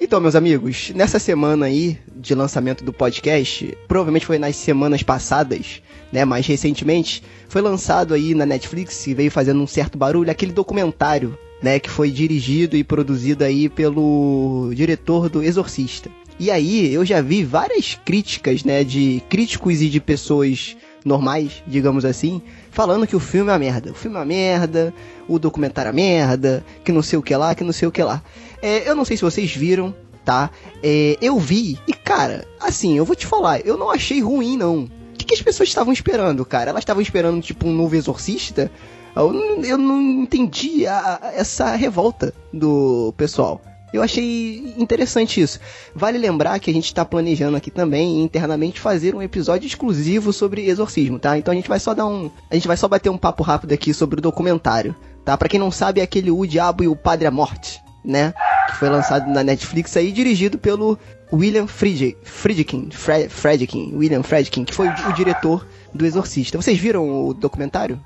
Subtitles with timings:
[0.00, 5.82] Então, meus amigos, nessa semana aí de lançamento do podcast, provavelmente foi nas semanas passadas,
[6.12, 10.52] né, mais recentemente, foi lançado aí na Netflix e veio fazendo um certo barulho aquele
[10.52, 16.08] documentário, né, que foi dirigido e produzido aí pelo diretor do Exorcista.
[16.38, 20.76] E aí eu já vi várias críticas, né, de críticos e de pessoas
[21.08, 23.90] normais, digamos assim, falando que o filme é uma merda.
[23.90, 24.94] O filme é uma merda,
[25.26, 27.92] o documentário é uma merda, que não sei o que lá, que não sei o
[27.92, 28.22] que lá.
[28.62, 29.94] É, eu não sei se vocês viram,
[30.24, 30.50] tá?
[30.82, 34.84] É, eu vi, e cara, assim, eu vou te falar, eu não achei ruim, não.
[34.84, 36.70] O que, que as pessoas estavam esperando, cara?
[36.70, 38.70] Elas estavam esperando, tipo, um novo exorcista?
[39.16, 43.60] Eu, eu não entendi a, essa revolta do pessoal.
[43.92, 45.58] Eu achei interessante isso.
[45.94, 50.68] Vale lembrar que a gente está planejando aqui também internamente fazer um episódio exclusivo sobre
[50.68, 51.38] exorcismo, tá?
[51.38, 53.72] Então a gente vai só dar um, a gente vai só bater um papo rápido
[53.72, 55.36] aqui sobre o documentário, tá?
[55.36, 58.34] Para quem não sabe, é aquele O Diabo e o Padre à Morte, né?
[58.68, 60.98] Que foi lançado na Netflix aí, dirigido pelo
[61.32, 62.90] William Friedkin,
[63.28, 66.60] Friedkin, William Friedkin, que foi o diretor do Exorcista.
[66.60, 67.98] Vocês viram o documentário?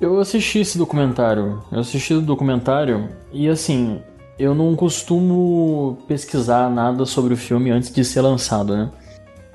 [0.00, 1.62] Eu assisti esse documentário.
[1.72, 4.00] Eu assisti o documentário e assim,
[4.38, 8.90] eu não costumo pesquisar nada sobre o filme antes de ser lançado, né?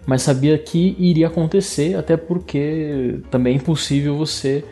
[0.06, 4.64] Mas sabia que iria acontecer, até porque também é impossível você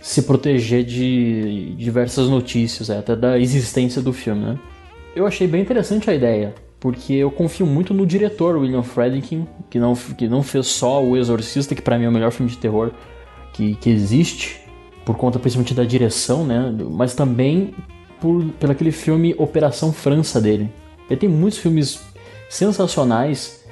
[0.00, 4.58] se proteger de diversas notícias, é, até da existência do filme, né?
[5.14, 9.78] Eu achei bem interessante a ideia, porque eu confio muito no diretor William Friedkin, que
[9.78, 12.58] não, que não fez só O Exorcista, que para mim é o melhor filme de
[12.58, 12.90] terror
[13.52, 14.60] que, que existe,
[15.04, 16.74] por conta principalmente da direção, né?
[16.90, 17.74] Mas também
[18.22, 20.70] por, pelo aquele filme Operação França dele.
[21.10, 22.00] Ele tem muitos filmes
[22.48, 23.64] sensacionais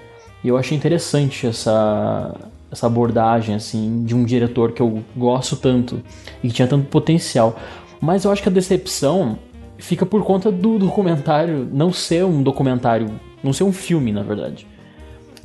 [0.43, 2.35] e eu achei interessante essa,
[2.71, 6.03] essa abordagem assim de um diretor que eu gosto tanto
[6.43, 7.57] e que tinha tanto potencial.
[8.01, 9.39] Mas eu acho que a decepção
[9.79, 13.09] fica por conta do documentário não ser um documentário,
[13.45, 14.67] não ser um filme, na verdade.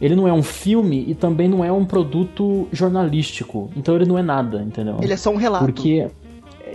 [0.02, 3.70] Ele não é um filme e também não é um produto jornalístico.
[3.78, 4.98] Então ele não é nada, entendeu?
[5.02, 5.64] Ele é só um relato.
[5.64, 6.08] Porque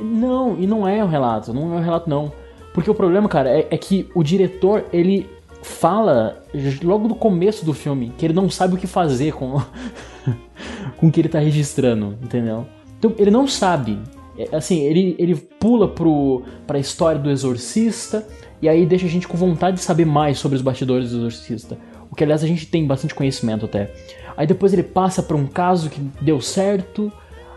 [0.00, 2.32] não, e não é um relato, não é um relato não.
[2.72, 5.28] Porque o problema, cara, é, é que o diretor, ele
[5.62, 6.42] fala
[6.82, 9.60] logo no começo do filme que ele não sabe o que fazer com
[10.96, 12.66] com o que ele tá registrando, entendeu?
[12.98, 13.98] Então, ele não sabe.
[14.38, 18.26] É, assim, ele, ele pula pro, pra história do exorcista
[18.62, 21.78] e aí deixa a gente com vontade de saber mais sobre os bastidores do exorcista.
[22.10, 23.90] O que, aliás, a gente tem bastante conhecimento até.
[24.36, 27.12] Aí depois ele passa pra um caso que deu certo,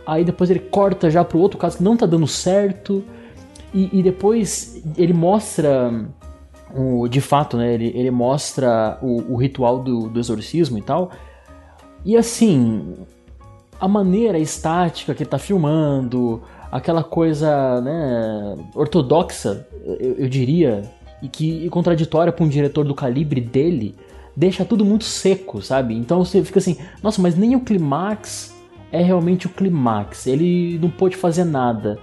[0.06, 3.04] aí depois ele corta já pro outro caso que não tá dando certo,
[3.74, 6.06] e, e depois ele mostra,
[6.76, 11.12] o, de fato, né, ele, ele mostra o, o ritual do, do exorcismo e tal,
[12.06, 12.96] e assim,
[13.80, 19.68] a maneira estática que ele tá filmando, aquela coisa né, ortodoxa,
[20.00, 20.84] eu, eu diria,
[21.22, 23.96] e que e contraditória para um diretor do calibre dele,
[24.36, 25.96] deixa tudo muito seco, sabe?
[25.96, 28.53] Então você fica assim, nossa, mas nem o clímax
[28.94, 30.28] é realmente o clímax.
[30.28, 31.98] Ele não pôde fazer nada,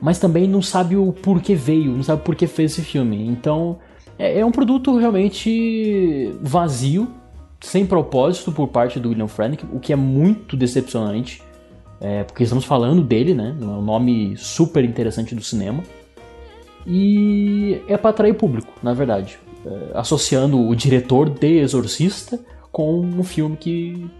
[0.00, 3.28] mas também não sabe o porquê veio, não sabe por que fez esse filme.
[3.28, 3.78] Então
[4.18, 7.06] é, é um produto realmente vazio,
[7.60, 11.42] sem propósito por parte do William Friedkin, o que é muito decepcionante.
[12.00, 13.54] É, porque estamos falando dele, né?
[13.60, 15.82] É um nome super interessante do cinema.
[16.86, 19.38] E é para atrair público, na verdade.
[19.66, 22.40] É, associando o diretor de Exorcista
[22.72, 24.10] com um filme que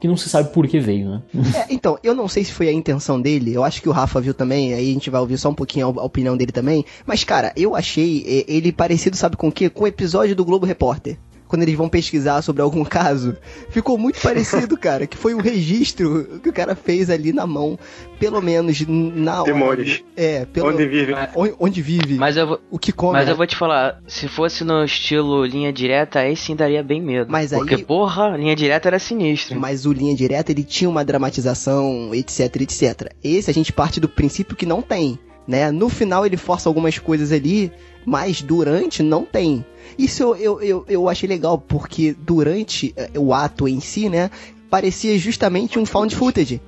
[0.00, 1.22] que não se sabe por que veio, né?
[1.54, 4.20] É, então, eu não sei se foi a intenção dele, eu acho que o Rafa
[4.20, 7.24] viu também, aí a gente vai ouvir só um pouquinho a, opinião dele também, mas
[7.24, 9.68] cara, eu achei ele parecido, sabe com o quê?
[9.68, 11.18] Com o episódio do Globo Repórter
[11.52, 13.36] quando eles vão pesquisar sobre algum caso,
[13.68, 17.78] ficou muito parecido, cara, que foi o registro que o cara fez ali na mão,
[18.18, 20.02] pelo menos na Demônios.
[20.16, 21.12] É, pelo onde vive.
[21.34, 22.14] Onde, onde vive.
[22.14, 23.12] Mas eu vou, o que come.
[23.12, 23.32] Mas né?
[23.32, 27.30] eu vou te falar, se fosse no estilo linha direta, aí sim daria bem medo.
[27.30, 29.60] Mas Porque, aí, porra, linha direta era sinistro.
[29.60, 33.12] Mas o linha direta, ele tinha uma dramatização, etc, etc.
[33.22, 35.18] Esse a gente parte do princípio que não tem.
[35.46, 35.70] Né?
[35.70, 37.70] No final ele força algumas coisas ali,
[38.04, 39.64] mas durante não tem.
[39.98, 44.30] Isso eu, eu, eu, eu achei legal, porque durante eh, o ato em si, né,
[44.70, 46.60] parecia justamente um found footage.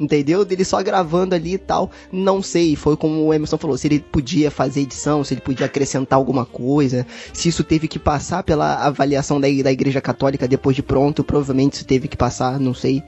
[0.00, 0.44] Entendeu?
[0.44, 1.90] Dele só gravando ali e tal.
[2.10, 5.66] Não sei, foi como o Emerson falou, se ele podia fazer edição, se ele podia
[5.66, 10.74] acrescentar alguma coisa, se isso teve que passar pela avaliação da, da Igreja Católica depois
[10.74, 13.02] de pronto, provavelmente isso teve que passar, não sei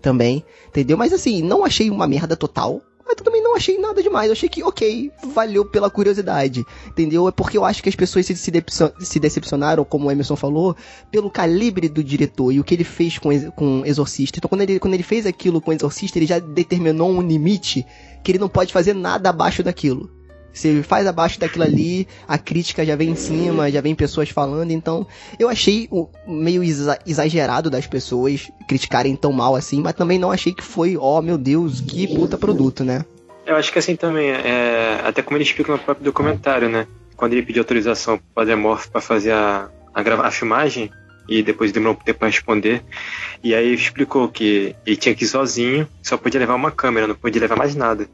[0.00, 0.44] também.
[0.68, 0.96] Entendeu?
[0.96, 4.26] Mas assim, não achei uma merda total mas também não achei nada demais.
[4.26, 6.64] Eu achei que, ok, valeu pela curiosidade.
[6.86, 7.26] Entendeu?
[7.26, 10.76] É porque eu acho que as pessoas se, se decepcionaram, como o Emerson falou,
[11.10, 14.38] pelo calibre do diretor e o que ele fez com, com Exorcista.
[14.38, 17.84] Então, quando ele, quando ele fez aquilo com Exorcista, ele já determinou um limite
[18.22, 20.19] que ele não pode fazer nada abaixo daquilo.
[20.52, 24.70] Você faz abaixo daquilo ali, a crítica já vem em cima, já vem pessoas falando,
[24.70, 25.06] então
[25.38, 25.88] eu achei
[26.26, 26.62] meio
[27.06, 31.22] exagerado das pessoas criticarem tão mal assim, mas também não achei que foi, ó oh,
[31.22, 33.04] meu Deus, que puta produto, né?
[33.46, 36.86] Eu acho que assim também, é, até como ele explica no próprio documentário, né?
[37.16, 40.90] Quando ele pediu autorização pro Padre Morph pra fazer a, a, a filmagem,
[41.28, 42.82] e depois demorou um tempo para responder.
[43.42, 47.14] E aí explicou que ele tinha que ir sozinho, só podia levar uma câmera, não
[47.14, 48.08] podia levar mais nada.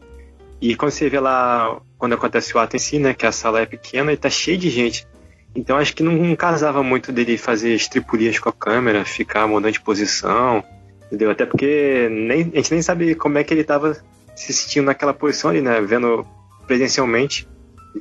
[0.60, 3.60] E quando você vê lá, quando acontece o ato em si, né, que a sala
[3.60, 5.06] é pequena e tá cheia de gente.
[5.54, 9.80] Então acho que não, casava muito dele fazer estripulias com a câmera, ficar mudando de
[9.80, 10.62] posição,
[11.06, 11.30] entendeu?
[11.30, 13.96] Até porque nem, a gente nem sabe como é que ele tava
[14.34, 16.26] se sentindo naquela posição ali, né, vendo
[16.66, 17.48] presencialmente.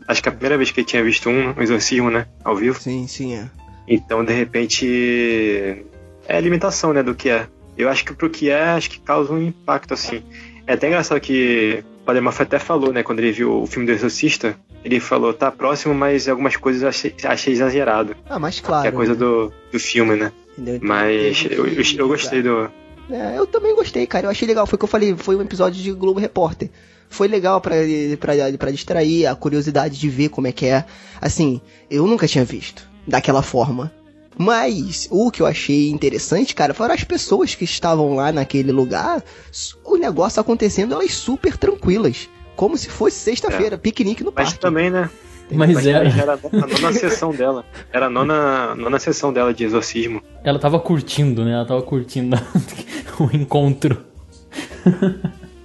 [0.08, 2.56] Acho que é a primeira vez que ele tinha visto um, um exorcismo, né, ao
[2.56, 2.80] vivo.
[2.80, 3.50] Sim, sim, é.
[3.88, 5.86] Então, de repente,
[6.28, 7.48] é a limitação, né, do que é.
[7.78, 10.24] Eu acho que pro que é, acho que causa um impacto, assim.
[10.68, 13.92] É até engraçado que Padre Mafra até falou, né, quando ele viu o filme do
[13.92, 18.16] Exorcista, ele falou, tá próximo, mas algumas coisas eu achei, achei exagerado.
[18.30, 18.84] Ah, mas claro.
[18.84, 19.20] Que é coisa né?
[19.20, 20.32] do, do filme, né?
[20.58, 20.80] Entendeu?
[20.84, 22.70] Mas eu, eu, eu gostei do...
[23.10, 24.28] É, eu também gostei, cara.
[24.28, 24.66] Eu achei legal.
[24.66, 26.70] Foi o que eu falei, foi um episódio de Globo Repórter.
[27.10, 27.76] Foi legal para
[28.58, 30.86] pra distrair a curiosidade de ver como é que é.
[31.22, 33.92] Assim, eu nunca tinha visto daquela forma.
[34.38, 39.24] Mas o que eu achei interessante, cara, foram as pessoas que estavam lá naquele lugar,
[39.84, 42.30] o negócio acontecendo, elas super tranquilas.
[42.56, 43.78] Como se fosse sexta-feira, é.
[43.78, 44.60] piquenique no Mas parque.
[44.60, 45.10] também, né?
[45.52, 46.08] Mas, Mas era.
[46.08, 47.66] Era a nona sessão dela.
[47.94, 50.22] Era a nona, nona sessão dela de exorcismo.
[50.44, 51.52] Ela tava curtindo, né?
[51.54, 52.36] Ela tava curtindo
[53.20, 54.04] o encontro.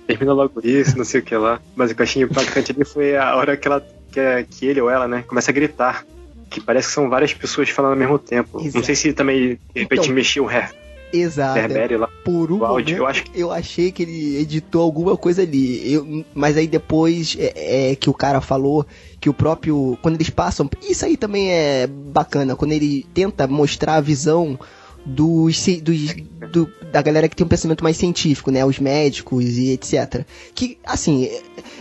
[0.07, 1.61] Termina logo isso, não sei o que lá.
[1.75, 3.81] Mas o que eu achei impactante ali foi a hora que, ela,
[4.13, 6.05] que, que ele ou ela, né, começa a gritar
[6.51, 8.61] que parece que são várias pessoas falando ao mesmo tempo.
[8.61, 8.77] Exato.
[8.77, 10.71] Não sei se também, de repente, então, mexeu o ré.
[11.13, 11.59] Exato.
[11.59, 12.09] Reverbere lá.
[12.25, 15.93] Por um momento, eu, acho eu achei que ele editou alguma coisa ali.
[15.93, 18.87] Eu, mas aí depois é, é, que o cara falou
[19.21, 19.99] que o próprio.
[20.03, 20.69] Quando eles passam.
[20.83, 22.55] Isso aí também é bacana.
[22.55, 24.59] Quando ele tenta mostrar a visão
[25.05, 26.15] dos, dos
[26.53, 28.65] do, da galera que tem um pensamento mais científico, né?
[28.65, 30.25] Os médicos e etc.
[30.55, 31.29] Que, assim,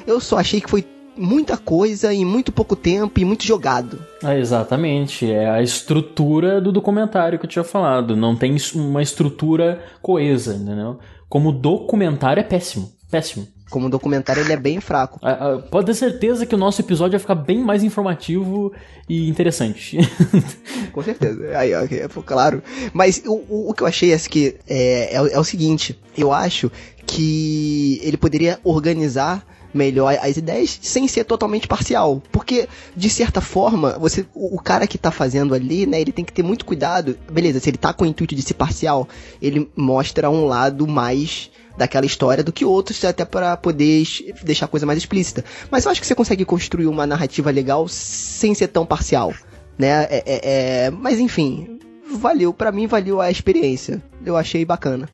[0.07, 0.83] eu só achei que foi
[1.19, 4.00] muita coisa em muito pouco tempo e muito jogado.
[4.24, 5.30] É, exatamente.
[5.30, 8.16] É a estrutura do documentário que eu tinha falado.
[8.16, 10.98] Não tem uma estrutura coesa, entendeu?
[11.27, 12.92] Como documentário é péssimo.
[13.12, 13.48] Péssimo.
[13.69, 15.19] Como documentário ele é bem fraco.
[15.24, 18.74] É, é, pode ter certeza que o nosso episódio vai ficar bem mais informativo
[19.07, 19.98] e interessante.
[20.92, 21.56] Com certeza.
[21.56, 22.63] Aí, ok, claro.
[22.94, 26.33] Mas o, o, o, que eu achei é que é, é, é o seguinte: eu
[26.33, 26.71] acho
[27.06, 32.21] que ele poderia organizar melhor as ideias sem ser totalmente parcial.
[32.31, 36.25] Porque, de certa forma, você o, o, cara que tá fazendo ali, né, ele tem
[36.25, 37.18] que ter muito cuidado.
[37.31, 39.07] Beleza, se ele tá com o intuito de ser parcial,
[39.42, 44.04] ele mostra um lado mais daquela história do que outros, até para poder
[44.44, 45.45] deixar a coisa mais explícita.
[45.71, 49.33] Mas eu acho que você consegue construir uma narrativa legal sem ser tão parcial.
[49.77, 50.04] Né?
[50.10, 50.92] É, é, é...
[50.92, 51.80] Mas enfim,
[52.18, 54.01] valeu, para mim valeu a experiência.
[54.25, 55.07] Eu achei bacana.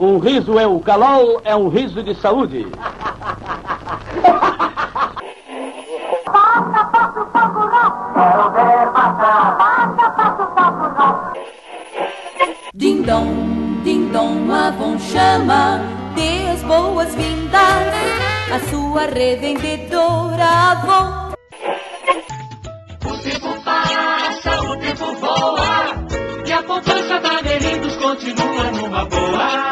[0.00, 2.66] Um riso é o calol, é um riso de saúde.
[6.24, 8.14] Passa, passa o fogo não.
[8.14, 9.58] Quero ver passar.
[9.58, 11.32] Passa, passa o fogo não.
[12.72, 15.82] Ding dong, ding dong, Avon chama.
[16.14, 17.94] Dê as boas-vindas
[18.54, 21.34] à sua revendedora Avon.
[23.04, 23.59] O tempo
[26.70, 29.70] poupança da Melindos continua numa boa.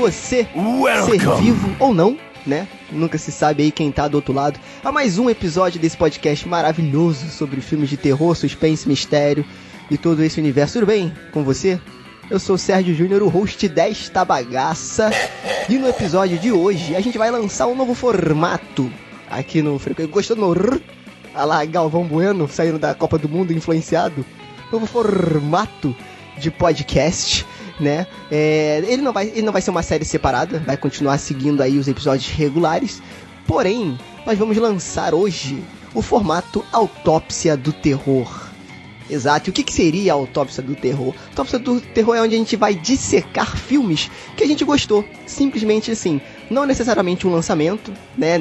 [0.00, 1.20] Você, Welcome.
[1.20, 2.16] ser vivo ou não,
[2.46, 2.66] né?
[2.90, 4.58] Nunca se sabe aí quem tá do outro lado.
[4.82, 9.44] A mais um episódio desse podcast maravilhoso sobre filmes de terror, suspense, mistério
[9.90, 10.78] e todo esse universo.
[10.78, 11.78] Tudo bem com você?
[12.30, 15.10] Eu sou o Sérgio Júnior, o host desta bagaça.
[15.68, 18.90] E no episódio de hoje a gente vai lançar um novo formato
[19.30, 20.10] aqui no Frequência.
[20.10, 20.80] Gostou do meu
[21.34, 24.24] Olha lá, Galvão Bueno saindo da Copa do Mundo influenciado.
[24.72, 25.94] Novo formato
[26.38, 27.44] de podcast
[27.80, 28.06] né?
[28.30, 31.78] É, ele, não vai, ele não vai ser uma série separada, vai continuar seguindo aí
[31.78, 33.02] os episódios regulares.
[33.46, 35.62] Porém, nós vamos lançar hoje
[35.94, 38.50] o formato Autópsia do Terror.
[39.10, 39.48] Exato.
[39.48, 41.12] E o que, que seria a autópsia do terror?
[41.26, 45.04] A autópsia do terror é onde a gente vai dissecar filmes que a gente gostou.
[45.26, 46.20] Simplesmente assim.
[46.48, 48.36] Não necessariamente um lançamento, né?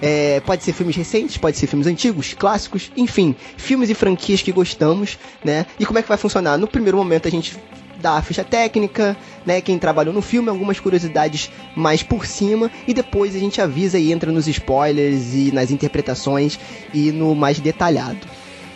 [0.00, 4.52] É, pode ser filmes recentes, pode ser filmes antigos, clássicos, enfim, filmes e franquias que
[4.52, 5.66] gostamos, né?
[5.78, 6.58] E como é que vai funcionar?
[6.58, 7.58] No primeiro momento a gente
[8.00, 9.16] dá a ficha técnica,
[9.46, 9.60] né?
[9.60, 12.70] Quem trabalhou no filme, algumas curiosidades mais por cima.
[12.88, 16.58] E depois a gente avisa e entra nos spoilers e nas interpretações
[16.92, 18.26] e no mais detalhado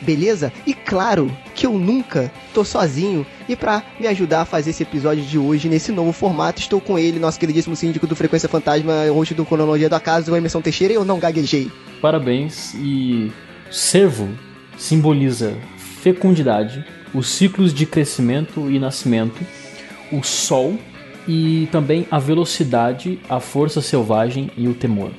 [0.05, 0.53] beleza?
[0.67, 3.27] E claro que eu nunca tô sozinho.
[3.49, 6.99] E para me ajudar a fazer esse episódio de hoje nesse novo formato, estou com
[6.99, 10.93] ele, nosso queridíssimo síndico do Frequência Fantasma, hoje do Cronologia do Acaso, o Emerson Teixeira,
[10.93, 11.71] e eu não gaguejei.
[12.01, 13.33] Parabéns e
[13.71, 14.29] servo
[14.77, 15.57] simboliza
[16.03, 19.41] fecundidade, os ciclos de crescimento e nascimento,
[20.13, 20.77] o sol
[21.27, 25.11] e também a velocidade, a força selvagem e o temor.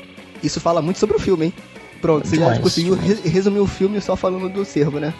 [0.43, 1.53] Isso fala muito sobre o filme, hein?
[2.01, 5.13] Pronto, você já conseguiu resumir o filme só falando do servo, né?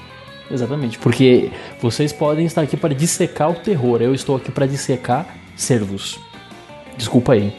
[0.52, 1.50] Exatamente, porque
[1.82, 6.20] vocês podem estar aqui para dissecar o terror, eu estou aqui para dissecar servos.
[6.96, 7.52] Desculpa aí.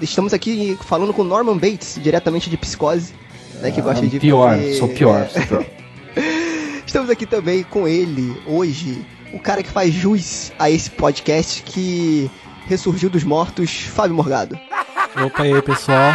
[0.00, 3.12] Estamos aqui falando com Norman Bates, diretamente de Psicose,
[3.60, 5.66] né, que gosta de Ah, pior, fazer- sou pior, sou pior.
[6.94, 12.30] Estamos aqui também com ele, hoje, o cara que faz jus a esse podcast que
[12.68, 14.56] ressurgiu dos mortos, Fábio Morgado.
[15.26, 16.14] Opa e aí, pessoal.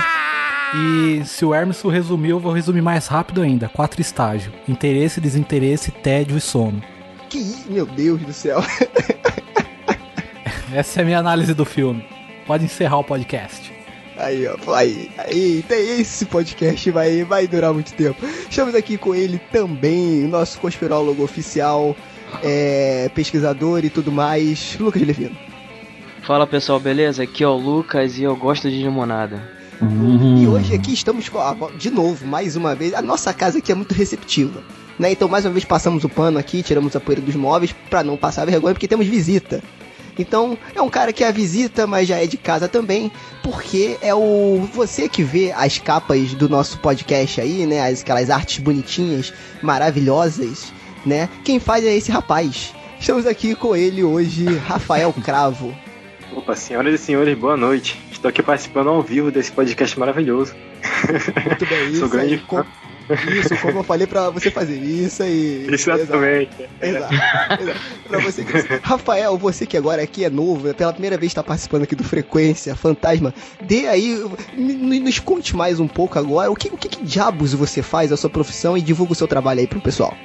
[0.73, 3.67] E se o Hermes resumiu, eu vou resumir mais rápido ainda.
[3.67, 6.81] Quatro estágios: interesse, desinteresse, tédio e sono.
[7.29, 8.63] Que, meu Deus do céu.
[10.73, 12.07] Essa é a minha análise do filme.
[12.47, 13.78] Pode encerrar o podcast.
[14.19, 18.25] Aí, ó, aí, aí, esse podcast vai, vai durar muito tempo.
[18.49, 21.95] Estamos aqui com ele também, nosso conspirólogo oficial,
[22.43, 25.37] é, pesquisador e tudo mais, Lucas Levino.
[26.21, 27.23] Fala pessoal, beleza?
[27.23, 29.41] Aqui é o Lucas e eu gosto de limonada.
[29.81, 30.51] E Hum.
[30.51, 33.75] hoje aqui estamos com, ah, de novo, mais uma vez, a nossa casa aqui é
[33.75, 34.61] muito receptiva.
[34.99, 35.13] Né?
[35.13, 38.17] Então, mais uma vez, passamos o pano aqui, tiramos a poeira dos móveis pra não
[38.17, 39.63] passar vergonha, porque temos visita.
[40.19, 43.09] Então, é um cara que é a visita, mas já é de casa também,
[43.41, 47.89] porque é o você que vê as capas do nosso podcast aí, né?
[47.89, 50.73] As, aquelas artes bonitinhas, maravilhosas,
[51.05, 51.29] né?
[51.45, 52.73] Quem faz é esse rapaz.
[52.99, 55.73] Estamos aqui com ele hoje, Rafael Cravo.
[56.35, 57.99] Opa, senhoras e senhores, boa noite.
[58.11, 60.53] Estou aqui participando ao vivo desse podcast maravilhoso.
[61.45, 62.65] Muito bem, isso Sou grande aí, com-
[63.31, 64.77] Isso, como eu falei pra você fazer.
[64.77, 65.67] Isso aí.
[65.69, 66.51] Exatamente.
[66.81, 67.13] Exato.
[67.13, 67.79] Exato.
[68.07, 68.53] Pra você que...
[68.81, 72.75] Rafael, você que agora aqui é novo, pela primeira vez está participando aqui do Frequência
[72.75, 74.23] Fantasma, dê aí,
[74.55, 78.17] nos conte mais um pouco agora, o que, o que, que diabos você faz, a
[78.17, 80.15] sua profissão e divulga o seu trabalho aí pro pessoal.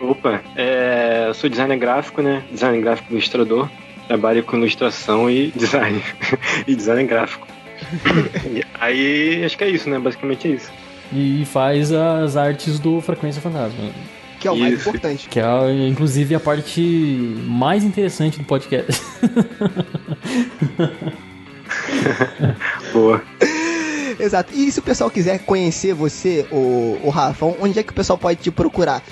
[0.00, 2.42] Opa, é, eu sou designer gráfico, né?
[2.50, 3.68] Designer gráfico ilustrador.
[4.06, 6.02] Trabalho com ilustração e design.
[6.66, 7.48] e design gráfico.
[8.80, 9.98] Aí, acho que é isso, né?
[9.98, 10.70] Basicamente é isso.
[11.12, 13.90] E faz as artes do Frequência Fantasma.
[14.40, 14.88] Que é o mais Isso.
[14.88, 15.28] importante.
[15.28, 16.80] Que é, inclusive, a parte
[17.46, 18.92] mais interessante do podcast.
[22.92, 23.22] Boa.
[24.18, 24.52] Exato.
[24.54, 28.18] E se o pessoal quiser conhecer você, o, o Rafa, onde é que o pessoal
[28.18, 29.02] pode te procurar?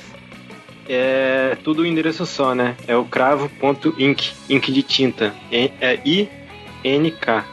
[0.89, 2.77] É tudo um endereço só, né?
[2.87, 5.35] É o cravo.ink, ink de tinta.
[5.51, 7.45] É, é I-N-K.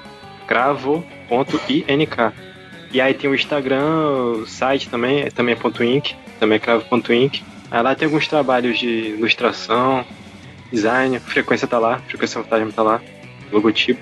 [0.48, 2.51] Cravo.ink.
[2.94, 6.60] E aí tem o Instagram, o site também, é- também é ponto .ink, também é
[6.60, 7.42] cravo.ink.
[7.70, 10.04] Aí lá tem alguns trabalhos de ilustração,
[10.72, 13.02] design, frequência tá lá, frequência fantasma tá lá,
[13.52, 14.02] logotipo.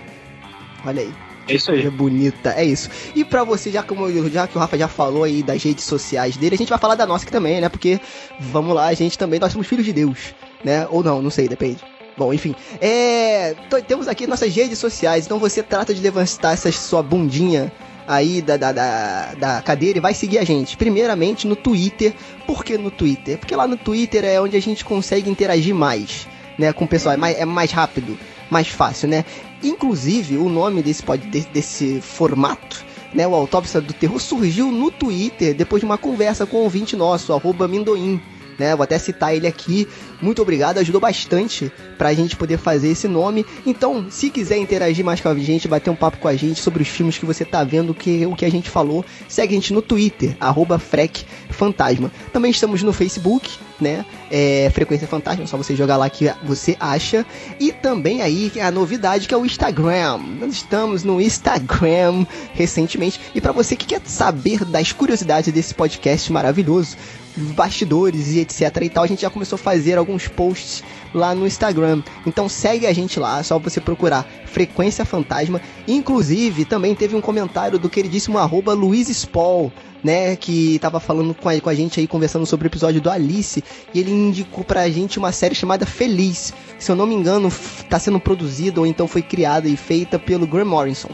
[0.86, 1.14] Olha aí.
[1.48, 1.90] É isso aí.
[1.90, 2.90] bonita, é isso.
[3.16, 6.38] E pra você, já, como, já que o Rafa já falou aí das redes sociais
[6.38, 7.70] dele, a gente vai falar da nossa aqui também, né?
[7.70, 8.00] Porque,
[8.40, 10.88] vamos lá, a gente também, nós somos filhos de Deus, né?
[10.92, 11.80] Ou não, não sei, depende.
[12.16, 13.56] Bom, enfim, é,
[13.88, 17.72] temos aqui nossas redes sociais, então você trata de levantar essa sua bundinha
[18.10, 20.76] aí da, da, da, da cadeira e vai seguir a gente.
[20.76, 22.12] Primeiramente no Twitter.
[22.48, 23.38] Por que no Twitter?
[23.38, 27.14] Porque lá no Twitter é onde a gente consegue interagir mais, né, com o pessoal.
[27.14, 28.18] É mais, é mais rápido,
[28.50, 29.24] mais fácil, né?
[29.64, 34.90] Inclusive, o nome desse, pod, de- desse formato, né, o Autópsia do Terror, surgiu no
[34.90, 38.20] Twitter depois de uma conversa com um ouvinte nosso, arroba Mindoim.
[38.60, 39.88] Né, vou até citar ele aqui.
[40.22, 43.46] Muito obrigado, ajudou bastante pra gente poder fazer esse nome.
[43.66, 46.84] Então, se quiser interagir mais com a gente, bater um papo com a gente sobre
[46.84, 49.74] os filmes que você tá vendo, que, o que a gente falou, segue a gente
[49.74, 52.12] no Twitter, arroba Frec Fantasma.
[52.34, 53.50] Também estamos no Facebook,
[53.80, 54.06] né?
[54.30, 57.26] É, Frequência Fantasma, só você jogar lá que você acha.
[57.60, 60.18] E também aí a novidade que é o Instagram.
[60.40, 63.20] Nós estamos no Instagram recentemente.
[63.34, 66.98] E para você que quer saber das curiosidades desse podcast maravilhoso,
[67.40, 71.48] bastidores e etc e tal, a gente já começou a fazer alguns posts lá no
[71.48, 72.02] Instagram.
[72.26, 75.62] Então segue a gente lá, só você procurar Frequência Fantasma.
[75.88, 79.72] Inclusive, também teve um comentário do queridíssimo arroba Luiz Spall,
[80.04, 83.10] né, que tava falando com a, com a gente aí, conversando sobre o episódio do
[83.10, 83.62] Alice,
[83.94, 86.54] e ele indicou pra gente uma série chamada Feliz.
[86.78, 90.18] Se eu não me engano, f- tá sendo produzida ou então foi criada e feita
[90.18, 91.10] pelo Graham Morrison,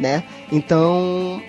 [0.00, 0.24] né?
[0.50, 1.42] Então,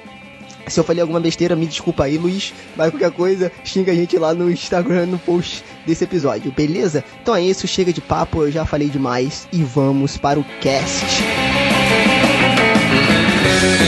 [0.67, 2.53] Se eu falei alguma besteira, me desculpa aí, Luiz.
[2.75, 7.03] Mas qualquer coisa, xinga a gente lá no Instagram, no post desse episódio, beleza?
[7.21, 11.05] Então é isso, chega de papo, eu já falei demais e vamos para o cast.
[13.63, 13.82] Então,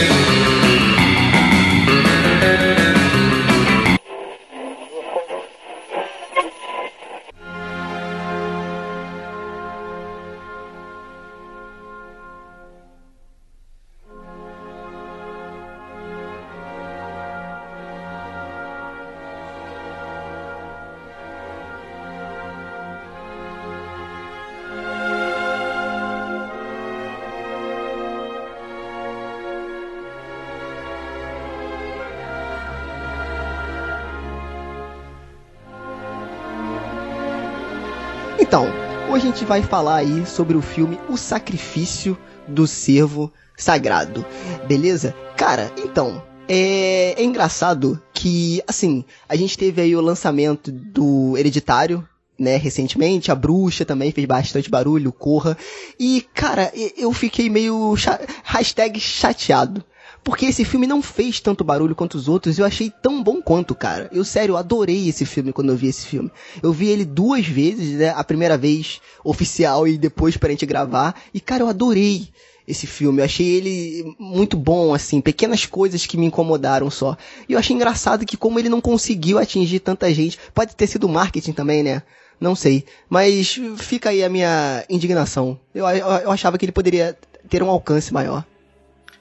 [39.46, 44.26] vai falar aí sobre o filme O Sacrifício do Servo Sagrado,
[44.68, 45.16] beleza?
[45.38, 52.04] Cara, então, é, é engraçado que, assim, a gente teve aí o lançamento do Hereditário,
[52.40, 55.56] né, recentemente, a Bruxa também fez bastante barulho, Corra,
[56.00, 59.86] e, cara, eu fiquei meio cha hashtag chateado.
[60.26, 63.40] Porque esse filme não fez tanto barulho quanto os outros, e eu achei tão bom
[63.40, 64.10] quanto, cara.
[64.12, 66.32] Eu, sério, adorei esse filme quando eu vi esse filme.
[66.64, 68.10] Eu vi ele duas vezes, né?
[68.10, 71.14] A primeira vez oficial e depois pra gente gravar.
[71.32, 72.28] E, cara, eu adorei
[72.68, 73.22] esse filme.
[73.22, 75.22] Eu achei ele muito bom, assim.
[75.22, 77.16] Pequenas coisas que me incomodaram só.
[77.48, 81.08] E eu achei engraçado que como ele não conseguiu atingir tanta gente, pode ter sido
[81.08, 82.02] marketing também, né?
[82.42, 82.84] Não sei.
[83.08, 85.60] Mas fica aí a minha indignação.
[85.72, 87.16] Eu, eu, eu achava que ele poderia
[87.48, 88.44] ter um alcance maior.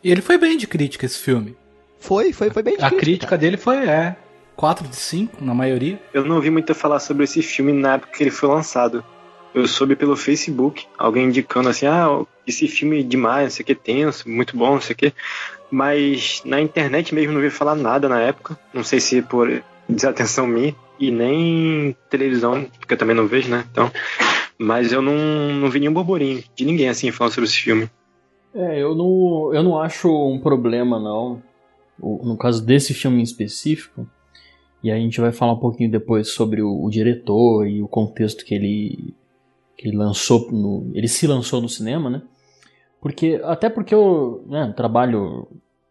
[0.04, 1.56] E ele foi bem de crítica esse filme.
[1.98, 3.40] Foi, foi, foi bem A difícil, crítica cara.
[3.40, 4.14] dele foi, é.
[4.54, 5.98] 4 de 5, na maioria.
[6.12, 9.02] Eu não ouvi muito falar sobre esse filme na época que ele foi lançado.
[9.54, 13.66] Eu soube pelo Facebook, alguém indicando assim, ah, esse filme é demais, não sei o
[13.66, 15.12] que, tenso, muito bom, não sei o que.
[15.70, 18.58] Mas na internet mesmo não vi falar nada na época.
[18.74, 23.64] Não sei se por desatenção minha e nem televisão, porque eu também não vejo, né?
[23.72, 23.90] Então,
[24.58, 27.88] mas eu não, não vi nenhum burburinho de ninguém assim falando sobre esse filme.
[28.54, 31.42] É, eu não, eu não acho um problema, não.
[31.98, 34.06] No caso desse filme em específico.
[34.82, 38.44] E a gente vai falar um pouquinho depois sobre o, o diretor e o contexto
[38.44, 39.14] que ele,
[39.76, 40.50] que ele lançou.
[40.52, 42.22] No, ele se lançou no cinema, né?
[43.00, 45.48] Porque, até porque eu né, trabalho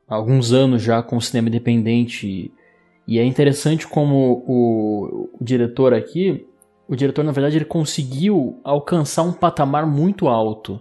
[0.08, 2.52] há alguns anos já com cinema independente.
[3.06, 6.48] E é interessante como o, o diretor aqui.
[6.88, 10.80] O diretor, na verdade, ele conseguiu alcançar um patamar muito alto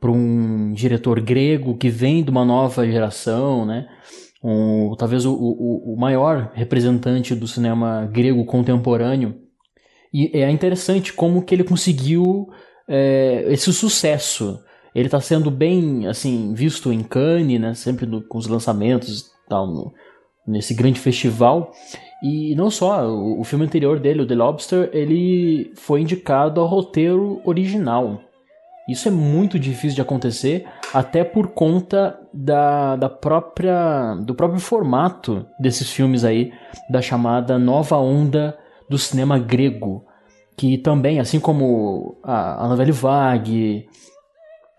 [0.00, 3.88] para um diretor grego que vem de uma nova geração, né?
[4.42, 9.34] Um, talvez o, o, o maior representante do cinema grego contemporâneo.
[10.14, 12.48] E é interessante como que ele conseguiu
[12.88, 14.60] é, esse sucesso.
[14.94, 17.74] Ele está sendo bem assim visto em Cannes, né?
[17.74, 19.92] Sempre no- com os lançamentos tal, no-
[20.46, 21.72] nesse grande festival.
[22.22, 26.66] E não só, o, o filme anterior dele, o The Lobster, ele foi indicado ao
[26.66, 28.20] roteiro original.
[28.88, 35.44] Isso é muito difícil de acontecer, até por conta da, da própria do próprio formato
[35.60, 36.50] desses filmes aí,
[36.90, 38.56] da chamada nova onda
[38.88, 40.06] do cinema grego,
[40.56, 43.86] que também, assim como a, a novela Vague,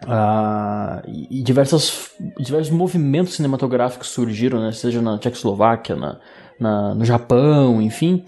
[0.08, 6.20] a- e diversas, diversos movimentos cinematográficos surgiram, né, seja na Tchecoslováquia, na,
[6.60, 8.26] na- no Japão, enfim.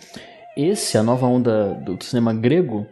[0.56, 2.86] Esse, a nova onda do cinema grego,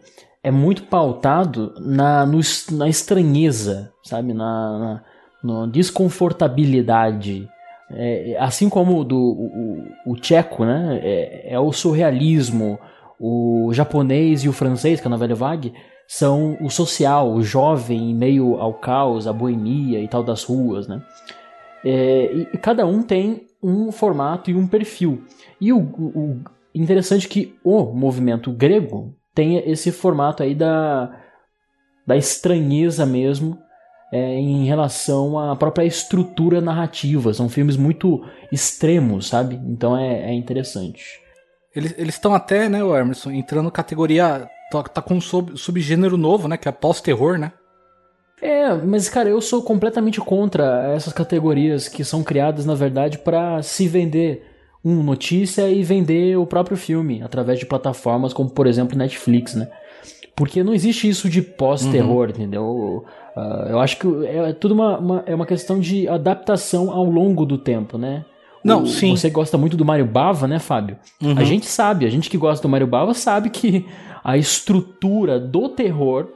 [0.43, 2.39] é muito pautado na, no
[2.71, 4.33] na estranheza, sabe?
[4.33, 5.03] Na, na,
[5.43, 7.47] na desconfortabilidade.
[7.91, 10.99] É, assim como do, o, o, tcheco, né?
[11.03, 12.79] É, é o surrealismo.
[13.19, 15.73] O japonês e o francês, que é a novela vague,
[16.07, 20.87] são o social, o jovem em meio ao caos, a boemia e tal das ruas,
[20.87, 21.01] né?
[21.83, 25.23] É, e, e cada um tem um formato e um perfil.
[25.59, 26.41] E o, o- o
[26.73, 31.17] interessante é que o movimento grego tem esse formato aí da,
[32.05, 33.57] da estranheza mesmo
[34.11, 37.33] é, em relação à própria estrutura narrativa.
[37.33, 38.21] São filmes muito
[38.51, 39.55] extremos, sabe?
[39.65, 41.21] Então é, é interessante.
[41.73, 44.49] Eles estão até, né, o Emerson, entrando categoria.
[44.69, 46.57] Tá, tá com um sub, subgênero novo, né?
[46.57, 47.53] Que é pós-terror, né?
[48.41, 53.61] É, mas cara, eu sou completamente contra essas categorias que são criadas, na verdade, para
[53.61, 54.45] se vender
[54.83, 59.67] um notícia e vender o próprio filme através de plataformas como, por exemplo, Netflix, né?
[60.35, 63.03] Porque não existe isso de pós-terror, entendeu?
[63.35, 67.45] Ah, eu acho que é tudo uma, uma- é uma questão de adaptação ao longo
[67.45, 68.23] do tempo, né?
[68.63, 69.15] Não, O- sim.
[69.15, 70.97] Você gosta muito do Mario Bava, né, Fábio?
[71.21, 71.37] Uhum.
[71.37, 73.85] A gente sabe, a gente que gosta do Mario Bava sabe que
[74.23, 76.27] a estrutura do terror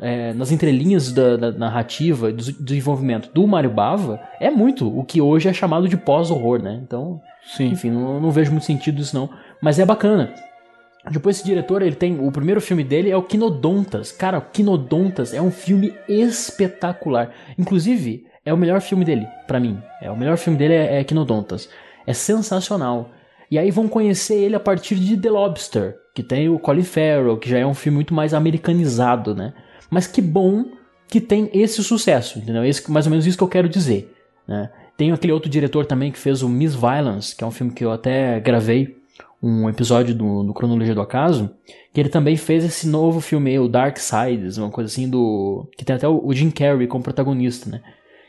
[0.00, 5.20] é, nas entrelinhas da, da narrativa, do desenvolvimento do Mario Bava, é muito o que
[5.20, 6.80] hoje é chamado de pós-horror, né?
[6.82, 7.68] Então, Sim.
[7.68, 9.28] enfim, não, não vejo muito sentido isso não.
[9.60, 10.32] Mas é bacana.
[11.10, 12.18] Depois esse diretor, ele tem.
[12.20, 14.12] O primeiro filme dele é o Quinodontas.
[14.12, 17.32] Cara, o Quinodontas é um filme espetacular.
[17.58, 19.80] Inclusive, é o melhor filme dele, pra mim.
[20.00, 21.68] É o melhor filme dele é, é Quinodontas.
[22.06, 23.10] É sensacional.
[23.50, 27.36] E aí vão conhecer ele a partir de The Lobster, que tem o Colin Farrell,
[27.36, 29.52] que já é um filme muito mais americanizado, né?
[29.90, 30.64] Mas que bom
[31.06, 32.64] que tem esse sucesso, entendeu?
[32.64, 34.14] Esse, mais ou menos isso que eu quero dizer,
[34.48, 34.70] né?
[34.96, 37.84] Tem aquele outro diretor também que fez o Miss Violence, que é um filme que
[37.84, 38.96] eu até gravei
[39.42, 41.50] um episódio do, do Cronologia do Acaso,
[41.92, 45.68] que ele também fez esse novo filme, o Dark Sides, uma coisa assim do...
[45.76, 47.82] que tem até o, o Jim Carrey como protagonista, né?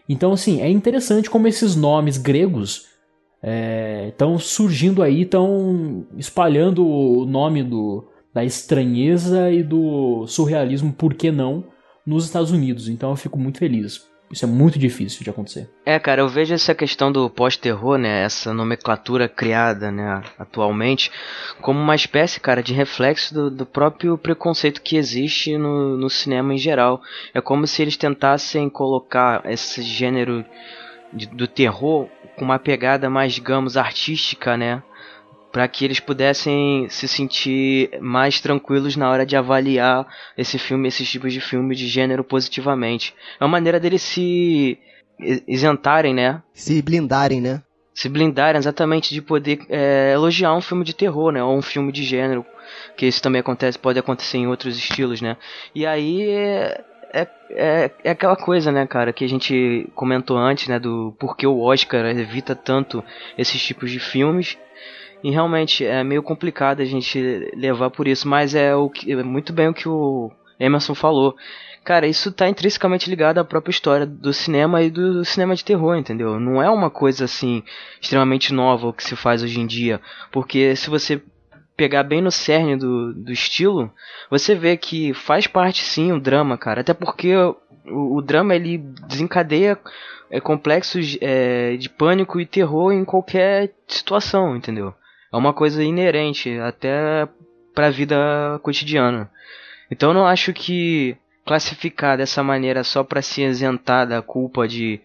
[0.10, 2.88] Então, assim, é interessante como esses nomes gregos
[4.08, 11.30] estão surgindo aí, estão espalhando o nome do, da estranheza e do surrealismo, por que
[11.32, 11.65] não,
[12.06, 12.88] nos Estados Unidos.
[12.88, 14.02] Então eu fico muito feliz.
[14.34, 15.69] Isso é muito difícil de acontecer.
[15.86, 21.12] É, cara, eu vejo essa questão do pós-terror, né, essa nomenclatura criada, né, atualmente,
[21.62, 26.52] como uma espécie, cara, de reflexo do, do próprio preconceito que existe no, no cinema
[26.52, 27.00] em geral.
[27.32, 30.43] É como se eles tentassem colocar esse gênero
[31.13, 34.82] de- do terror com uma pegada mais, digamos, artística, né,
[35.54, 41.08] para que eles pudessem se sentir mais tranquilos na hora de avaliar esse filme, esses
[41.08, 43.13] tipos de filme de gênero positivamente.
[43.39, 44.80] É uma maneira deles se
[45.48, 46.42] isentarem, né?
[46.56, 47.62] Se blindarem, né?
[47.94, 51.44] Se blindarem exatamente de poder é, elogiar um filme de terror, né?
[51.44, 52.44] Ou um filme de gênero,
[52.98, 55.38] que isso também acontece, pode acontecer em outros estilos, né?
[55.76, 60.68] E aí é, é, é, é aquela coisa, né, cara, que a gente comentou antes,
[60.68, 60.80] né?
[60.80, 63.04] Do porquê o Oscar evita tanto
[63.38, 64.58] esses tipos de filmes.
[65.24, 69.24] E realmente é meio complicado a gente levar por isso, mas é o que, é
[69.24, 71.36] muito bem o que o Emerson falou.
[71.84, 75.96] Cara, isso tá intrinsecamente ligado à própria história do cinema e do cinema de terror,
[75.96, 76.40] entendeu?
[76.40, 77.64] Não é uma coisa assim
[78.02, 80.00] extremamente nova o que se faz hoje em dia,
[80.32, 81.22] porque se você
[81.76, 83.92] pegar bem no cerne do, do estilo,
[84.30, 86.82] você vê que faz parte sim o drama, cara.
[86.82, 87.58] Até porque o,
[88.18, 89.78] o drama ele desencadeia
[90.30, 94.94] é, complexos é, de pânico e terror em qualquer situação, entendeu?
[95.34, 97.28] É uma coisa inerente até
[97.74, 99.32] pra vida cotidiana.
[99.89, 105.02] Então eu não acho que classificar dessa maneira só pra se isentar da culpa de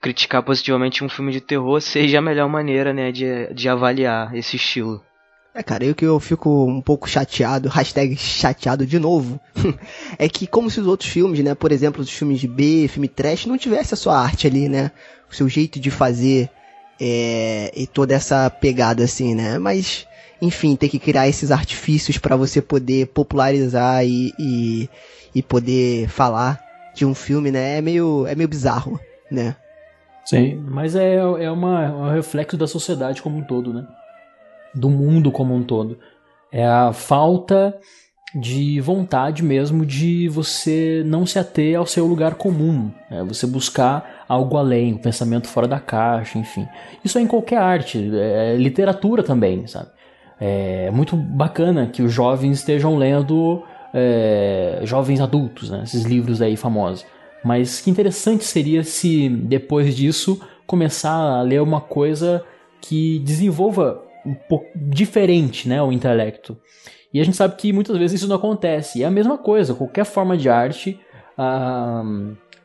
[0.00, 4.54] criticar positivamente um filme de terror seja a melhor maneira, né, de, de avaliar esse
[4.56, 5.02] estilo.
[5.52, 9.40] É, cara, eu que eu fico um pouco chateado, hashtag chateado de novo,
[10.18, 13.08] é que como se os outros filmes, né, por exemplo, os filmes de B, filme
[13.08, 14.90] trash, não tivesse a sua arte ali, né,
[15.30, 16.50] o seu jeito de fazer
[17.00, 20.06] é, e toda essa pegada assim, né, mas,
[20.40, 24.88] enfim, ter que criar esses artifícios pra você poder popularizar e, e,
[25.34, 26.60] e poder falar
[26.94, 28.98] de um filme, né, é meio, é meio bizarro,
[29.30, 29.56] né.
[30.24, 33.86] Sim, mas é, é, uma, é um reflexo da sociedade como um todo, né?
[34.74, 35.98] Do mundo como um todo.
[36.50, 37.78] É a falta
[38.34, 42.90] de vontade mesmo de você não se ater ao seu lugar comum.
[43.10, 46.66] É você buscar algo além, o pensamento fora da caixa, enfim.
[47.04, 49.88] Isso é em qualquer arte, é literatura também, sabe?
[50.40, 55.82] É muito bacana que os jovens estejam lendo é, jovens adultos, né?
[55.84, 57.06] Esses livros aí famosos.
[57.44, 62.44] Mas que interessante seria se depois disso começar a ler uma coisa
[62.80, 66.56] que desenvolva um pouco diferente, né, o intelecto.
[67.14, 68.98] E a gente sabe que muitas vezes isso não acontece.
[68.98, 70.98] E é a mesma coisa, qualquer forma de arte,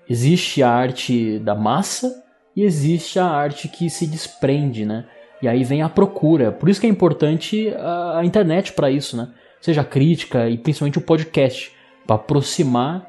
[0.10, 2.24] existe a arte da massa
[2.56, 5.06] e existe a arte que se desprende, né?
[5.40, 6.52] E aí vem a procura.
[6.52, 9.30] Por isso que é importante a, a internet para isso, né?
[9.62, 11.72] Seja a crítica e principalmente o podcast,
[12.08, 13.08] para aproximar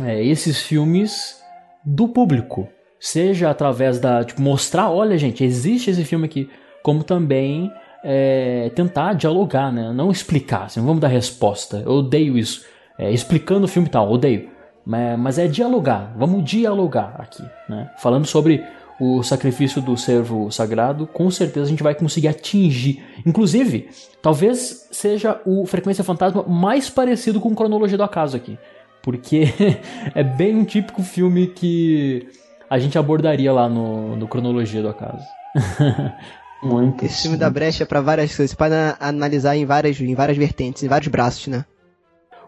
[0.00, 1.42] é, esses filmes
[1.84, 2.66] do público.
[2.98, 4.24] Seja através da.
[4.24, 6.48] Tipo, mostrar, olha, gente, existe esse filme aqui.
[6.82, 7.70] Como também
[8.04, 9.90] é, tentar dialogar, né?
[9.92, 11.82] Não explicar, assim, não vamos dar resposta.
[11.84, 12.64] Eu odeio isso.
[12.98, 14.50] É, explicando o filme tal, odeio.
[14.84, 17.90] Mas, mas é dialogar, vamos dialogar aqui, né?
[17.98, 18.62] Falando sobre
[19.00, 23.02] o sacrifício do servo sagrado, com certeza a gente vai conseguir atingir.
[23.26, 23.88] Inclusive,
[24.20, 28.58] talvez seja o Frequência Fantasma mais parecido com Cronologia do Acaso aqui.
[29.02, 29.48] Porque
[30.14, 32.28] é bem um típico filme que
[32.68, 35.24] a gente abordaria lá no, no Cronologia do Acaso.
[36.64, 37.04] Muito.
[37.04, 40.82] Esse filme da brecha é pra várias coisas, para analisar em várias, em várias vertentes,
[40.82, 41.64] em vários braços, né?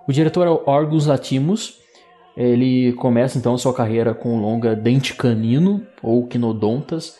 [0.09, 1.75] O diretor é o Orgus Latimus.
[2.37, 7.17] Ele começa então sua carreira com o longa Dente Canino, ou Quinodontas,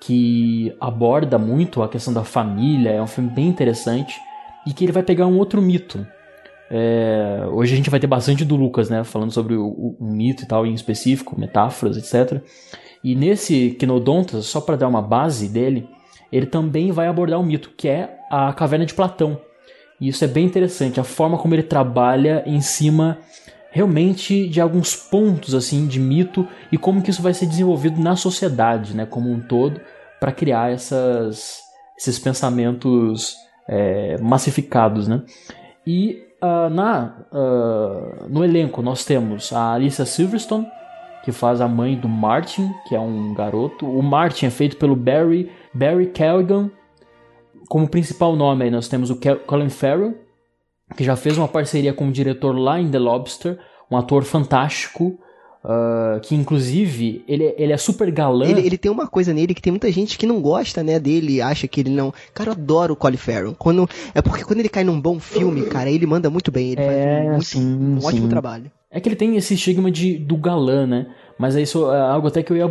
[0.00, 4.20] que aborda muito a questão da família, é um filme bem interessante,
[4.66, 6.06] e que ele vai pegar um outro mito.
[6.70, 9.04] É, hoje a gente vai ter bastante do Lucas, né?
[9.04, 12.40] Falando sobre o, o, o mito e tal, em específico, metáforas, etc.
[13.04, 15.88] E nesse Quinodontas, só para dar uma base dele,
[16.32, 19.38] ele também vai abordar um mito, que é a caverna de Platão.
[20.00, 23.18] E isso é bem interessante, a forma como ele trabalha em cima
[23.70, 28.16] realmente de alguns pontos assim de mito e como que isso vai ser desenvolvido na
[28.16, 29.80] sociedade, né, como um todo,
[30.20, 31.60] para criar essas,
[31.96, 33.36] esses pensamentos
[33.68, 35.22] é, massificados, né?
[35.86, 40.66] E uh, na, uh, no elenco nós temos a Alicia Silverstone,
[41.24, 43.86] que faz a mãe do Martin, que é um garoto.
[43.86, 46.70] O Martin é feito pelo Barry, Barry Calligan.
[47.68, 50.14] Como principal nome aí nós temos o Colin Farrell,
[50.96, 53.58] que já fez uma parceria com o diretor lá em The Lobster,
[53.90, 55.18] um ator fantástico,
[55.64, 58.46] uh, que inclusive ele, ele é super galã.
[58.46, 61.40] Ele, ele, tem uma coisa nele que tem muita gente que não gosta, né, dele,
[61.40, 62.12] acha que ele não...
[62.34, 63.54] Cara, eu adoro o Colin Farrell.
[63.58, 66.82] Quando, é porque quando ele cai num bom filme, cara, ele manda muito bem, ele
[66.82, 68.06] é, faz um, sim, um sim.
[68.06, 68.70] ótimo trabalho.
[68.90, 71.06] É que ele tem esse estigma de, do galã, né?
[71.38, 72.70] Mas isso é algo até que eu ia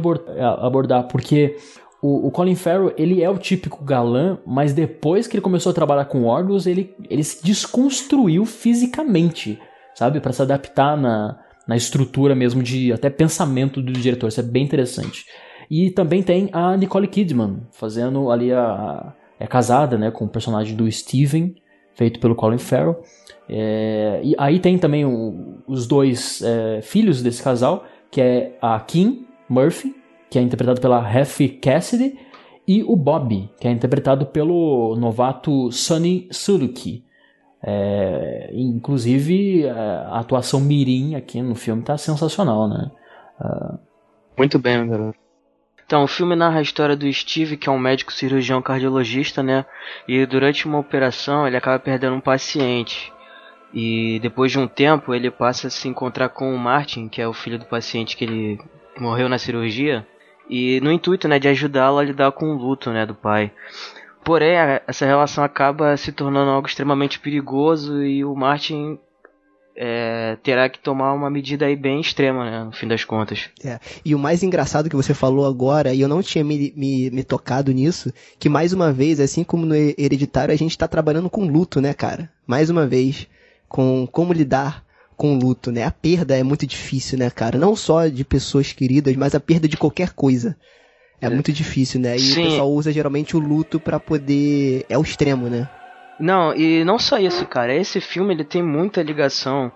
[0.62, 1.58] abordar, porque
[2.02, 5.74] o, o, Colin Farrell, ele é o típico galã, mas depois que ele começou a
[5.74, 9.60] trabalhar com órgãos, ele, ele se desconstruiu fisicamente,
[9.94, 10.20] sabe?
[10.20, 14.28] para se adaptar na, na estrutura mesmo de até pensamento do diretor.
[14.28, 15.26] Isso é bem interessante.
[15.70, 20.30] E também tem a Nicole Kidman, fazendo ali a, a é casada, né, com o
[20.30, 21.56] personagem do Steven,
[21.96, 23.02] feito pelo Colin Farrell.
[23.50, 28.80] É, e aí tem também o, os dois é, filhos desse casal, que é a
[28.80, 29.96] Kim Murphy,
[30.32, 32.18] que é interpretado pela Heffy Cassidy,
[32.66, 37.04] e o Bob, que é interpretado pelo novato Sonny Suluki.
[37.62, 42.90] É, inclusive, é, a atuação mirim aqui no filme tá sensacional, né?
[43.42, 43.78] Uh...
[44.38, 45.20] Muito bem, garoto.
[45.86, 49.66] Então, o filme narra a história do Steve, que é um médico cirurgião cardiologista, né?
[50.08, 53.12] E durante uma operação ele acaba perdendo um paciente.
[53.74, 57.28] E depois de um tempo ele passa a se encontrar com o Martin, que é
[57.28, 58.60] o filho do paciente que ele
[58.98, 60.08] morreu na cirurgia
[60.52, 63.52] e no intuito né, de ajudá-lo a lidar com o luto né, do pai.
[64.22, 69.00] Porém, essa relação acaba se tornando algo extremamente perigoso e o Martin
[69.76, 73.50] é, terá que tomar uma medida aí bem extrema, né, no fim das contas.
[73.64, 73.80] É.
[74.06, 77.24] E o mais engraçado que você falou agora, e eu não tinha me, me, me
[77.24, 81.48] tocado nisso, que mais uma vez, assim como no Hereditário, a gente está trabalhando com
[81.48, 82.30] luto, né, cara?
[82.46, 83.26] Mais uma vez,
[83.70, 84.84] com como lidar
[85.22, 85.84] com o luto, né?
[85.84, 87.56] A perda é muito difícil, né, cara?
[87.56, 90.58] Não só de pessoas queridas, mas a perda de qualquer coisa.
[91.22, 91.30] É, é.
[91.30, 92.16] muito difícil, né?
[92.16, 92.42] E Sim.
[92.42, 94.84] o pessoal usa geralmente o luto para poder.
[94.90, 95.70] É o extremo, né?
[96.20, 97.72] Não, e não só isso, cara.
[97.72, 99.72] Esse filme ele tem muita ligação.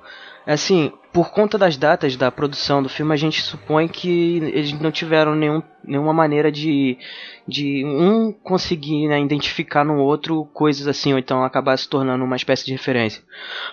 [0.47, 4.91] Assim, por conta das datas da produção do filme, a gente supõe que eles não
[4.91, 6.97] tiveram nenhum, nenhuma maneira de,
[7.47, 12.35] de um conseguir né, identificar no outro coisas assim, ou então acabar se tornando uma
[12.35, 13.21] espécie de referência.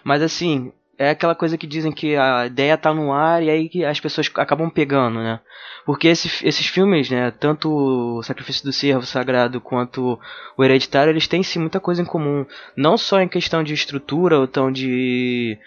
[0.05, 0.71] Mas assim,
[1.03, 3.99] é aquela coisa que dizem que a ideia tá no ar e aí que as
[3.99, 5.41] pessoas acabam pegando, né?
[5.85, 10.17] Porque esse, esses filmes, né, tanto o Sacrifício do Servo Sagrado quanto
[10.57, 14.39] o Hereditário, eles têm sim muita coisa em comum, não só em questão de estrutura
[14.39, 15.59] ou tão de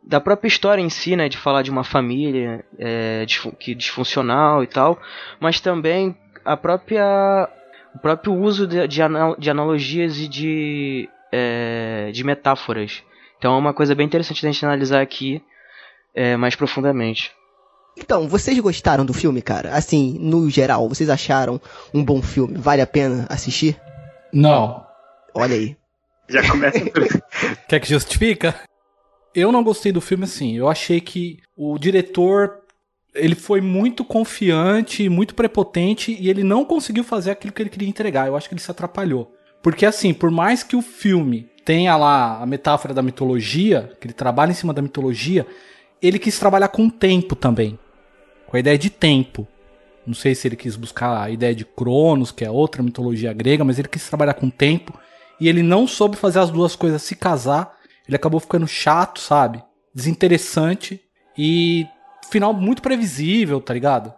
[0.00, 3.26] da própria história em si, né, de falar de uma família é,
[3.58, 4.96] que disfuncional e tal,
[5.40, 7.48] mas também a própria
[7.96, 9.00] o próprio uso de, de,
[9.38, 13.02] de analogias e de é, de metáforas
[13.38, 15.42] então é uma coisa bem interessante da gente analisar aqui
[16.14, 17.32] é, mais profundamente.
[17.96, 19.74] Então, vocês gostaram do filme, cara?
[19.74, 21.60] Assim, no geral, vocês acharam
[21.92, 22.56] um bom filme?
[22.56, 23.80] Vale a pena assistir?
[24.32, 24.84] Não.
[25.34, 25.76] Olha aí.
[26.28, 26.78] Já começa
[27.68, 28.54] Quer que justifica?
[29.34, 30.56] Eu não gostei do filme assim.
[30.56, 32.58] Eu achei que o diretor
[33.14, 37.88] ele foi muito confiante, muito prepotente e ele não conseguiu fazer aquilo que ele queria
[37.88, 38.26] entregar.
[38.26, 39.32] Eu acho que ele se atrapalhou.
[39.62, 44.14] Porque assim, por mais que o filme tenha lá a metáfora da mitologia, que ele
[44.14, 45.46] trabalha em cima da mitologia,
[46.00, 47.78] ele quis trabalhar com o tempo também.
[48.46, 49.46] Com a ideia de tempo.
[50.06, 53.64] Não sei se ele quis buscar a ideia de Cronos, que é outra mitologia grega,
[53.64, 54.98] mas ele quis trabalhar com o tempo.
[55.38, 57.76] E ele não soube fazer as duas coisas se casar.
[58.06, 59.62] Ele acabou ficando chato, sabe?
[59.94, 61.00] Desinteressante.
[61.36, 61.86] E
[62.30, 64.14] final muito previsível, tá ligado?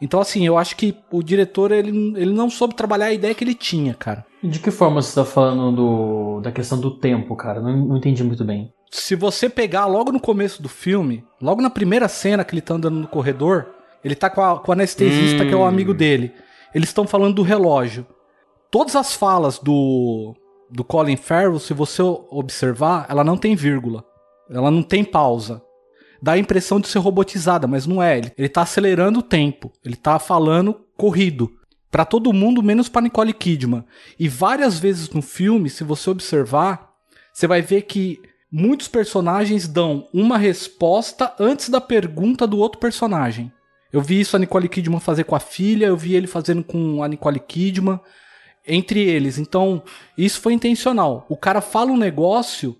[0.00, 3.42] Então, assim, eu acho que o diretor ele, ele não soube trabalhar a ideia que
[3.42, 4.24] ele tinha, cara.
[4.42, 7.60] De que forma você está falando do, da questão do tempo, cara?
[7.60, 8.72] Não, não entendi muito bem.
[8.90, 12.74] Se você pegar logo no começo do filme, logo na primeira cena que ele tá
[12.74, 13.66] andando no corredor,
[14.04, 15.48] ele tá com, a, com o anestesista, hum.
[15.48, 15.66] que é o hum.
[15.66, 16.32] amigo dele.
[16.74, 18.06] Eles estão falando do relógio.
[18.70, 20.34] Todas as falas do,
[20.70, 24.04] do Colin Farrell, se você observar, ela não tem vírgula.
[24.50, 25.62] Ela não tem pausa
[26.22, 28.18] dá a impressão de ser robotizada, mas não é.
[28.18, 29.72] Ele, ele tá acelerando o tempo.
[29.84, 31.52] Ele tá falando corrido.
[31.90, 33.84] para todo mundo, menos pra Nicole Kidman.
[34.18, 36.90] E várias vezes no filme, se você observar,
[37.32, 43.52] você vai ver que muitos personagens dão uma resposta antes da pergunta do outro personagem.
[43.92, 47.02] Eu vi isso a Nicole Kidman fazer com a filha, eu vi ele fazendo com
[47.02, 48.00] a Nicole Kidman,
[48.66, 49.38] entre eles.
[49.38, 49.82] Então,
[50.18, 51.24] isso foi intencional.
[51.28, 52.76] O cara fala um negócio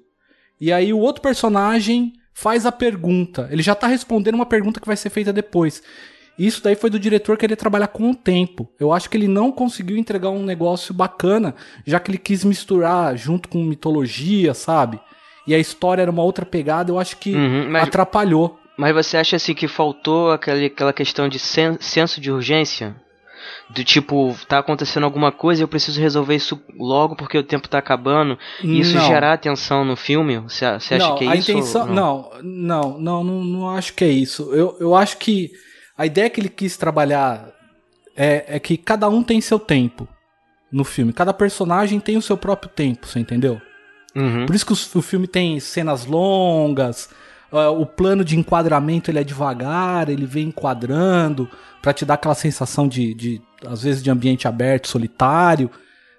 [0.61, 3.49] e aí o outro personagem faz a pergunta.
[3.51, 5.83] Ele já tá respondendo uma pergunta que vai ser feita depois.
[6.39, 8.69] Isso daí foi do diretor querer trabalhar com o tempo.
[8.79, 11.55] Eu acho que ele não conseguiu entregar um negócio bacana,
[11.87, 15.01] já que ele quis misturar junto com mitologia, sabe?
[15.47, 18.61] E a história era uma outra pegada, eu acho que Uhum, mas- atrapalhou.
[18.77, 22.95] Mas você acha assim que faltou aquele, aquela questão de sen- senso de urgência?
[23.69, 27.69] Do tipo, tá acontecendo alguma coisa e eu preciso resolver isso logo porque o tempo
[27.69, 28.39] tá acabando.
[28.63, 29.07] E isso Não.
[29.07, 30.39] gerar atenção no filme?
[30.39, 31.51] Você, acha não, que é a isso?
[31.51, 34.51] intenção, não, não, não, não, não acho que é isso.
[34.55, 35.51] Eu, eu acho que
[35.99, 37.49] a ideia que ele quis trabalhar
[38.17, 40.07] é, é que cada um tem seu tempo
[40.71, 41.13] no filme.
[41.13, 43.61] Cada personagem tem o seu próprio tempo, você entendeu?
[44.15, 44.47] Uhum.
[44.47, 47.11] Por isso que os- o filme tem cenas longas,
[47.79, 51.49] o plano de enquadramento ele é devagar, ele vem enquadrando
[51.83, 55.71] pra te dar aquela sensação de, de, às vezes, de ambiente aberto, solitário,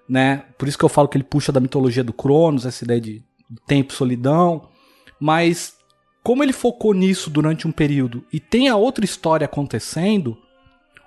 [0.08, 0.44] né?
[0.58, 3.24] Por isso que eu falo que ele puxa da mitologia do Cronos, essa ideia de
[3.66, 4.70] tempo, solidão.
[5.20, 5.76] Mas
[6.24, 10.38] como ele focou nisso durante um período e tem a outra história acontecendo,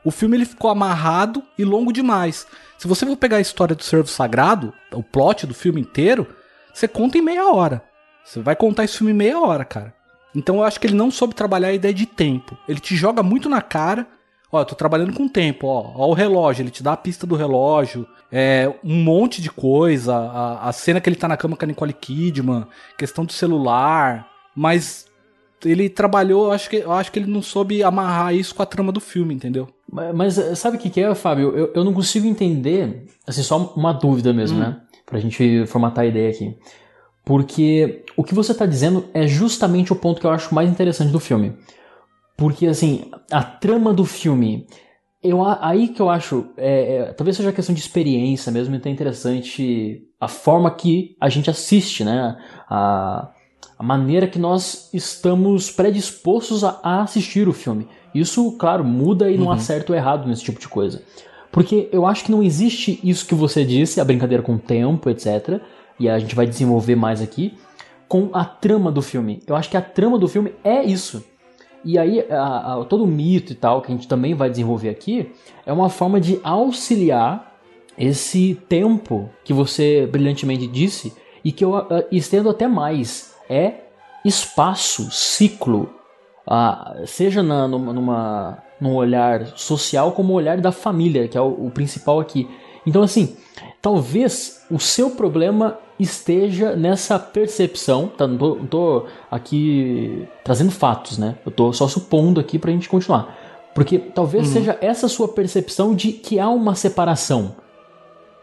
[0.05, 2.47] o filme ele ficou amarrado e longo demais.
[2.79, 6.27] Se você for pegar a história do Servo Sagrado, o plot do filme inteiro,
[6.73, 7.85] você conta em meia hora.
[8.25, 9.95] Você vai contar esse filme em meia hora, cara.
[10.35, 12.57] Então eu acho que ele não soube trabalhar a ideia de tempo.
[12.69, 14.07] Ele te joga muito na cara.
[14.53, 15.93] Ó, eu tô trabalhando com tempo, ó.
[15.95, 18.07] Ó o relógio, ele te dá a pista do relógio.
[18.33, 20.15] É, um monte de coisa.
[20.15, 22.67] A, a cena que ele tá na cama com a Nicole Kidman.
[22.99, 24.29] Questão do celular.
[24.55, 25.07] Mas
[25.65, 28.67] ele trabalhou, eu acho que, eu acho que ele não soube amarrar isso com a
[28.67, 29.69] trama do filme, entendeu?
[29.91, 31.55] Mas, mas, eh, sabe o que, que é, Fábio?
[31.57, 34.61] Eu, eu não consigo entender, assim, só uma dúvida mesmo, Hum.
[34.61, 34.81] né?
[35.05, 36.57] Pra gente formatar a ideia aqui.
[37.25, 41.11] Porque o que você tá dizendo é justamente o ponto que eu acho mais interessante
[41.13, 41.53] do filme.
[42.41, 44.67] Porque, assim, a trama do filme.
[45.23, 46.47] Eu, aí que eu acho.
[46.57, 51.29] é, é, talvez seja questão de experiência mesmo, então é interessante a forma que a
[51.29, 52.39] gente assiste, né?
[52.67, 53.31] A,
[53.79, 57.87] a maneira que nós estamos predispostos a, a assistir o filme.
[58.15, 61.03] Isso, claro, muda e não há certo ou errado nesse tipo de coisa.
[61.53, 65.11] Porque eu acho que não existe isso que você disse, a brincadeira com o tempo,
[65.11, 65.61] etc.
[65.99, 67.59] E a gente vai desenvolver mais aqui,
[68.09, 69.43] com a trama do filme.
[69.47, 71.23] Eu acho que a trama do filme é isso.
[71.85, 74.89] E aí, a- a- todo o mito e tal, que a gente também vai desenvolver
[74.91, 75.33] aqui,
[75.65, 77.59] é uma forma de auxiliar
[77.99, 81.13] esse tempo que você brilhantemente disse
[81.45, 83.35] e que eu ah, estendo até mais.
[83.49, 83.75] É
[84.25, 85.91] espaço, ciclo,
[87.07, 91.67] seja na, numa, numa, num olhar social como o olhar da família, que é o,
[91.67, 92.49] o principal aqui.
[92.87, 93.37] Então, assim,
[93.81, 98.27] talvez o seu problema esteja nessa percepção, tá?
[98.27, 101.37] Não tô, não tô aqui trazendo fatos, né?
[101.45, 103.37] Eu tô só supondo aqui pra gente continuar.
[103.75, 107.55] Porque talvez seja essa sua percepção de que há uma separação.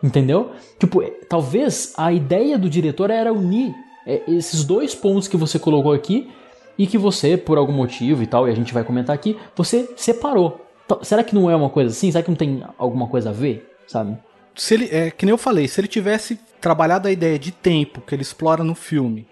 [0.02, 0.52] Entendeu?
[0.80, 3.74] Tipo, é, talvez a ideia do diretor era unir
[4.06, 6.30] é, esses dois pontos que você colocou aqui
[6.78, 9.92] e que você, por algum motivo e tal, e a gente vai comentar aqui, você
[9.98, 10.62] separou.
[10.88, 12.12] Tá- Será que não é uma coisa assim?
[12.12, 13.68] Será que não tem alguma coisa a ver?
[13.88, 14.16] Sabe?
[14.58, 18.02] Se ele, é, que nem eu falei, se ele tivesse trabalhado a ideia de tempo
[18.02, 19.28] que ele explora no filme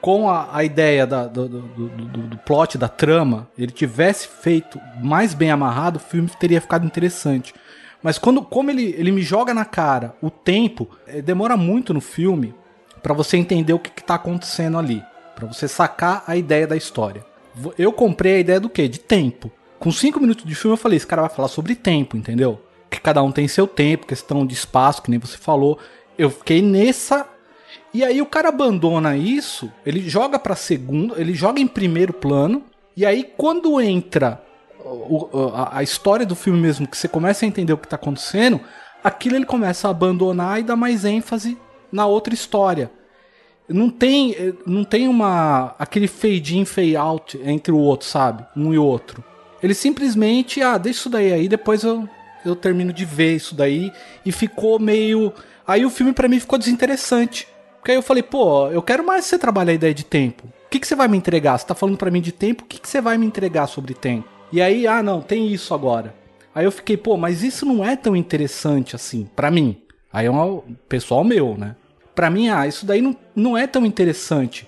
[0.00, 1.88] com a, a ideia da- do, do, do,
[2.28, 7.54] do- plot, da trama, ele tivesse feito mais bem amarrado, o filme teria ficado interessante.
[8.02, 12.00] Mas quando, como ele, ele me joga na cara o tempo, é, demora muito no
[12.02, 12.54] filme
[13.02, 15.02] pra você entender o que, que tá acontecendo ali.
[15.34, 17.24] Pra você sacar a ideia da história.
[17.78, 18.86] Eu comprei a ideia do quê?
[18.88, 19.50] De tempo.
[19.78, 22.60] Com cinco minutos de filme eu falei, esse cara vai falar sobre tempo, entendeu?
[22.94, 25.78] Que cada um tem seu tempo, questão de espaço, que nem você falou.
[26.16, 27.26] Eu fiquei nessa.
[27.92, 32.62] E aí o cara abandona isso, ele joga pra segundo, ele joga em primeiro plano,
[32.96, 34.40] e aí quando entra
[34.84, 37.96] o- o- a, história do filme mesmo, que você começa a entender o que tá
[37.96, 38.60] acontecendo,
[39.02, 41.58] aquilo ele começa a abandonar e dá mais ênfase
[41.90, 42.90] na outra história.
[43.68, 48.44] Não tem, eh, não tem uma aquele fade in, fade out entre o outro, sabe?
[48.56, 49.24] Um e outro.
[49.62, 52.08] Ele simplesmente, ah, deixa isso daí aí, depois eu,
[52.44, 53.92] eu termino de ver isso daí.
[54.24, 55.32] E ficou meio.
[55.66, 57.48] Aí o filme pra mim ficou desinteressante.
[57.78, 60.46] Porque aí eu falei, pô, eu quero mais você trabalhar a ideia de tempo.
[60.46, 61.58] O que, que você vai me entregar?
[61.58, 63.92] Você tá falando pra mim de tempo, o que, que você vai me entregar sobre
[63.92, 64.26] tempo?
[64.50, 66.14] E aí, ah, não, tem isso agora.
[66.54, 69.82] Aí eu fiquei, pô, mas isso não é tão interessante assim, pra mim.
[70.12, 71.76] Aí é um pessoal meu, né?
[72.14, 74.66] Pra mim, ah, isso daí não, não é tão interessante.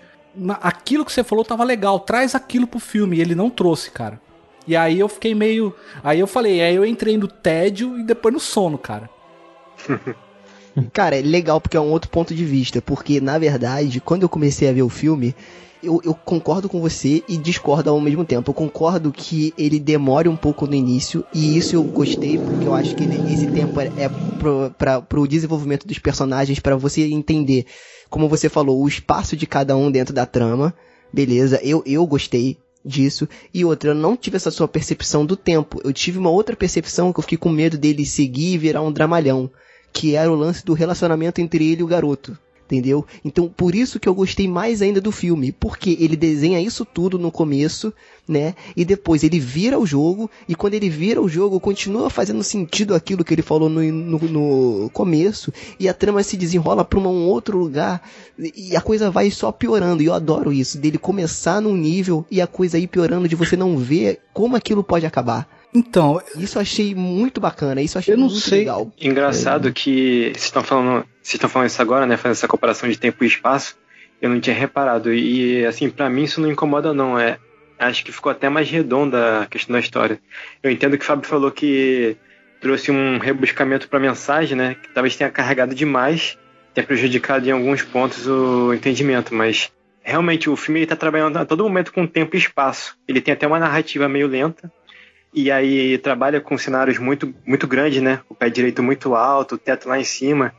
[0.61, 3.17] Aquilo que você falou tava legal, traz aquilo pro filme.
[3.17, 4.21] E ele não trouxe, cara.
[4.67, 5.75] E aí eu fiquei meio.
[6.03, 9.09] Aí eu falei, aí eu entrei no tédio e depois no sono, cara.
[10.93, 12.83] Cara, é legal porque é um outro ponto de vista.
[12.83, 15.35] Porque, na verdade, quando eu comecei a ver o filme,
[15.83, 18.51] eu, eu, concordo com você e discordo ao mesmo tempo.
[18.51, 22.75] Eu concordo que ele demore um pouco no início, e isso eu gostei, porque eu
[22.75, 24.09] acho que ele, esse tempo é, é
[24.39, 27.67] pro, pra, pro desenvolvimento dos personagens, para você entender,
[28.11, 30.75] como você falou, o espaço de cada um dentro da trama.
[31.13, 33.29] Beleza, eu, eu gostei disso.
[33.53, 35.81] E outra, eu não tive essa sua percepção do tempo.
[35.85, 38.93] Eu tive uma outra percepção que eu fiquei com medo dele seguir e virar um
[38.93, 39.51] dramalhão.
[39.93, 43.07] Que era o lance do relacionamento entre ele e o garoto entendeu?
[43.25, 47.19] Então, por isso que eu gostei mais ainda do filme, porque ele desenha isso tudo
[47.19, 47.93] no começo,
[48.29, 48.55] né?
[48.77, 52.95] E depois ele vira o jogo, e quando ele vira o jogo, continua fazendo sentido
[52.95, 57.27] aquilo que ele falou no, no, no começo, e a trama se desenrola para um
[57.27, 58.03] outro lugar,
[58.39, 62.41] e a coisa vai só piorando, e eu adoro isso, dele começar num nível e
[62.41, 65.49] a coisa ir piorando, de você não ver como aquilo pode acabar.
[65.77, 68.61] Então, isso eu achei muito bacana, isso eu achei eu não muito sei.
[68.61, 68.91] legal.
[68.99, 69.73] Engraçado é.
[69.73, 73.25] que vocês estão falando, vocês estão falando isso agora, né, fazendo essa comparação de tempo
[73.25, 73.77] e espaço.
[74.23, 77.39] Eu não tinha reparado e assim, para mim isso não incomoda não, é
[77.81, 80.21] acho que ficou até mais redonda a questão da história.
[80.63, 82.17] Eu entendo que o Fábio falou que
[82.61, 86.39] trouxe um rebuscamento para a mensagem, né, que talvez tenha carregado demais,
[86.73, 89.73] tenha prejudicado em alguns pontos o entendimento, mas
[90.05, 92.97] realmente o filme está trabalhando a todo momento com tempo e espaço.
[93.09, 94.71] Ele tem até uma narrativa meio lenta,
[95.35, 98.21] e aí trabalha com cenários muito, muito grandes, né?
[98.29, 100.55] O pé direito muito alto, o teto lá em cima.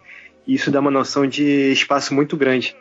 [0.48, 2.76] E isso dá uma noção de espaço muito grande.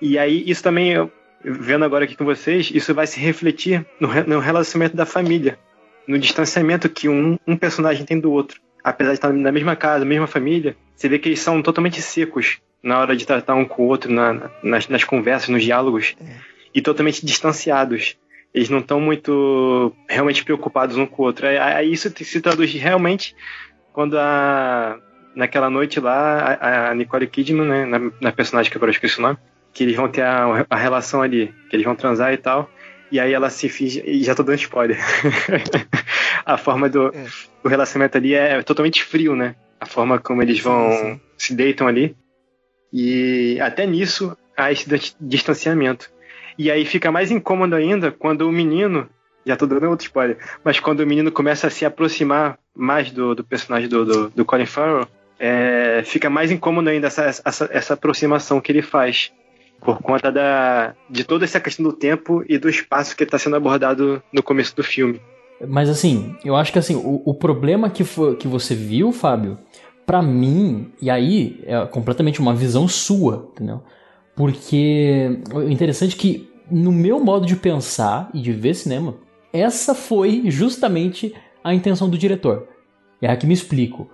[0.00, 1.10] E aí isso também,
[1.44, 5.58] vendo agora aqui com vocês, isso vai se refletir no, no relacionamento da família,
[6.06, 8.60] no distanciamento que um, um personagem tem do outro.
[8.82, 12.58] Apesar de estar na mesma casa, mesma família, você vê que eles são totalmente secos
[12.82, 16.36] na hora de tratar um com o outro, na, nas, nas conversas, nos diálogos, é.
[16.74, 18.16] e totalmente distanciados
[18.52, 21.46] eles não estão muito realmente preocupados um com o outro.
[21.46, 23.34] Aí isso se traduz realmente
[23.92, 24.98] quando a
[25.34, 29.22] naquela noite lá a, Nicole Kidman, né, na, na, personagem que agora eu esqueci o
[29.22, 29.38] nome,
[29.72, 32.70] que eles vão ter a, a relação ali, que eles vão transar e tal.
[33.10, 34.02] E aí ela se finge.
[34.06, 34.98] E já tô dando spoiler.
[36.46, 37.26] a forma do, é.
[37.62, 39.56] do relacionamento ali é totalmente frio, né?
[39.80, 40.90] A forma como eles vão.
[40.92, 41.20] Sim, sim.
[41.36, 42.16] se deitam ali.
[42.92, 44.86] E até nisso há esse
[45.20, 46.10] distanciamento.
[46.58, 49.08] E aí fica mais incômodo ainda quando o menino,
[49.46, 53.34] já tô dando outro spoiler, mas quando o menino começa a se aproximar mais do,
[53.34, 55.08] do personagem do, do, do Colin Farrell,
[55.40, 59.32] é, fica mais incômodo ainda essa, essa, essa aproximação que ele faz
[59.80, 63.56] por conta da, de toda essa questão do tempo e do espaço que está sendo
[63.56, 65.18] abordado no começo do filme.
[65.66, 69.58] Mas assim, eu acho que assim, o, o problema que, foi, que você viu, Fábio,
[70.04, 73.82] para mim, e aí é completamente uma visão sua, entendeu?
[74.36, 79.14] Porque o interessante é que no meu modo de pensar e de ver cinema,
[79.52, 81.34] essa foi justamente
[81.64, 82.68] a intenção do diretor.
[83.20, 84.08] É aqui me explico.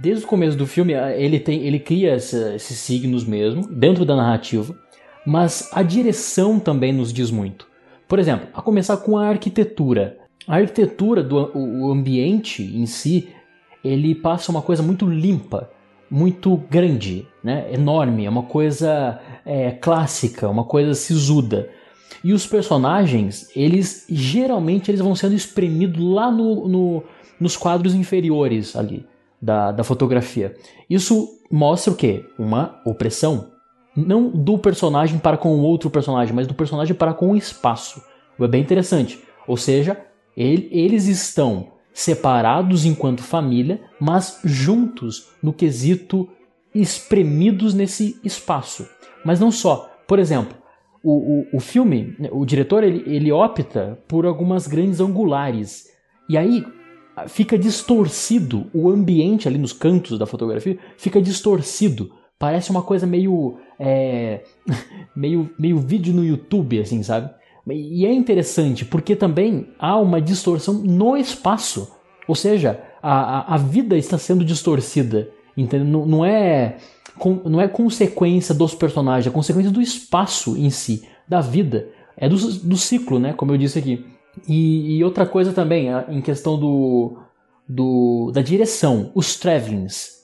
[0.00, 4.14] Desde o começo do filme, ele, tem, ele cria essa, esses signos mesmo, dentro da
[4.14, 4.72] narrativa,
[5.26, 7.66] mas a direção também nos diz muito.
[8.06, 10.16] Por exemplo, a começar com a arquitetura.
[10.46, 13.28] A arquitetura do o ambiente em si,
[13.82, 15.68] ele passa uma coisa muito limpa,
[16.08, 17.66] muito grande, né?
[17.72, 21.70] enorme, é uma coisa é, clássica, uma coisa sisuda.
[22.22, 27.02] E os personagens, eles geralmente eles vão sendo espremidos lá no, no,
[27.40, 29.04] nos quadros inferiores ali
[29.40, 30.54] da, da fotografia.
[30.88, 32.24] Isso mostra o quê?
[32.38, 33.52] Uma opressão.
[33.96, 38.02] Não do personagem para com o outro personagem, mas do personagem para com o espaço.
[38.38, 39.20] É bem interessante.
[39.46, 40.00] Ou seja,
[40.36, 46.28] ele, eles estão separados enquanto família, mas juntos no quesito
[46.74, 48.88] espremidos nesse espaço.
[49.24, 49.90] Mas não só.
[50.06, 50.56] Por exemplo,
[51.02, 55.88] o, o, o filme, o diretor, ele, ele opta por algumas grandes angulares.
[56.28, 56.64] E aí
[57.26, 62.12] fica distorcido o ambiente ali nos cantos da fotografia, fica distorcido.
[62.38, 63.56] Parece uma coisa meio.
[63.78, 64.42] É,
[65.16, 67.30] meio, meio vídeo no YouTube, assim, sabe?
[67.70, 71.92] E é interessante porque também há uma distorção no espaço.
[72.26, 75.30] Ou seja, a, a, vida está sendo distorcida.
[75.56, 75.86] Entendeu?
[75.86, 76.76] Não, não é
[77.44, 81.88] não é consequência dos personagens, é consequência do espaço em si, da vida.
[82.16, 83.32] É do, do ciclo, né?
[83.32, 84.04] Como eu disse aqui.
[84.46, 87.18] E, e outra coisa também, em questão do,
[87.68, 90.18] do da direção, os travelings.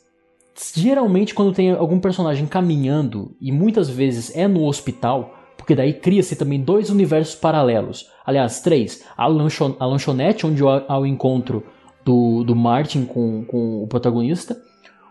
[0.75, 6.37] Geralmente, quando tem algum personagem caminhando, e muitas vezes é no hospital, porque daí cria-se
[6.37, 8.09] também dois universos paralelos.
[8.25, 9.05] Aliás, três.
[9.17, 11.65] A, lanchon a lanchonete, onde há o encontro
[12.05, 14.57] do, do Martin com, com o protagonista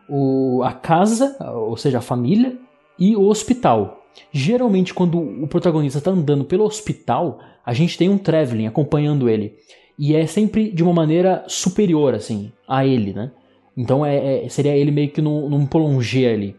[0.08, 2.58] o, a casa, ou seja, a família,
[2.98, 4.03] e o hospital.
[4.32, 9.56] Geralmente, quando o protagonista está andando pelo hospital, a gente tem um traveling acompanhando ele.
[9.98, 13.32] E é sempre de uma maneira superior, assim, a ele, né?
[13.76, 16.56] Então é, é seria ele meio que num, num prolongê ali.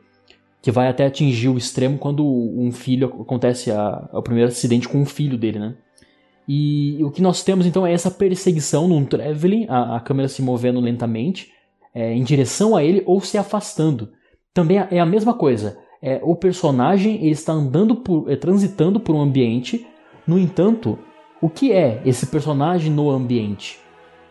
[0.63, 4.99] que vai até atingir o extremo quando um filho acontece a, o primeiro acidente com
[4.99, 5.75] um filho dele, né?
[6.47, 10.43] E o que nós temos então é essa perseguição num traveling, a, a câmera se
[10.43, 11.51] movendo lentamente
[11.95, 14.13] é, em direção a ele ou se afastando.
[14.53, 15.79] Também é a mesma coisa.
[16.07, 19.87] É, o personagem ele está andando por, é, transitando por um ambiente.
[20.27, 20.99] No entanto,
[21.41, 23.81] o que é esse personagem no ambiente?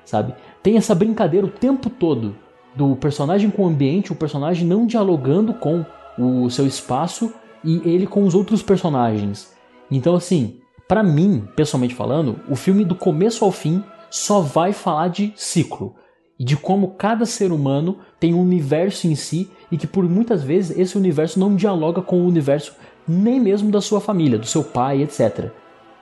[0.06, 0.36] Sabe?
[0.62, 2.36] Tem essa brincadeira o tempo todo
[2.76, 5.84] do personagem com o ambiente, o personagem não dialogando com
[6.16, 9.52] o seu espaço e ele com os outros personagens.
[9.90, 15.08] Então, assim, para mim, pessoalmente falando, o filme do começo ao fim só vai falar
[15.08, 15.96] de ciclo
[16.44, 20.44] e de como cada ser humano tem um universo em si e que por muitas
[20.44, 22.76] vezes esse universo não dialoga com o universo
[23.08, 25.52] nem mesmo da sua família, do seu pai, etc.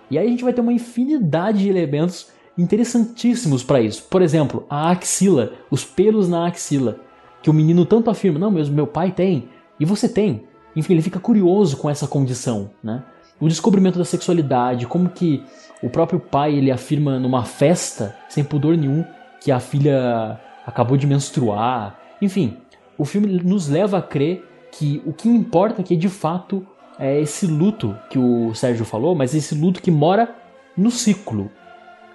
[0.10, 4.08] E aí a gente vai ter uma infinidade de elementos interessantíssimos para isso.
[4.10, 6.98] Por exemplo, a axila, os pelos na axila,
[7.44, 9.48] que o menino tanto afirma, não, mesmo meu pai tem,
[9.80, 10.46] e você tem.
[10.76, 13.04] Enfim, ele fica curioso com essa condição, né?
[13.40, 15.44] O descobrimento da sexualidade, como que
[15.84, 19.06] o próprio pai ele afirma numa festa, sem pudor nenhum,
[19.42, 22.00] que a filha acabou de menstruar.
[22.22, 22.58] Enfim,
[22.98, 26.66] o filme nos leva a crer que o que importa aqui de fato
[26.98, 30.34] é esse luto que o Sérgio falou, mas esse luto que mora
[30.78, 31.52] no ciclo.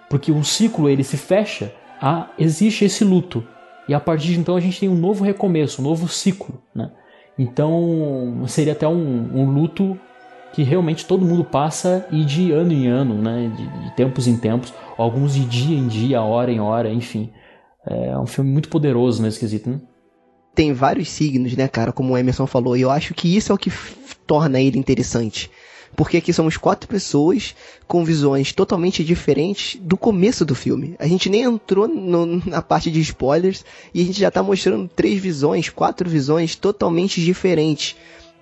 [0.08, 3.44] Porque um ciclo ele se fecha, ah, existe esse luto.
[3.88, 6.62] E a partir de então a gente tem um novo recomeço, um novo ciclo.
[6.72, 6.90] Né?
[7.36, 9.98] Então seria até um, um luto
[10.52, 13.52] que realmente todo mundo passa e de ano em ano, né?
[13.54, 17.30] De, de, tempos em tempos, alguns de dia em dia, hora em hora, enfim.
[17.86, 19.80] É um filme muito poderoso nesse quesito, né?
[20.54, 23.54] Tem vários signos, né, cara, como o Emerson falou, e eu acho que isso é
[23.54, 23.70] o que
[24.26, 25.50] torna ele interessante.
[25.94, 27.54] Porque aqui somos quatro pessoas
[27.86, 30.96] com visões totalmente diferentes do começo do filme.
[30.98, 34.88] A gente nem entrou no, na parte de spoilers e a gente já tá mostrando
[34.88, 37.96] três visões, quatro visões totalmente diferentes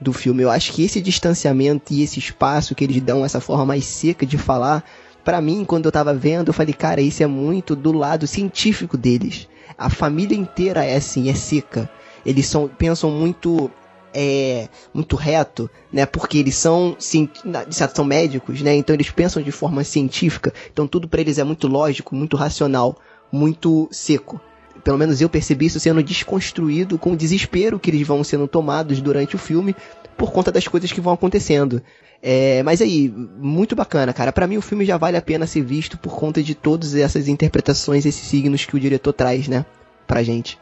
[0.05, 0.43] do filme.
[0.43, 4.25] Eu acho que esse distanciamento e esse espaço que eles dão, essa forma mais seca
[4.25, 4.85] de falar,
[5.25, 8.97] para mim, quando eu tava vendo, eu falei, cara, isso é muito do lado científico
[8.97, 9.49] deles.
[9.77, 11.91] A família inteira é assim, é seca.
[12.25, 13.71] Eles são, pensam muito
[14.17, 16.07] é muito reto, né?
[16.07, 16.97] Porque eles são,
[17.93, 18.77] são médicos, né?
[18.77, 20.55] Então eles pensam de forma científica.
[20.73, 22.97] Então tudo para eles é muito lógico, muito racional,
[23.33, 24.41] muito seco
[24.85, 29.01] pelo menos eu percebi isso sendo desconstruído com o desespero que eles vão sendo tomados
[29.01, 29.75] durante o filme
[30.17, 31.83] por conta das coisas que vão acontecendo.
[32.23, 34.33] É, mas aí, muito bacana, cara.
[34.33, 37.29] Para mim o filme já vale a pena ser visto por conta de todas essas
[37.29, 39.65] interpretações, esses signos que o diretor traz, né,
[40.07, 40.59] pra gente.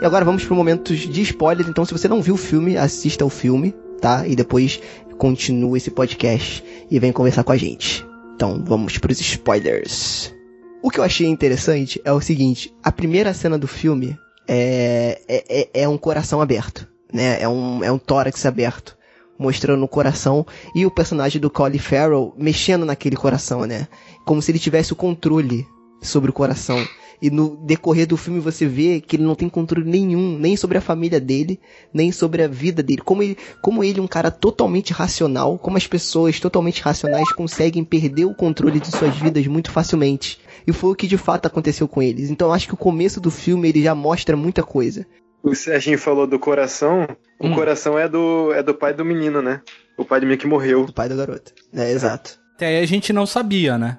[0.00, 1.68] E agora vamos para momentos de spoilers.
[1.68, 4.26] Então, se você não viu o filme, assista o filme, tá?
[4.26, 4.80] E depois
[5.18, 8.06] continua esse podcast e vem conversar com a gente.
[8.34, 10.34] Então, vamos para os spoilers.
[10.82, 14.16] O que eu achei interessante é o seguinte: a primeira cena do filme
[14.48, 17.38] é, é, é, é um coração aberto, né?
[17.38, 18.96] É um, é um tórax aberto
[19.38, 23.86] mostrando o coração e o personagem do Colin Farrell mexendo naquele coração, né?
[24.24, 25.66] Como se ele tivesse o controle
[26.00, 26.82] sobre o coração.
[27.22, 30.78] E no decorrer do filme você vê que ele não tem controle nenhum, nem sobre
[30.78, 31.60] a família dele,
[31.92, 33.02] nem sobre a vida dele.
[33.02, 37.84] Como ele, como ele é um cara totalmente racional, como as pessoas totalmente racionais conseguem
[37.84, 40.40] perder o controle de suas vidas muito facilmente.
[40.66, 42.30] E foi o que de fato aconteceu com eles.
[42.30, 45.06] Então acho que o começo do filme ele já mostra muita coisa.
[45.42, 47.06] O Serginho falou do coração.
[47.38, 47.54] O hum.
[47.54, 49.62] coração é do, é do pai do menino, né?
[49.96, 50.82] O pai do menino que morreu.
[50.82, 51.52] O pai da garota.
[51.72, 52.38] É, exato.
[52.54, 53.98] Até aí a gente não sabia, né?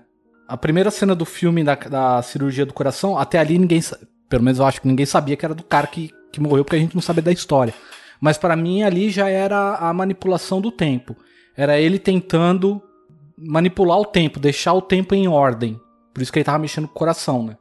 [0.52, 3.80] A primeira cena do filme da, da cirurgia do coração, até ali ninguém,
[4.28, 6.76] pelo menos eu acho que ninguém sabia que era do cara que, que morreu, porque
[6.76, 7.74] a gente não sabia da história.
[8.20, 11.16] Mas para mim ali já era a manipulação do tempo.
[11.56, 12.82] Era ele tentando
[13.38, 15.80] manipular o tempo, deixar o tempo em ordem.
[16.14, 17.56] Por isso que ele tava mexendo com o coração, né?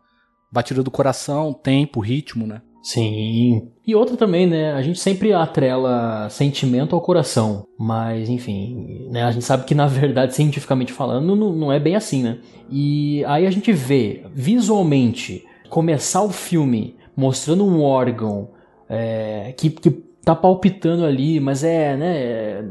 [0.51, 2.61] Batida do coração, tempo, ritmo, né?
[2.83, 3.69] Sim.
[3.87, 4.73] E outra também, né?
[4.73, 7.67] A gente sempre atrela sentimento ao coração.
[7.79, 9.25] Mas, enfim, né?
[9.25, 12.39] A gente sabe que, na verdade, cientificamente falando, não, não é bem assim, né?
[12.71, 18.49] E aí a gente vê visualmente começar o filme mostrando um órgão
[18.89, 19.91] é, que, que
[20.25, 22.65] tá palpitando ali, mas é, né, é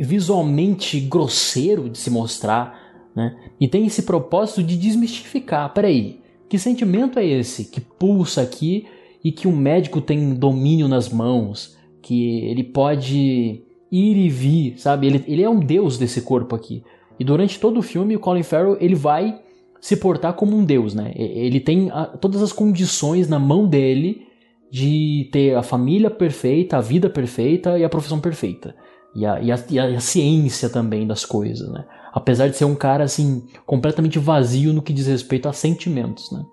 [0.00, 2.80] visualmente grosseiro de se mostrar,
[3.14, 3.36] né?
[3.60, 5.72] E tem esse propósito de desmistificar.
[5.72, 8.86] Peraí, que sentimento é esse que pulsa aqui
[9.24, 15.06] e que o médico tem domínio nas mãos, que ele pode ir e vir, sabe?
[15.06, 16.84] Ele, ele é um deus desse corpo aqui.
[17.18, 19.40] E durante todo o filme, o Colin Farrell ele vai
[19.80, 21.12] se portar como um deus, né?
[21.16, 24.26] Ele tem a, todas as condições na mão dele
[24.70, 28.74] de ter a família perfeita, a vida perfeita e a profissão perfeita.
[29.14, 31.84] E a, e a, e a, e a ciência também das coisas, né?
[32.12, 36.44] Apesar de ser um cara, assim, completamente vazio no que diz respeito a sentimentos, né?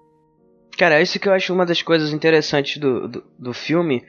[0.78, 4.03] Cara, isso que eu acho uma das coisas interessantes do, do, do filme,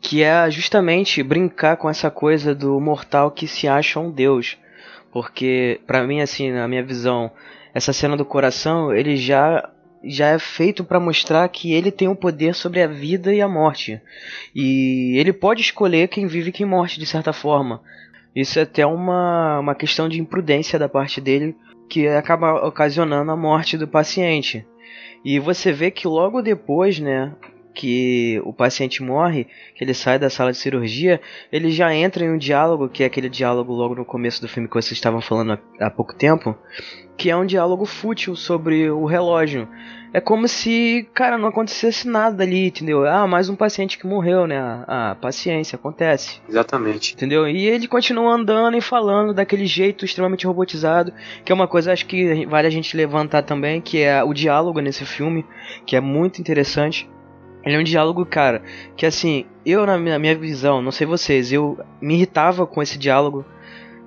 [0.00, 4.56] que é justamente brincar com essa coisa do mortal que se acha um deus.
[5.12, 7.30] Porque, para mim, assim, na minha visão,
[7.74, 9.70] essa cena do coração, ele já
[10.04, 13.40] já é feito para mostrar que ele tem o um poder sobre a vida e
[13.40, 14.00] a morte.
[14.54, 17.82] E ele pode escolher quem vive e quem morre, de certa forma.
[18.34, 21.56] Isso é até uma, uma questão de imprudência da parte dele,
[21.88, 24.64] que acaba ocasionando a morte do paciente.
[25.24, 27.34] E você vê que logo depois, né,
[27.78, 31.20] que o paciente morre, que ele sai da sala de cirurgia,
[31.52, 34.68] ele já entra em um diálogo, que é aquele diálogo logo no começo do filme
[34.68, 36.58] que vocês estavam falando há, pouco tempo,
[37.16, 39.68] que é um diálogo fútil sobre o relógio.
[40.12, 43.06] É como se, cara, não acontecesse nada ali, entendeu?
[43.06, 44.58] Ah, mais um paciente que morreu, né?
[44.88, 46.40] Ah, paciência, acontece.
[46.48, 47.14] Exatamente.
[47.14, 47.46] Entendeu?
[47.46, 51.12] E ele continua andando e falando daquele jeito extremamente robotizado,
[51.44, 54.80] que é uma coisa acho que vale a gente levantar também, que é o diálogo
[54.80, 55.46] nesse filme,
[55.86, 57.08] que é muito interessante.
[57.68, 58.62] Ele é um diálogo, cara,
[58.96, 63.44] que assim, eu na minha, visão, não sei vocês, eu me irritava com esse diálogo,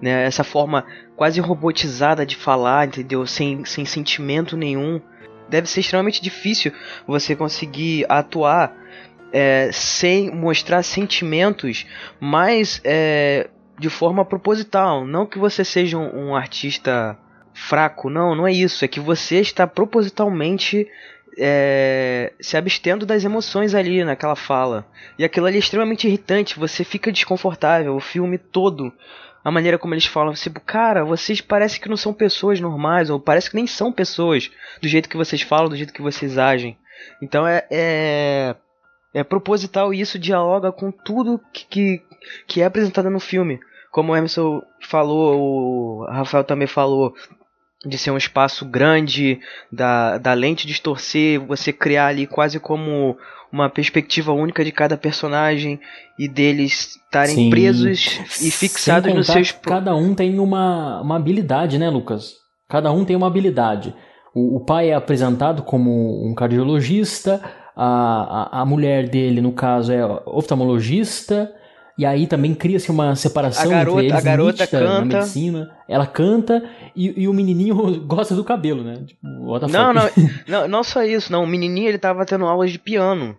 [0.02, 0.26] né?
[0.26, 0.84] Essa forma
[1.16, 3.24] quase robotizada de falar, entendeu?
[3.28, 5.00] Sem, sem sentimento nenhum.
[5.48, 6.72] Deve ser extremamente difícil
[7.06, 8.76] você conseguir atuar
[9.32, 11.86] é, sem mostrar sentimentos,
[12.20, 13.48] mas é,
[13.78, 15.06] de forma proposital.
[15.06, 17.16] Não que você seja um, um artista
[17.54, 18.84] fraco, não, não é isso.
[18.84, 20.88] É que você está propositalmente
[21.38, 24.86] é, se abstendo das emoções ali naquela fala.
[25.18, 28.92] E aquilo ali é extremamente irritante, você fica desconfortável o filme todo.
[29.44, 33.20] A maneira como eles falam, tipo, cara, vocês parece que não são pessoas normais, ou
[33.20, 36.78] parece que nem são pessoas, do jeito que vocês falam, do jeito que vocês agem.
[37.22, 38.56] Então é, é,
[39.14, 42.04] é proposital e isso dialoga com tudo que, que,
[42.46, 43.60] que é apresentado no filme.
[43.92, 47.14] Como o Emerson falou, o Rafael também falou,
[47.86, 49.40] de ser um espaço grande,
[49.72, 53.18] da, da lente distorcer, você criar ali quase como
[53.52, 55.80] uma perspectiva única de cada personagem
[56.18, 59.52] e deles estarem presos e fixados nos seus.
[59.52, 62.36] Cada um tem uma, uma habilidade, né, Lucas?
[62.70, 63.94] Cada um tem uma habilidade.
[64.34, 67.42] O, o pai é apresentado como um cardiologista,
[67.76, 71.52] a, a, a mulher dele, no caso, é oftalmologista,
[72.02, 74.88] e aí também cria-se uma separação a garota, entre eles a garota canta.
[74.88, 75.70] na medicina.
[75.88, 79.04] Ela canta e, e, o menininho gosta do cabelo, né?
[79.06, 79.20] Tipo,
[79.68, 80.10] não, não,
[80.48, 81.44] não, não só isso, não.
[81.44, 83.38] O menininho ele tava tendo aulas de piano.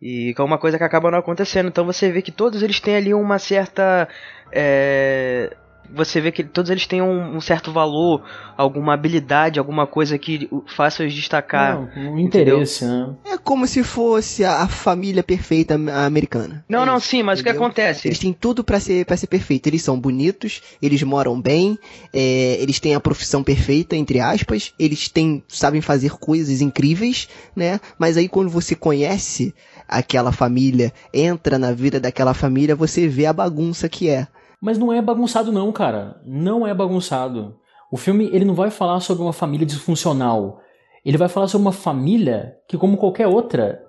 [0.00, 1.66] E que é uma coisa que acaba não acontecendo.
[1.66, 4.08] Então você vê que todos eles têm ali uma certa.
[4.52, 5.52] É,
[5.92, 8.22] você vê que todos eles têm um, um, certo valor,
[8.56, 11.88] alguma habilidade, alguma coisa que faça os destacar.
[11.96, 13.14] Não, um interesse, né?
[13.24, 16.64] É como se fosse a, família perfeita americana.
[16.68, 17.52] Não, é não, isso, sim, mas entendeu?
[17.52, 18.08] o que acontece?
[18.08, 19.66] Eles têm tudo para ser para ser perfeito.
[19.66, 21.78] Eles são bonitos, eles moram bem,
[22.12, 27.80] é, eles têm a profissão perfeita entre aspas, eles têm sabem fazer coisas incríveis, né?
[27.98, 29.54] Mas aí quando você conhece
[29.88, 34.26] aquela família, entra na vida daquela família, você vê a bagunça que é.
[34.64, 36.18] Mas não é bagunçado não, cara.
[36.24, 37.54] Não é bagunçado.
[37.92, 40.58] O filme ele não vai falar sobre uma família disfuncional.
[41.04, 43.84] Ele vai falar sobre uma família que, como qualquer outra,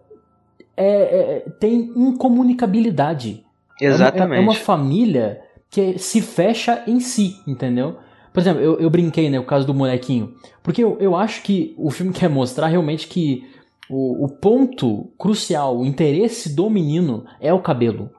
[0.75, 3.45] é, é, tem incomunicabilidade.
[3.79, 4.21] Exatamente.
[4.21, 7.95] É uma, é uma, família que se fecha em si, entendeu?
[8.33, 10.33] Por exemplo, eu, eu brinquei, né, o caso do molequinho.
[10.61, 13.47] Porque eu, eu acho que o filme quer mostrar realmente que
[13.89, 18.11] o, o ponto crucial, o interesse do menino é o cabelo.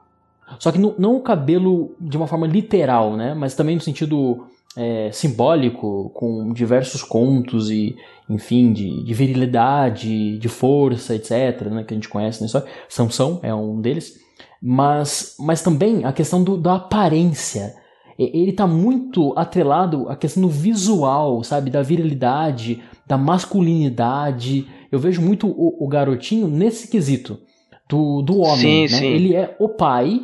[0.59, 3.33] Só que não, não o cabelo de uma forma literal, né?
[3.33, 7.95] Mas também no sentido é, simbólico, com diversos contos e,
[8.29, 11.83] enfim, de, de, virilidade, de força, etc., né?
[11.83, 12.67] Que a gente conhece na história.
[12.87, 14.19] Sansão é um deles.
[14.61, 17.75] Mas, mas também a questão do, da aparência.
[18.17, 21.69] Ele está muito atrelado à questão do visual, sabe?
[21.69, 24.67] Da virilidade, da masculinidade.
[24.91, 27.39] Eu vejo muito o, o garotinho nesse quesito.
[27.87, 28.99] Do, do homem, sim, né?
[28.99, 29.05] Sim.
[29.05, 30.21] Ele é o pai,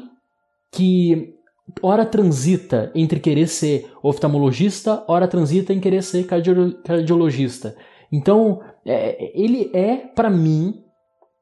[0.74, 1.36] que
[1.82, 7.76] ora transita entre querer ser oftalmologista, ora transita em querer ser cardiologista.
[8.12, 10.84] Então, é, ele é, para mim,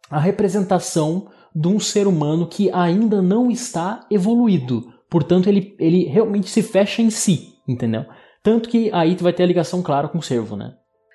[0.09, 4.93] a representação de um ser humano que ainda não está evoluído.
[5.09, 8.05] Portanto, ele, ele realmente se fecha em si, entendeu?
[8.43, 10.73] Tanto que aí tu vai ter a ligação clara com o servo, né?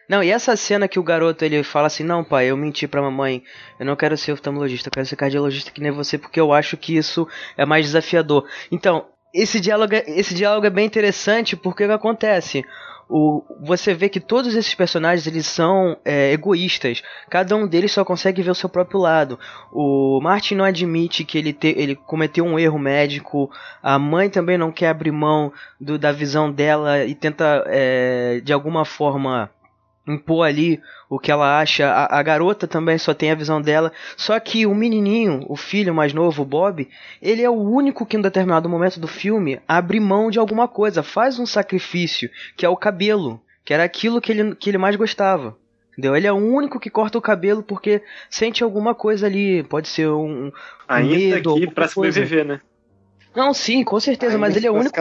[0.09, 3.03] Não, e essa cena que o garoto ele fala assim: Não, pai, eu menti pra
[3.03, 3.43] mamãe,
[3.79, 6.77] eu não quero ser oftalmologista, eu quero ser cardiologista que nem você, porque eu acho
[6.77, 7.27] que isso
[7.57, 8.47] é mais desafiador.
[8.71, 12.65] Então, esse diálogo, é- esse diálogo é bem interessante porque o que acontece?
[13.09, 17.03] O, você vê que todos esses personagens eles são é, egoístas.
[17.31, 19.39] Cada um deles só consegue ver o seu próprio lado.
[19.73, 23.49] O Martin não admite que ele, te, ele cometeu um erro médico.
[23.81, 28.53] A mãe também não quer abrir mão do, da visão dela e tenta é, de
[28.53, 29.49] alguma forma
[30.07, 31.89] impor ali o que ela acha.
[31.89, 33.93] A, a, garota também só tem a visão dela.
[34.17, 36.89] Só que o menininho, o filho mais novo, o Bob,
[37.21, 41.03] ele é o único que em determinado momento do filme abre mão de alguma coisa,
[41.03, 44.97] faz um sacrifício, que é o cabelo, que era aquilo que ele, que ele mais
[44.97, 45.57] gostava.
[45.93, 46.15] Entendeu?
[46.15, 49.63] Ele é o único que corta o cabelo porque sente alguma coisa ali.
[49.63, 50.49] Pode ser um.
[50.49, 50.53] um
[50.87, 52.61] Ainda medo, aqui pra sobreviver, né?
[53.35, 54.95] Não, sim, com certeza, Ainda mas ele é o único.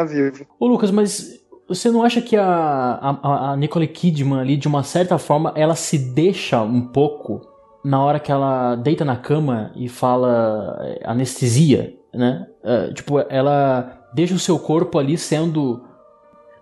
[0.57, 4.83] Ô, Lucas, mas você não acha que a, a, a Nicole Kidman ali, de uma
[4.83, 7.41] certa forma, ela se deixa um pouco
[7.83, 12.47] na hora que ela deita na cama e fala é, anestesia, né?
[12.63, 15.83] É, tipo, ela deixa o seu corpo ali sendo.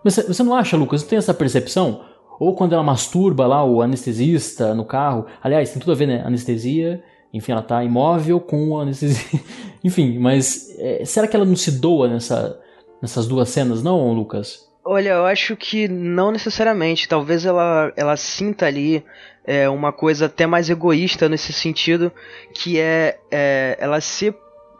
[0.03, 1.01] Você, você não acha, Lucas?
[1.01, 2.01] Não tem essa percepção?
[2.39, 5.25] Ou quando ela masturba lá, o anestesista no carro.
[5.41, 6.23] Aliás, tem tudo a ver, né?
[6.25, 7.03] Anestesia.
[7.33, 9.39] Enfim, ela tá imóvel com anestesia.
[9.83, 12.59] enfim, mas é, será que ela não se doa nessa,
[13.01, 14.72] nessas duas cenas, não, Lucas?
[14.85, 17.07] Olha, eu acho que não necessariamente.
[17.07, 19.03] Talvez ela, ela sinta ali
[19.45, 22.11] é, uma coisa até mais egoísta nesse sentido,
[22.53, 24.35] que é, é ela ser,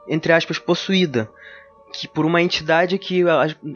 [0.07, 1.29] entre aspas, possuída
[1.93, 3.21] que por uma entidade que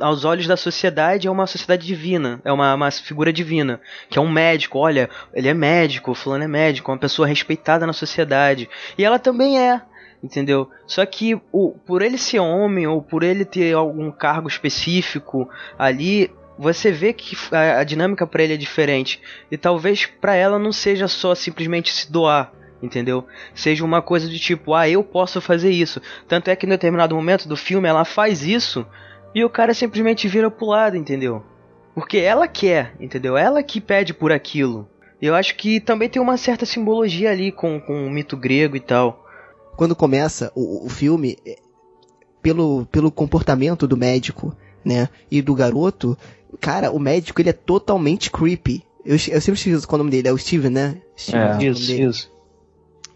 [0.01, 4.21] aos olhos da sociedade é uma sociedade divina, é uma, uma figura divina, que é
[4.21, 8.67] um médico, olha, ele é médico, fulano é médico, uma pessoa respeitada na sociedade.
[8.97, 9.79] E ela também é,
[10.23, 10.69] entendeu?
[10.85, 16.31] Só que o, por ele ser homem ou por ele ter algum cargo específico ali,
[16.57, 20.71] você vê que a, a dinâmica para ele é diferente e talvez para ela não
[20.71, 22.51] seja só simplesmente se doar,
[22.81, 23.25] entendeu?
[23.53, 26.01] Seja uma coisa de tipo, ah, eu posso fazer isso.
[26.27, 28.85] Tanto é que em determinado momento do filme ela faz isso
[29.35, 31.43] e o cara simplesmente vira pro lado, entendeu?
[31.93, 33.37] Porque ela quer, entendeu?
[33.37, 34.87] Ela que pede por aquilo.
[35.19, 38.79] Eu acho que também tem uma certa simbologia ali com, com o mito grego e
[38.79, 39.26] tal
[39.77, 41.57] quando começa o, o filme, é,
[42.41, 44.53] pelo, pelo comportamento do médico,
[44.83, 46.17] né, e do garoto,
[46.59, 48.83] cara, o médico ele é totalmente creepy.
[49.05, 50.97] Eu, eu sempre esqueço qual é o nome dele, é o Steven, né?
[51.15, 52.31] Steven, é, isso, isso.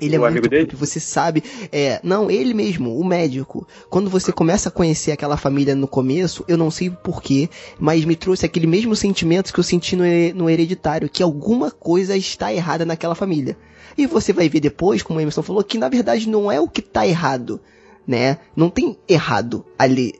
[0.01, 1.43] Ele é o é muito creepy, você sabe.
[1.71, 3.67] É, não, ele mesmo, o médico.
[3.87, 7.47] Quando você começa a conhecer aquela família no começo, eu não sei porquê,
[7.79, 12.17] mas me trouxe aquele mesmo sentimento que eu senti no, no hereditário, que alguma coisa
[12.17, 13.55] está errada naquela família.
[13.97, 16.67] E você vai ver depois, como a Emerson falou, que na verdade não é o
[16.67, 17.61] que tá errado,
[18.07, 18.37] né?
[18.55, 20.13] Não tem errado ali,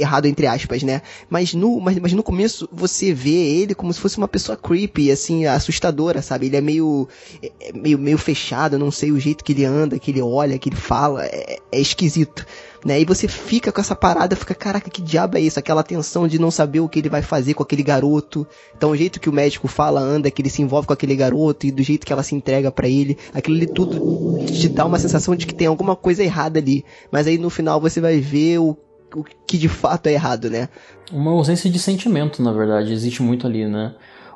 [0.00, 1.02] errado entre aspas, né?
[1.28, 5.10] Mas no, mas, mas no começo você vê ele como se fosse uma pessoa creepy,
[5.10, 6.46] assim, assustadora, sabe?
[6.46, 7.08] Ele é meio,
[7.42, 10.58] é, é meio, meio fechado, não sei o jeito que ele anda, que ele olha,
[10.58, 12.46] que ele fala, é, é esquisito
[12.84, 13.00] né?
[13.00, 15.58] E você fica com essa parada, fica, caraca, que diabo é isso?
[15.58, 18.46] Aquela tensão de não saber o que ele vai fazer com aquele garoto.
[18.76, 21.66] Então, o jeito que o médico fala, anda, que ele se envolve com aquele garoto
[21.66, 24.98] e do jeito que ela se entrega para ele, aquilo ali tudo te dá uma
[24.98, 26.84] sensação de que tem alguma coisa errada ali.
[27.10, 28.76] Mas aí no final você vai ver o,
[29.14, 30.68] o que de fato é errado, né?
[31.10, 33.94] Uma ausência de sentimento, na verdade, existe muito ali, né?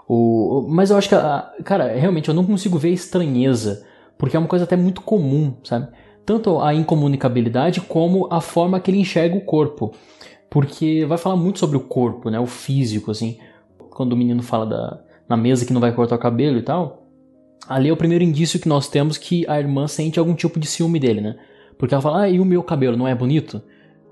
[0.09, 1.15] O, mas eu acho que,
[1.65, 3.85] cara, realmente eu não consigo ver estranheza,
[4.17, 5.89] porque é uma coisa até muito comum, sabe?
[6.29, 9.95] Tanto a incomunicabilidade como a forma que ele enxerga o corpo.
[10.51, 12.39] Porque vai falar muito sobre o corpo, né?
[12.39, 13.39] O físico, assim.
[13.89, 17.07] Quando o menino fala da, na mesa que não vai cortar o cabelo e tal.
[17.67, 20.67] Ali é o primeiro indício que nós temos que a irmã sente algum tipo de
[20.67, 21.37] ciúme dele, né?
[21.79, 23.63] Porque ela fala, ah, e o meu cabelo não é bonito?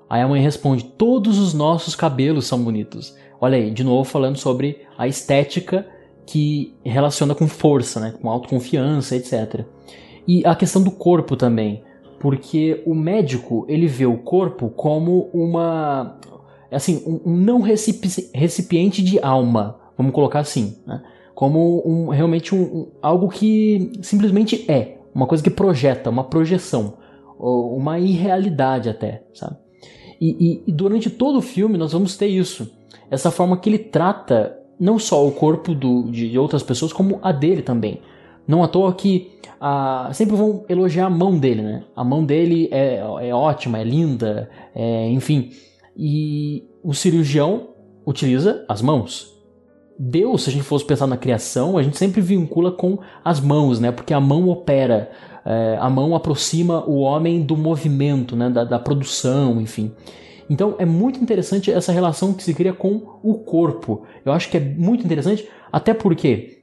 [0.09, 3.15] Aí a mãe responde, todos os nossos cabelos são bonitos.
[3.39, 5.87] Olha aí, de novo falando sobre a estética
[6.25, 8.15] que relaciona com força, né?
[8.23, 9.67] Com autoconfiança, etc.
[10.27, 11.85] E a questão do corpo também
[12.19, 16.19] porque o médico ele vê o corpo como uma
[16.71, 21.03] assim um, não recipi recipiente de alma, vamos colocar assim, né?
[21.35, 26.95] como um, realmente um, um, algo que simplesmente é, uma coisa que projeta, uma projeção,
[27.39, 29.57] uma irrealidade até, sabe?
[30.19, 32.75] E, e, e durante todo o filme nós vamos ter isso,
[33.11, 37.33] essa forma que ele trata não só o corpo do, de outras pessoas, como a
[37.33, 38.01] dele também.
[38.47, 41.85] Não à toa que ah, sempre vão elogiar a mão dele, né?
[41.95, 45.51] A mão dele é, é ótima, é linda, é, enfim.
[45.97, 47.69] E o cirurgião
[48.07, 49.35] utiliza as mãos.
[49.99, 53.81] Deus, se a gente fosse pensar na criação, a gente sempre vincula com as mãos,
[53.81, 53.91] né?
[53.91, 55.11] Porque a mão opera,
[55.45, 58.51] é, a mão aproxima o homem do movimento, né?
[58.51, 59.91] Da, da produção, enfim.
[60.49, 64.03] Então é muito interessante essa relação que se cria com o corpo.
[64.25, 66.56] Eu acho que é muito interessante, até porque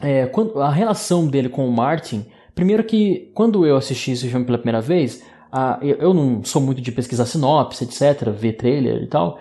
[0.00, 2.26] é, quando, a relação dele com o Martin.
[2.54, 6.60] Primeiro que quando eu assisti esse filme pela primeira vez, a, eu, eu não sou
[6.60, 9.38] muito de pesquisar sinopse, etc, ver trailer e tal.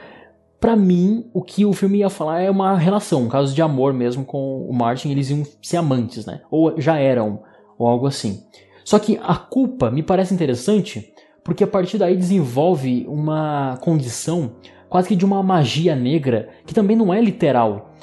[0.60, 3.94] Pra mim, o que o filme ia falar é uma relação, um caso de amor
[3.94, 6.42] mesmo com o Martin, eles iam ser amantes, né?
[6.50, 7.44] Ou já eram,
[7.78, 8.44] ou algo assim.
[8.84, 14.56] Só que a culpa me parece interessante porque a partir daí desenvolve uma condição
[14.90, 17.94] quase que de uma magia negra que também não é literal,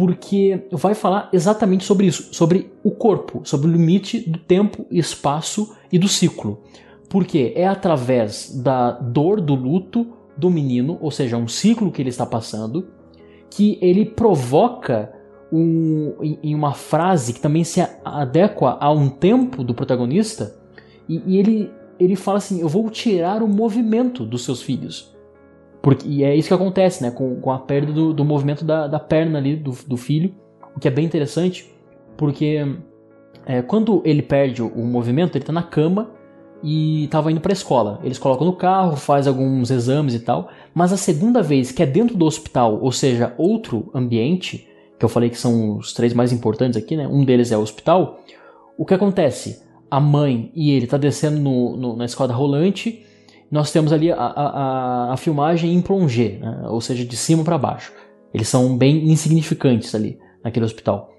[0.00, 5.76] porque vai falar exatamente sobre isso, sobre o corpo, sobre o limite do tempo, espaço
[5.92, 6.62] e do ciclo.
[7.06, 10.06] Porque é através da dor do luto
[10.38, 12.88] do menino, ou seja, um ciclo que ele está passando,
[13.50, 15.12] que ele provoca
[15.52, 20.56] um, em uma frase que também se adequa a um tempo do protagonista,
[21.06, 25.14] e, e ele ele fala assim: Eu vou tirar o movimento dos seus filhos.
[25.82, 27.10] Porque, e é isso que acontece, né?
[27.10, 30.34] Com, com a perda do, do movimento da, da perna ali do, do filho,
[30.76, 31.70] o que é bem interessante,
[32.16, 32.64] porque
[33.46, 36.10] é, quando ele perde o, o movimento, ele tá na cama
[36.62, 37.98] e estava indo para a escola.
[38.04, 41.86] Eles colocam no carro, faz alguns exames e tal, mas a segunda vez que é
[41.86, 44.68] dentro do hospital, ou seja, outro ambiente,
[44.98, 47.08] que eu falei que são os três mais importantes aqui, né?
[47.08, 48.20] Um deles é o hospital.
[48.76, 49.70] O que acontece?
[49.90, 53.04] a mãe e ele tá descendo no, no, na escada rolante.
[53.50, 56.62] Nós temos ali a, a, a filmagem em plongé, né?
[56.68, 57.92] ou seja, de cima para baixo.
[58.32, 61.10] Eles são bem insignificantes ali naquele hospital.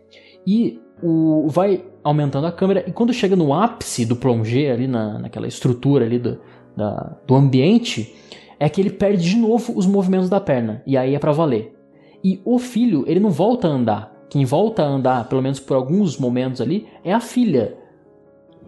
[0.47, 5.19] E o, vai aumentando a câmera e quando chega no ápice do plongé ali na,
[5.19, 6.39] naquela estrutura ali do,
[6.75, 8.15] da, do ambiente,
[8.59, 11.75] é que ele perde de novo os movimentos da perna e aí é para valer.
[12.23, 14.11] E o filho ele não volta a andar.
[14.29, 17.77] Quem volta a andar, pelo menos por alguns momentos ali, é a filha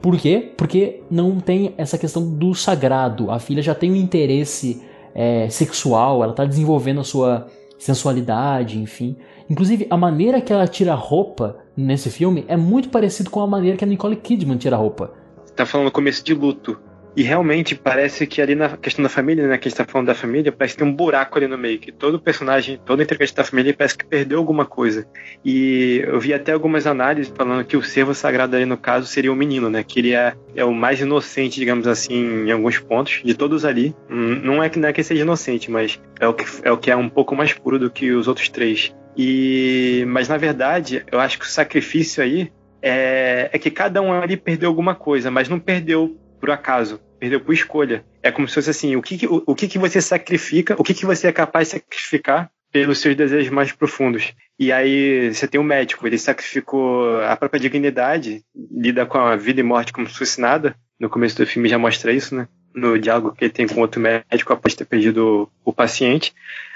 [0.04, 0.52] por quê?
[0.58, 3.32] Porque não tem essa questão do sagrado.
[3.32, 4.84] A filha já tem um interesse
[5.16, 7.48] é, sexual, ela está desenvolvendo a sua
[7.80, 9.16] sensualidade, enfim.
[9.50, 13.78] Inclusive, a maneira que ela tira roupa nesse filme é muito parecido com a maneira
[13.78, 15.14] que a Nicole Kidman tira roupa.
[15.56, 16.78] Tá falando começo de luto.
[17.16, 20.08] E realmente parece que ali na questão da família, né, que a gente tá falando
[20.08, 23.36] da família, parece que tem um buraco ali no meio, que todo personagem, todo integrante
[23.36, 25.06] da família parece que perdeu alguma coisa.
[25.46, 29.32] E eu vi até algumas análises falando que o servo sagrado ali no caso seria
[29.32, 33.22] o menino, né, que ele é, é o mais inocente, digamos assim, em alguns pontos,
[33.24, 33.96] de todos ali.
[34.10, 36.78] Hum, não é que não é que seja inocente, mas é o que é o
[36.78, 38.94] que é um pouco mais puro do que os outros três.
[39.16, 42.52] E mas na verdade, eu acho que o sacrifício aí
[42.82, 47.40] é, é que cada um ali perdeu alguma coisa, mas não perdeu por acaso, perdeu
[47.40, 48.04] por escolha.
[48.22, 50.94] É como se fosse assim, o que, o, o que, que você sacrifica, o que,
[50.94, 54.34] que você é capaz de sacrificar pelos seus desejos mais profundos.
[54.60, 59.62] E aí você tem um médico, ele sacrificou a própria dignidade, lida com a vida
[59.62, 60.76] e morte como se fosse nada.
[61.00, 62.46] No começo do filme já mostra isso, né?
[62.76, 66.34] No diálogo que ele tem com outro médico após ter perdido o, o paciente.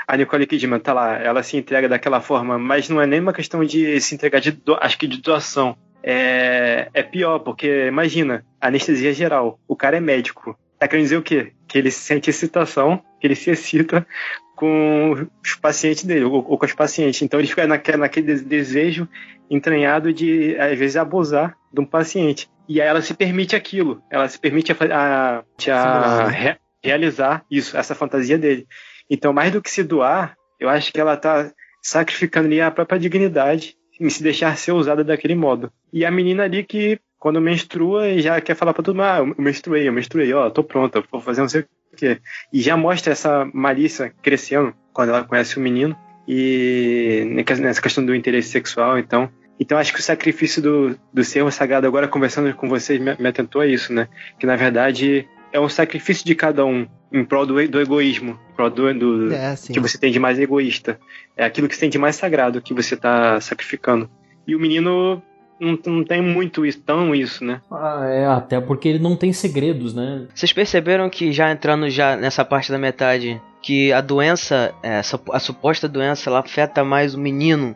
[0.08, 3.34] A Nicole Kidman tá lá, ela se entrega daquela forma, mas não é nem uma
[3.34, 5.76] questão de se entregar de, do, acho que de doação
[6.10, 10.58] é, é pior, porque imagina, anestesia geral, o cara é médico.
[10.80, 11.52] Tá querendo dizer o quê?
[11.68, 14.08] Que ele sente excitação, que ele se excita
[14.56, 17.22] com os pacientes dele, ou, ou com os pacientes.
[17.22, 19.06] Então ele fica naquele, naquele desejo
[19.50, 22.50] entranhado de, às vezes, abusar de um paciente.
[22.70, 27.76] E aí ela se permite aquilo, ela se permite a, a, a re, realizar isso,
[27.76, 28.66] essa fantasia dele.
[29.10, 31.52] Então, mais do que se doar, eu acho que ela tá
[31.82, 35.72] sacrificando ali a própria dignidade em se deixar ser usada daquele modo.
[35.92, 39.44] E a menina ali que, quando menstrua, já quer falar pra todo mundo, ah, eu
[39.44, 42.20] menstruei, eu menstruei, ó, tô pronta, vou fazer não sei o quê.
[42.54, 45.96] E já mostra essa malícia crescendo quando ela conhece o menino.
[46.28, 47.24] E
[47.60, 49.30] nessa questão do interesse sexual, então.
[49.60, 53.28] Então acho que o sacrifício do, do servo sagrado, agora conversando com vocês, me, me
[53.28, 54.08] atentou a isso, né?
[54.38, 55.28] Que na verdade
[55.58, 59.34] é um sacrifício de cada um em prol do, do egoísmo, em prol do, do
[59.34, 61.00] é, que você tem de mais egoísta.
[61.36, 64.10] É aquilo que você tem de mais sagrado que você está sacrificando.
[64.48, 65.22] E o menino
[65.60, 67.62] não, não tem muito isso, tão isso, né?
[67.72, 70.28] Ah, é, até porque ele não tem segredos, né?
[70.34, 75.00] Vocês perceberam que já entrando já nessa parte da metade, que a doença, é,
[75.32, 77.76] a suposta doença, ela afeta mais o menino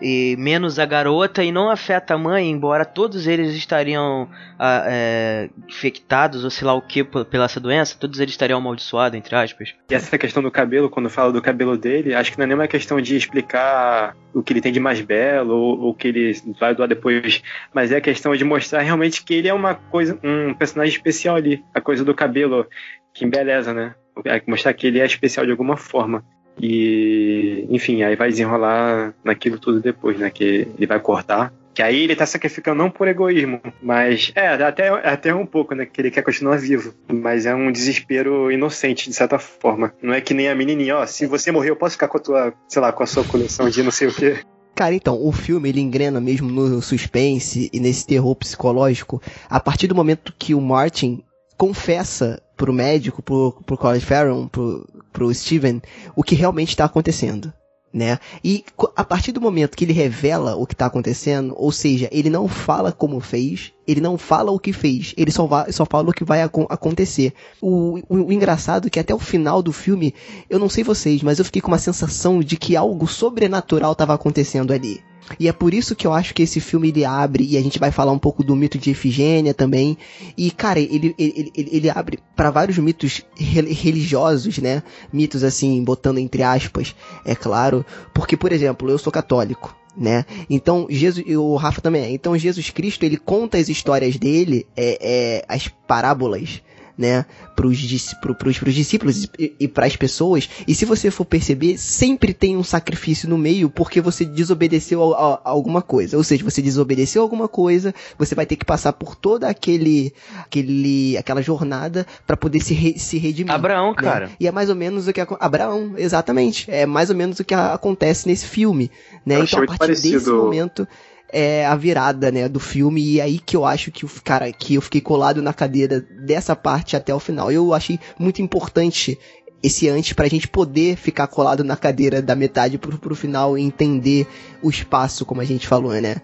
[0.00, 4.28] e menos a garota e não afeta a mãe, embora todos eles estariam
[4.58, 9.18] ah, é, infectados ou sei lá o que pela essa doença, todos eles estariam amaldiçoados,
[9.18, 9.74] entre aspas.
[9.90, 12.68] E essa questão do cabelo, quando fala do cabelo dele, acho que não é nenhuma
[12.68, 16.74] questão de explicar o que ele tem de mais belo ou o que ele vai
[16.74, 17.42] doar depois,
[17.74, 21.36] mas é a questão de mostrar realmente que ele é uma coisa, um personagem especial
[21.36, 22.66] ali, a coisa do cabelo
[23.12, 23.94] que embeleza, né?
[24.24, 26.24] É mostrar que ele é especial de alguma forma.
[26.60, 30.28] E, enfim, aí vai desenrolar naquilo tudo depois, né?
[30.30, 31.52] Que ele vai cortar.
[31.72, 35.86] Que aí ele tá sacrificando não por egoísmo, mas é, até, até um pouco, né?
[35.86, 36.92] Que ele quer continuar vivo.
[37.08, 39.94] Mas é um desespero inocente, de certa forma.
[40.02, 42.20] Não é que nem a menininha, ó, se você morrer, eu posso ficar com a
[42.20, 44.40] tua, sei lá, com a sua coleção de não sei o quê.
[44.74, 49.86] Cara, então, o filme ele engrena mesmo no suspense e nesse terror psicológico a partir
[49.86, 51.22] do momento que o Martin
[51.56, 55.80] confessa pro médico, pro, pro Colin Farrell, pro, pro Steven,
[56.14, 57.52] o que realmente está acontecendo
[57.92, 58.18] né?
[58.42, 62.30] E a partir do momento que ele revela o que está acontecendo, ou seja, ele
[62.30, 66.10] não fala como fez, ele não fala o que fez, ele só, vai, só fala
[66.10, 67.32] o que vai ac acontecer.
[67.60, 70.14] O, o, o, engraçado é que até o final do filme,
[70.48, 74.14] eu não sei vocês, mas eu fiquei com uma sensação de que algo sobrenatural estava
[74.14, 75.02] acontecendo ali.
[75.38, 77.78] E é por isso que eu acho que esse filme ele abre, e a gente
[77.78, 79.96] vai falar um pouco do mito de Efigênia também.
[80.36, 84.82] E, cara, ele, ele, ele, ele abre para vários mitos religiosos, né?
[85.12, 87.84] Mitos assim, botando entre aspas, é claro.
[88.14, 89.76] Porque, por exemplo, eu sou católico.
[89.96, 90.24] Né?
[90.48, 92.04] Então Jesus, o Rafa também.
[92.04, 92.10] É.
[92.12, 96.62] Então Jesus Cristo ele conta as histórias dele, é, é, as parábolas
[97.00, 97.24] né,
[97.56, 100.50] pros, pro, pros, pros discípulos e, e para as pessoas.
[100.68, 105.16] E se você for perceber, sempre tem um sacrifício no meio porque você desobedeceu a,
[105.16, 106.18] a, a alguma coisa.
[106.18, 111.16] Ou seja, você desobedeceu alguma coisa, você vai ter que passar por toda aquele, aquele,
[111.16, 113.50] aquela jornada para poder se, re, se redimir.
[113.50, 113.96] Abraão, né?
[113.96, 114.30] cara.
[114.38, 116.70] E é mais ou menos o que Abraão, exatamente.
[116.70, 118.90] É mais ou menos o que acontece nesse filme,
[119.24, 119.36] né?
[119.36, 120.18] Eu então a partir parecido...
[120.18, 120.86] desse momento
[121.32, 124.50] é a virada, né, do filme e é aí que eu acho que o cara
[124.52, 127.50] que eu fiquei colado na cadeira dessa parte até o final.
[127.50, 129.18] Eu achei muito importante
[129.62, 133.62] esse antes pra gente poder ficar colado na cadeira da metade pro, pro final e
[133.62, 134.26] entender
[134.62, 136.16] o espaço, como a gente falou, né?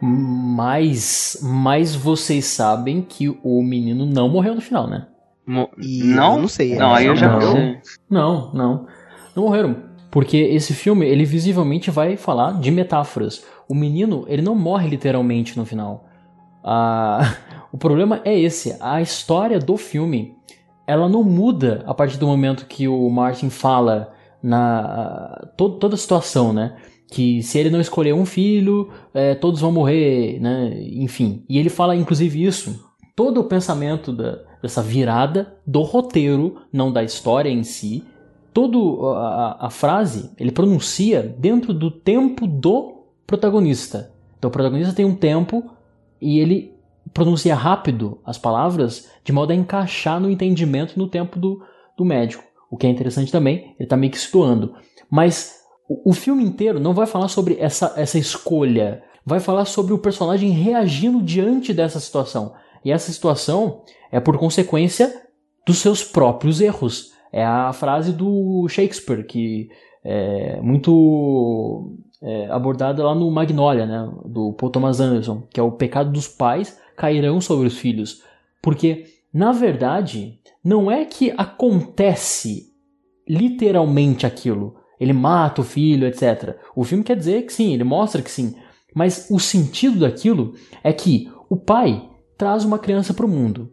[0.00, 5.08] Mas, mas vocês sabem que o menino não morreu no final, né?
[5.46, 6.34] Mo E não?
[6.36, 6.76] eu não sei.
[6.76, 7.40] Não, aí eu já Não.
[7.40, 7.76] não sei.
[8.08, 8.86] Não, não.
[9.34, 9.87] Não morreram.
[10.18, 13.44] Porque esse filme, ele visivelmente vai falar de metáforas.
[13.68, 16.08] O menino, ele não morre literalmente no final.
[16.64, 17.36] Ah,
[17.72, 18.76] o problema é esse.
[18.80, 20.34] A história do filme,
[20.88, 24.12] ela não muda a partir do momento que o Martin fala
[24.42, 26.74] na to, toda a situação, né?
[27.12, 30.80] Que se ele não escolher um filho, é, todos vão morrer, né?
[30.94, 31.44] Enfim.
[31.48, 32.84] E ele fala, inclusive, isso.
[33.14, 38.02] Todo o pensamento da, dessa virada do roteiro, não da história em si,
[38.58, 38.76] toda
[39.16, 44.12] a, a, frase ele pronuncia dentro do tempo do protagonista.
[44.36, 45.70] Então o protagonista tem um tempo
[46.20, 46.74] e ele
[47.14, 51.62] pronuncia rápido as palavras de modo a encaixar no entendimento no tempo do,
[51.96, 52.42] do médico.
[52.68, 54.74] O que é interessante também, ele está meio que situando.
[55.08, 59.04] Mas o, o filme inteiro não vai falar sobre essa, essa escolha.
[59.24, 62.54] Vai falar sobre o personagem reagindo diante dessa situação.
[62.84, 65.14] E essa situação é por consequência
[65.64, 67.16] dos seus próprios erros.
[67.32, 69.68] É a frase do Shakespeare, que
[70.04, 75.72] é muito é, abordada lá no Magnolia, né, do Paul Thomas Anderson, que é o
[75.72, 78.22] pecado dos pais cairão sobre os filhos.
[78.62, 82.66] Porque, na verdade, não é que acontece
[83.28, 84.76] literalmente aquilo.
[84.98, 86.56] Ele mata o filho, etc.
[86.74, 88.54] O filme quer dizer que sim, ele mostra que sim.
[88.94, 93.70] Mas o sentido daquilo é que o pai traz uma criança para o mundo.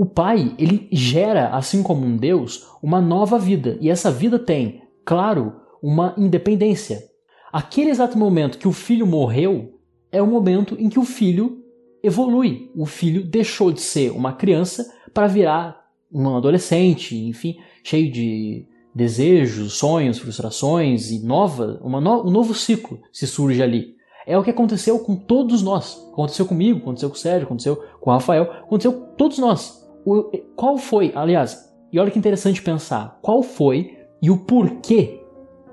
[0.00, 3.76] O pai, ele gera, assim como um Deus, uma nova vida.
[3.82, 7.04] E essa vida tem, claro, uma independência.
[7.52, 9.78] Aquele exato momento que o filho morreu
[10.10, 11.62] é o momento em que o filho
[12.02, 12.70] evolui.
[12.74, 15.78] O filho deixou de ser uma criança para virar
[16.10, 23.02] um adolescente, enfim, cheio de desejos, sonhos, frustrações e nova, uma no, um novo ciclo
[23.12, 23.96] se surge ali.
[24.26, 26.08] É o que aconteceu com todos nós.
[26.10, 29.79] Aconteceu comigo, aconteceu com o Sérgio, aconteceu com o Rafael, aconteceu com todos nós.
[30.04, 35.20] O, qual foi, aliás, e olha que interessante pensar, qual foi e o porquê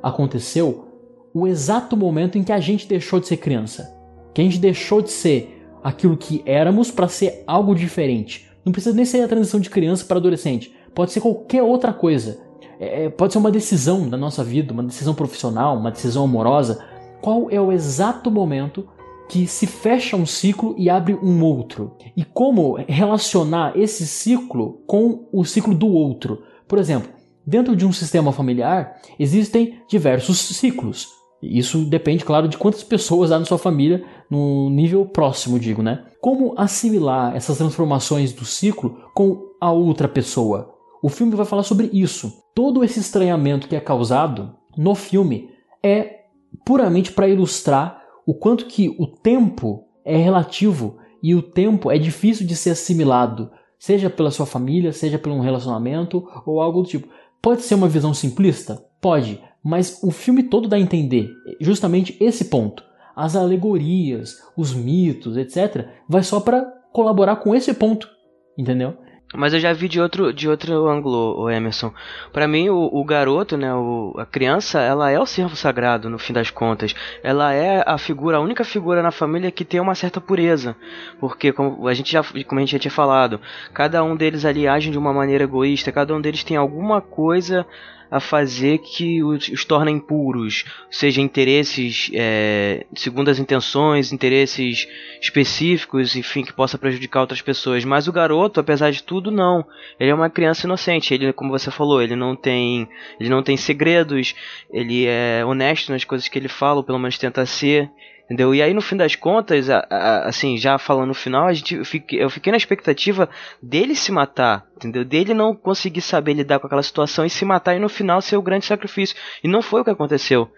[0.01, 0.87] aconteceu
[1.33, 3.95] o exato momento em que a gente deixou de ser criança?
[4.33, 8.49] Que a gente deixou de ser aquilo que éramos para ser algo diferente.
[8.65, 10.75] Não precisa nem ser a transição de criança para adolescente.
[10.93, 12.39] Pode ser qualquer outra coisa.
[12.79, 16.83] É, pode ser uma decisão da nossa vida, uma decisão profissional, uma decisão amorosa.
[17.21, 18.87] Qual é o exato momento
[19.29, 21.95] que se fecha um ciclo e abre um outro.
[22.15, 26.43] E como relacionar esse ciclo com o ciclo do outro.
[26.67, 27.09] Por exemplo,
[27.45, 31.07] dentro de um sistema familiar existem diversos ciclos.
[31.41, 36.03] Isso depende, claro, de quantas pessoas há na sua família, no nível próximo, digo, né?
[36.19, 40.73] Como assimilar essas transformações do ciclo com a outra pessoa?
[41.01, 42.33] O filme vai falar sobre isso.
[42.55, 45.49] Todo esse estranhamento que é causado no filme
[45.83, 46.21] é
[46.65, 47.96] puramente para ilustrar
[48.27, 53.49] o quanto que o tempo é relativo e o tempo é difícil de ser assimilado,
[53.79, 57.07] seja pela sua família, seja por um relacionamento ou algo do tipo.
[57.41, 58.83] Pode ser uma visão simplista?
[58.99, 61.29] Pode, mas o filme todo dá a entender
[61.61, 62.83] justamente esse ponto.
[63.15, 68.09] As alegorias, os mitos, etc., vai só para colaborar com esse ponto,
[68.57, 68.97] entendeu?
[69.33, 71.93] Mas eu já vi de outro, de outro ângulo, o Emerson.
[72.31, 76.17] Para mim, o, o, garoto, né, o, a criança, ela é o servo sagrado, no
[76.17, 76.95] fim das contas.
[77.21, 80.77] Ela é a figura, a única figura na família que tem uma certa pureza.
[81.19, 83.41] Porque, como a gente já, como a gente já tinha falado,
[83.73, 87.65] cada um deles ali age de uma maneira egoísta, cada um deles tem alguma coisa
[88.09, 94.87] a fazer que os, os tornem puros, seja interesses é, segundo as intenções, interesses
[95.21, 97.83] específicos, enfim, que possa prejudicar outras pessoas.
[97.83, 99.65] Mas o garoto, apesar de tudo, não.
[99.99, 101.13] Ele é uma criança inocente.
[101.13, 102.87] Ele, como você falou, ele não tem,
[103.19, 104.35] ele não tem segredos.
[104.71, 107.89] Ele é honesto nas coisas que ele fala, ou pelo menos tenta ser.
[108.27, 108.53] Entendeu?
[108.53, 111.75] E aí, no fim das contas, a, a, assim, já falando no final, a gente,
[111.75, 113.29] eu, fiquei, eu fiquei na expectativa
[113.63, 115.05] dele se matar, entendeu?
[115.05, 118.35] Dele não conseguir saber lidar com aquela situação e se matar e no final ser
[118.35, 119.15] o grande sacrifício.
[119.41, 120.51] E não foi o que aconteceu.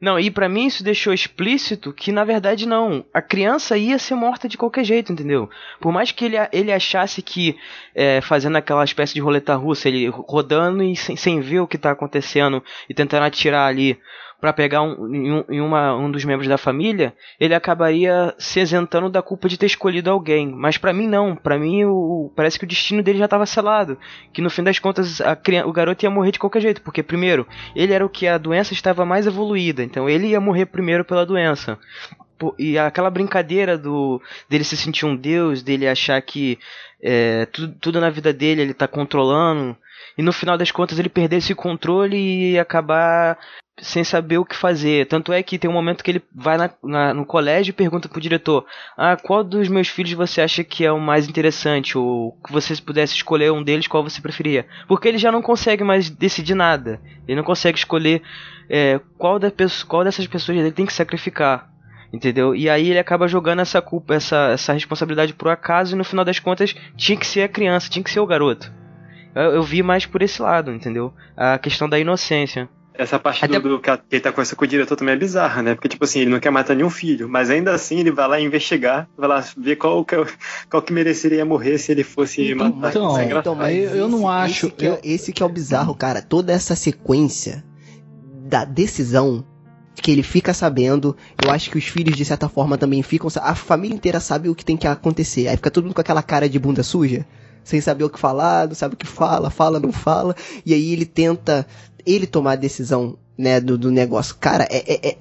[0.00, 3.04] Não, e para mim isso deixou explícito que na verdade não.
[3.14, 5.48] A criança ia ser morta de qualquer jeito, entendeu?
[5.80, 7.56] Por mais que ele, ele achasse que
[7.94, 11.78] é, fazendo aquela espécie de roleta russa, ele rodando e sem, sem ver o que
[11.78, 13.96] tá acontecendo e tentando atirar ali
[14.42, 19.08] para pegar um, em, em uma, um dos membros da família, ele acabaria se isentando
[19.08, 20.50] da culpa de ter escolhido alguém.
[20.50, 23.96] Mas para mim não, para mim o, parece que o destino dele já estava selado,
[24.32, 27.46] que no fim das contas a, o garoto ia morrer de qualquer jeito, porque primeiro,
[27.76, 31.24] ele era o que a doença estava mais evoluída, então ele ia morrer primeiro pela
[31.24, 31.78] doença.
[32.58, 34.20] E aquela brincadeira do
[34.50, 36.58] dele se sentir um deus, dele achar que
[37.00, 39.76] é, tudo, tudo, na vida dele ele está controlando,
[40.16, 43.38] e no final das contas ele perder esse controle e acabar
[43.80, 45.06] sem saber o que fazer.
[45.06, 48.08] Tanto é que tem um momento que ele vai na, na, no colégio e pergunta
[48.08, 51.96] pro diretor: Ah, qual dos meus filhos você acha que é o mais interessante?
[51.96, 54.66] Ou que você pudesse escolher um deles, qual você preferia?
[54.86, 57.00] Porque ele já não consegue mais decidir nada.
[57.26, 58.22] Ele não consegue escolher
[58.68, 59.50] é, qual, da,
[59.88, 61.70] qual dessas pessoas ele tem que sacrificar.
[62.12, 62.54] Entendeu?
[62.54, 66.26] E aí ele acaba jogando essa culpa, essa, essa responsabilidade pro acaso e no final
[66.26, 68.70] das contas tinha que ser a criança, tinha que ser o garoto.
[69.34, 71.12] Eu, eu vi mais por esse lado, entendeu?
[71.36, 72.68] A questão da inocência.
[72.94, 73.58] Essa parte Até...
[73.58, 75.74] do, do, que ele tá conversando com o diretor também é bizarra, né?
[75.74, 78.40] Porque, tipo assim, ele não quer matar nenhum filho, mas ainda assim ele vai lá
[78.40, 80.26] investigar, vai lá ver qual que, é
[80.68, 82.90] qual que mereceria morrer se ele fosse então, matar.
[82.90, 84.66] Então, é então mas eu, eu não acho.
[84.66, 86.20] Esse que, é, esse que é o bizarro, cara.
[86.20, 87.64] Toda essa sequência
[88.44, 89.42] da decisão
[89.94, 91.16] que ele fica sabendo.
[91.42, 93.30] Eu acho que os filhos, de certa forma, também ficam.
[93.40, 95.48] A família inteira sabe o que tem que acontecer.
[95.48, 97.24] Aí fica todo mundo com aquela cara de bunda suja
[97.64, 100.34] sem saber o que falar, não sabe o que fala, fala, não fala,
[100.64, 101.66] e aí ele tenta
[102.04, 104.36] ele tomar a decisão, né, do, do negócio.
[104.38, 105.16] Cara, é, é, é,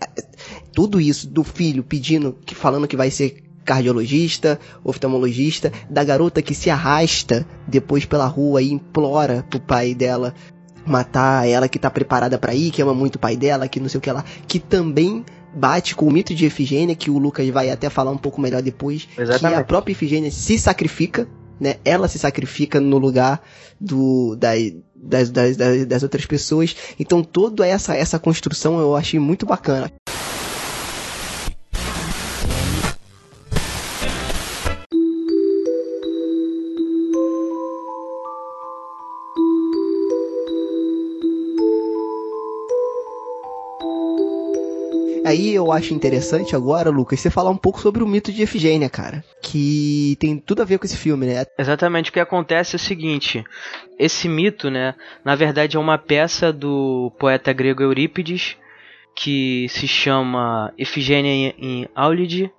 [0.74, 6.56] tudo isso do filho pedindo, que falando que vai ser cardiologista, oftalmologista, da garota que
[6.56, 10.34] se arrasta depois pela rua e implora pro pai dela
[10.86, 13.88] matar ela que tá preparada para ir, que ama muito o pai dela, que não
[13.88, 15.24] sei o que lá, que também
[15.54, 18.62] bate com o mito de Efigênia, que o Lucas vai até falar um pouco melhor
[18.62, 19.56] depois, Exatamente.
[19.56, 21.28] que a própria Efigênia se sacrifica
[21.62, 21.76] né?
[21.86, 23.40] Ela se sacrifica no lugar
[23.80, 24.54] do da,
[24.96, 25.56] das, das,
[25.86, 26.76] das, outras pessoas.
[27.00, 29.92] Então toda essa essa construção eu achei muito bacana.
[45.32, 48.90] Aí eu acho interessante agora, Lucas, você falar um pouco sobre o mito de Efigênia,
[48.90, 49.24] cara.
[49.42, 51.46] Que tem tudo a ver com esse filme, né?
[51.58, 52.10] Exatamente.
[52.10, 53.42] O que acontece é o seguinte:
[53.98, 58.58] esse mito, né, na verdade é uma peça do poeta grego Eurípides,
[59.16, 62.52] que se chama Efigênia em Áulide,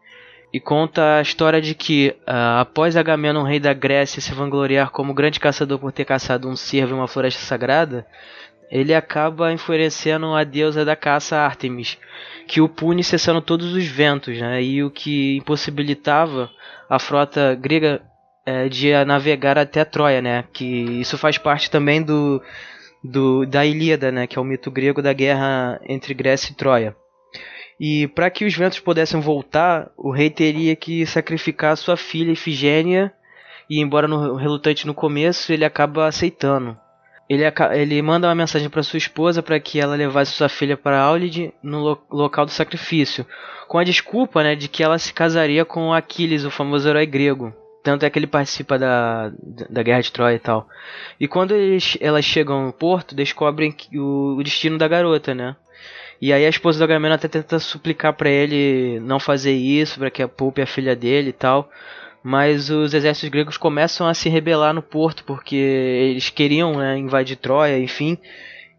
[0.51, 5.13] e conta a história de que, uh, após Agamenon, rei da Grécia, se vangloriar como
[5.13, 8.07] grande caçador por ter caçado um cervo em uma floresta sagrada,
[8.73, 11.99] ele acaba enfurecendo a deusa da caça Artemis,
[12.49, 14.63] que o pune cessando todos os ventos, né?
[14.63, 16.51] E o que impossibilitava
[16.89, 18.01] a frota grega
[18.47, 20.45] é, de navegar até Troia, né?
[20.55, 22.43] Que isso faz parte também do,
[23.05, 24.27] do da Ilíada, né?
[24.27, 26.97] Que é o mito grego da guerra entre Grécia e Troia.
[27.79, 33.13] E para que os ventos pudessem voltar, o rei teria que sacrificar sua filha Ifigênia,
[33.69, 36.79] e embora no, relutante no começo, ele acaba aceitando
[37.33, 41.01] ele, ele manda uma mensagem para sua esposa para que ela levasse sua filha para
[41.01, 43.25] Aulid no lo local do sacrifício,
[43.67, 47.55] com a desculpa né, de que ela se casaria com Aquiles, o famoso herói grego.
[47.83, 49.33] Tanto é que ele participa da,
[49.69, 50.69] da guerra de Troia e tal.
[51.19, 55.57] E quando eles, elas chegam no porto, descobrem o, o destino da garota, né?
[56.21, 60.11] E aí a esposa do Agamemnon até tenta suplicar para ele não fazer isso, para
[60.11, 61.69] que a poupe a filha dele e tal
[62.23, 67.37] mas os exércitos gregos começam a se rebelar no porto porque eles queriam né, invadir
[67.37, 68.17] Troia, enfim,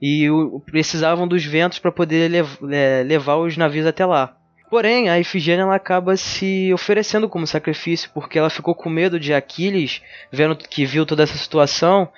[0.01, 0.27] e
[0.65, 4.37] precisavam dos ventos para poder lev é, levar os navios até lá.
[4.69, 9.31] Porém, a Ifigênia ela acaba se oferecendo como sacrifício, porque ela ficou com medo de
[9.31, 10.01] Aquiles,
[10.31, 12.09] vendo que viu toda essa situação,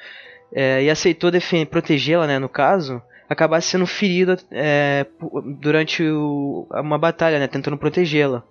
[0.53, 1.29] é, e aceitou
[1.69, 5.05] protegê-la, né, no caso, acabar sendo ferida é,
[5.59, 8.41] durante o, uma batalha, né, tentando protegê-la.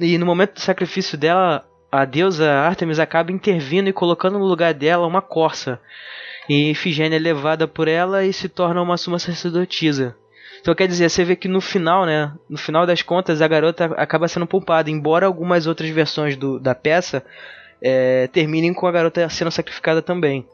[0.00, 4.74] E no momento do sacrifício dela, a deusa Artemis acaba intervindo e colocando no lugar
[4.74, 5.80] dela uma corça.
[6.48, 10.16] E Ifigênia é levada por ela e se torna uma suma sacerdotisa.
[10.60, 12.32] Então quer dizer, você vê que no final, né?
[12.48, 16.74] No final das contas, a garota acaba sendo poupada, embora algumas outras versões do, da
[16.74, 17.24] peça
[17.80, 20.46] é, terminem com a garota sendo sacrificada também.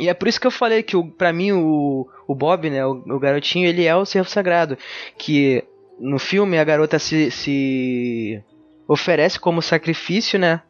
[0.00, 2.84] E é por isso que eu falei que, o, pra mim, o, o Bob, né,
[2.84, 4.76] o, o garotinho, ele é o servo sagrado.
[5.18, 5.62] Que
[5.98, 8.42] no filme a garota se, se
[8.92, 10.60] oferece como sacrifício, né?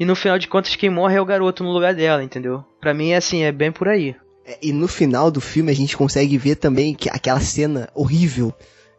[0.00, 2.64] E no final de contas, quem morre é o garoto no lugar dela, entendeu?
[2.80, 4.16] Pra mim, é assim, é bem por aí.
[4.44, 8.52] É, e no final do filme a gente consegue ver também que aquela cena horrível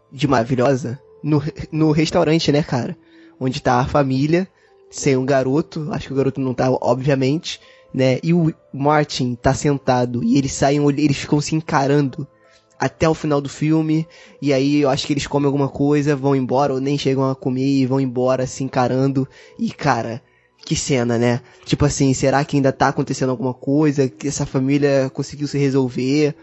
[0.09, 2.97] de maravilhosa no, no restaurante, né, cara?
[3.37, 4.47] Onde tá a família,
[4.89, 7.59] sem um garoto, acho que o garoto não tá, obviamente,
[7.93, 8.19] né?
[8.23, 12.25] E o Martin tá sentado e eles saem, eles ficam se encarando
[12.79, 14.07] até o final do filme,
[14.41, 17.35] e aí eu acho que eles comem alguma coisa, vão embora, ou nem chegam a
[17.35, 19.27] comer e vão embora se encarando,
[19.59, 20.21] e cara,
[20.65, 21.41] que cena, né?
[21.65, 24.07] Tipo assim, será que ainda tá acontecendo alguma coisa?
[24.07, 26.35] Que essa família conseguiu se resolver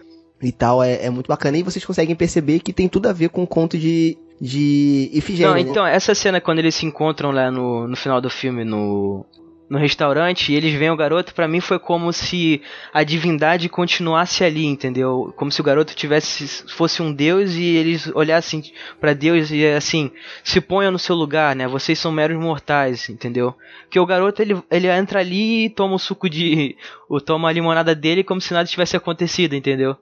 [0.43, 0.83] e tal?
[0.83, 1.57] É, é muito bacana.
[1.57, 5.49] E vocês conseguem perceber que tem tudo a ver com o conto de, de Ifigênia.
[5.49, 5.61] Não, né?
[5.61, 9.25] então, essa cena quando eles se encontram lá no, no final do filme, no,
[9.69, 12.63] no restaurante e eles veem o garoto, para mim foi como se
[12.93, 15.33] a divindade continuasse ali, entendeu?
[15.37, 18.63] Como se o garoto tivesse fosse um deus e eles olhassem
[19.01, 20.11] para Deus e assim,
[20.45, 21.67] se ponham no seu lugar, né?
[21.67, 23.55] Vocês são meros mortais, entendeu?
[23.91, 26.77] Que o garoto ele, ele entra ali e toma o suco de
[27.09, 29.97] ou toma a limonada dele como se nada tivesse acontecido, entendeu?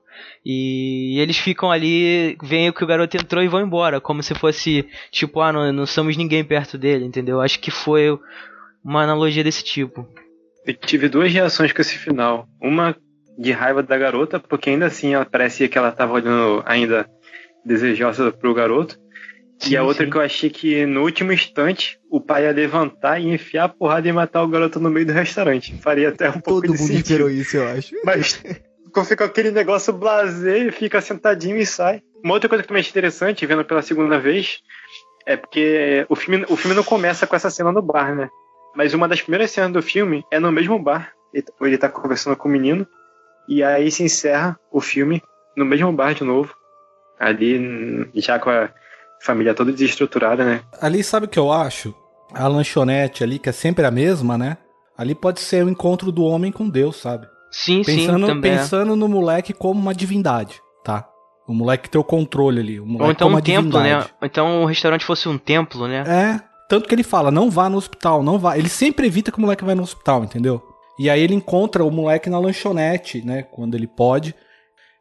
[0.45, 4.87] E eles ficam ali, veem que o garoto entrou e vão embora, como se fosse
[5.11, 7.41] tipo, ah, não, não somos ninguém perto dele, entendeu?
[7.41, 8.17] Acho que foi
[8.85, 10.07] uma analogia desse tipo.
[10.67, 12.47] Eu tive duas reações com esse final.
[12.61, 12.97] Uma
[13.39, 17.09] de raiva da garota, porque ainda assim ela parecia que ela estava olhando ainda
[17.65, 18.99] desejosa pro garoto.
[19.59, 20.11] Sim, e a outra sim.
[20.11, 24.09] que eu achei que no último instante o pai ia levantar e enfiar a porrada
[24.09, 25.75] e matar o garoto no meio do restaurante.
[25.81, 27.95] Faria até um pouco Todo de mundo esperou isso, eu acho.
[28.05, 28.43] Mas
[29.07, 32.03] fica aquele negócio blazer, fica sentadinho e sai.
[32.23, 34.61] Uma outra coisa que também é interessante, vendo pela segunda vez,
[35.27, 38.29] é porque o filme, o filme não começa com essa cena no bar, né?
[38.75, 41.13] Mas uma das primeiras cenas do filme é no mesmo bar.
[41.61, 42.87] Ele tá conversando com o menino.
[43.49, 45.23] E aí se encerra o filme
[45.57, 46.55] no mesmo bar de novo.
[47.19, 48.71] Ali, já com a
[49.21, 50.63] família toda desestruturada, né?
[50.81, 51.95] Ali, sabe o que eu acho?
[52.33, 54.57] A lanchonete ali, que é sempre a mesma, né?
[54.97, 57.27] Ali pode ser o encontro do homem com Deus, sabe?
[57.51, 58.57] Sim, pensando, sim, também é.
[58.59, 61.09] Pensando no moleque como uma divindade, tá?
[61.47, 62.81] O moleque tem o controle ali.
[62.81, 64.05] O moleque Ou então um templo, divindade.
[64.07, 64.11] né?
[64.21, 66.05] Ou então o restaurante fosse um templo, né?
[66.07, 68.57] É, tanto que ele fala, não vá no hospital, não vá.
[68.57, 70.63] Ele sempre evita que o moleque vá no hospital, entendeu?
[70.99, 73.43] E aí ele encontra o moleque na lanchonete, né?
[73.43, 74.35] Quando ele pode.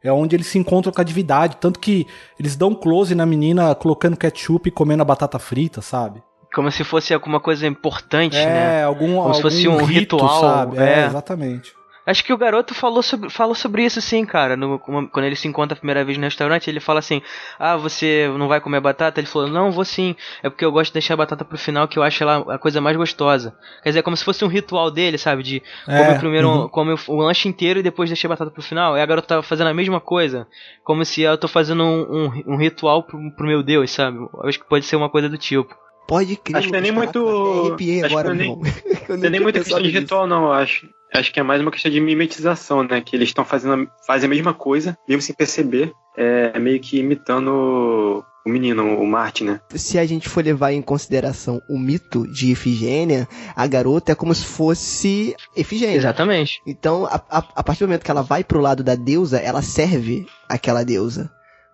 [0.02, 1.56] É onde eles se encontram com a divindade.
[1.56, 2.06] Tanto que
[2.38, 6.22] eles dão close na menina colocando ketchup e comendo a batata frita, sabe?
[6.54, 8.80] Como se fosse alguma coisa importante, é, né?
[8.80, 10.78] É, algum, Como algum se fosse um rito, ritual, sabe?
[10.78, 11.00] É.
[11.00, 11.72] é, exatamente.
[12.06, 14.56] Acho que o garoto falou sobre, falou sobre isso sim, cara.
[14.56, 17.22] No, quando ele se encontra a primeira vez no restaurante, ele fala assim:
[17.58, 19.20] Ah, você não vai comer batata?
[19.20, 20.14] Ele falou: Não, vou sim.
[20.42, 22.58] É porque eu gosto de deixar a batata pro final, que eu acho ela a
[22.58, 23.56] coisa mais gostosa.
[23.82, 25.42] Quer dizer, é como se fosse um ritual dele, sabe?
[25.42, 26.68] De É, comer primeiro uhum.
[26.68, 28.96] come o lanche inteiro e depois deixar a batata pro final.
[28.96, 30.46] E a garota tava fazendo a mesma coisa.
[30.84, 34.18] Como se eu tô fazendo um, um, um ritual pro, pro meu Deus, sabe?
[34.18, 35.74] Eu acho que pode ser uma coisa do tipo.
[36.06, 36.58] Pode crer.
[36.58, 37.26] Acho que não é nem muito-
[37.66, 38.60] acho que agora, não é nem-
[39.08, 40.86] Não é nem muita questão de ritual, não, eu acho.
[41.14, 43.00] Acho que é mais uma questão de mimetização, né?
[43.00, 45.92] Que eles estão fazendo fazem a mesma coisa, mesmo sem perceber.
[46.16, 49.60] É meio que imitando o menino, o Martin, né?
[49.74, 53.26] Se a gente for levar em consideração o mito de Efigênia,
[53.56, 55.96] a garota é como se fosse Efigênia.
[55.96, 56.60] Exatamente.
[56.66, 59.62] Então, a, a, a partir do momento que ela vai pro lado da deusa, ela
[59.62, 61.30] serve aquela deusa,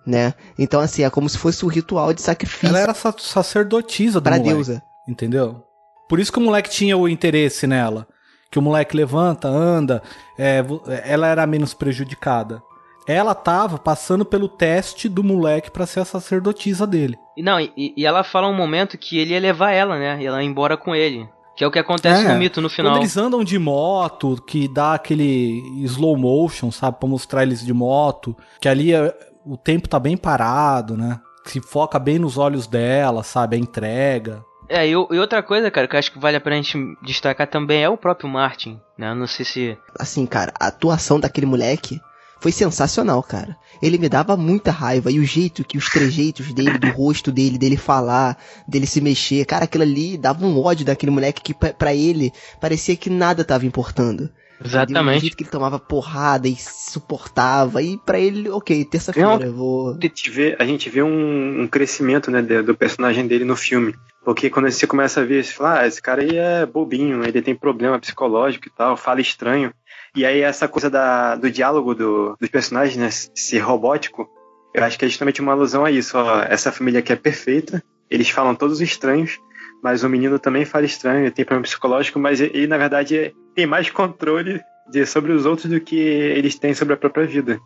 [0.06, 0.32] né?
[0.58, 4.24] Então, assim, é como se fosse um ritual de sacrifício Ela era sa- sacerdotisa do
[4.24, 4.82] pra moleque, deusa.
[5.08, 5.62] entendeu?
[6.08, 8.06] Por isso que o moleque tinha o interesse nela.
[8.50, 10.02] Que o moleque levanta, anda,
[10.36, 12.62] é, vo- ela era menos prejudicada.
[13.06, 17.16] Ela tava passando pelo teste do moleque pra ser a sacerdotisa dele.
[17.36, 20.20] E Não, e, e ela fala um momento que ele ia levar ela, né?
[20.20, 21.28] E ela ia embora com ele.
[21.56, 22.92] Que é o que acontece É, no mito no final.
[22.92, 26.98] Quando eles andam de moto, que dá aquele slow motion, sabe?
[26.98, 28.36] Pra mostrar eles de moto.
[28.60, 29.14] Que ali é-
[29.44, 31.20] o tempo tá bem parado, né?
[31.44, 33.56] Se foca bem nos olhos dela, sabe?
[33.56, 34.44] A entrega.
[34.72, 36.62] É, e, o- e outra coisa, cara, que eu acho que vale a pena a
[36.62, 39.10] gente destacar também é o próprio Martin, né?
[39.10, 39.78] Eu Não sei se.
[39.98, 42.00] Assim, cara, a atuação daquele moleque
[42.40, 43.56] foi sensacional, cara.
[43.82, 45.10] Ele me dava muita raiva.
[45.10, 48.38] E o jeito que os trejeitos dele, do rosto dele, dele falar,
[48.68, 52.30] dele se mexer, cara, aquilo ali dava um ódio daquele moleque que pra- pra ele
[52.60, 54.30] parecia que nada tava importando.
[54.62, 55.20] O Exatamente.
[55.22, 56.54] jeito que ele tomava porrada e
[57.00, 57.82] suportava.
[57.82, 59.90] E pra ele, ok, terça-feira eu vou.
[59.96, 63.94] A gente vê, a gente vê um, um crescimento né, do personagem dele no filme.
[64.24, 67.40] Porque quando você começa a ver, você fala, ah, esse cara aí é bobinho, ele
[67.40, 69.72] tem problema psicológico e tal, fala estranho.
[70.14, 74.28] E aí essa coisa da, do diálogo do, dos personagens, né, ser robótico,
[74.74, 76.18] eu acho que é justamente uma alusão a isso.
[76.18, 79.38] Ó, essa família aqui é perfeita, eles falam todos estranhos,
[79.82, 83.66] mas o menino também fala estranho, ele tem problema psicológico, mas ele, na verdade, tem
[83.66, 84.60] mais controle
[84.90, 87.58] de, sobre os outros do que eles têm sobre a própria vida.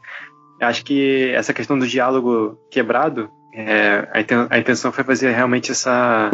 [0.60, 5.30] Eu acho que essa questão do diálogo quebrado, é, a, inten- a intenção foi fazer
[5.30, 6.30] realmente essa,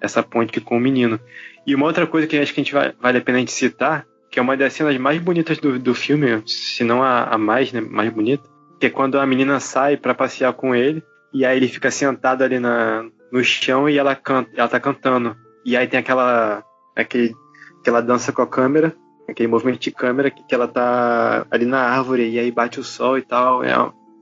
[0.00, 1.18] essa ponte com o menino.
[1.66, 3.52] E uma outra coisa que acho que a gente vai, vale a pena a gente
[3.52, 7.38] citar, que é uma das cenas mais bonitas do, do filme, se não a, a
[7.38, 8.42] mais, né, mais bonita,
[8.78, 11.02] que é quando a menina sai para passear com ele,
[11.32, 15.36] e aí ele fica sentado ali na, no chão e ela, canta, ela tá cantando.
[15.64, 16.64] E aí tem aquela,
[16.94, 17.34] aquele,
[17.80, 18.94] aquela dança com a câmera,
[19.28, 22.84] aquele movimento de câmera que, que ela tá ali na árvore e aí bate o
[22.84, 23.64] sol e tal.
[23.64, 23.72] É,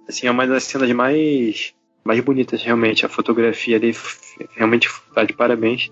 [0.09, 1.75] assim, é uma das cenas mais,
[2.05, 3.07] mais bonitas, realmente.
[3.07, 3.95] A fotografia ali
[4.57, 5.91] realmente tá de parabéns.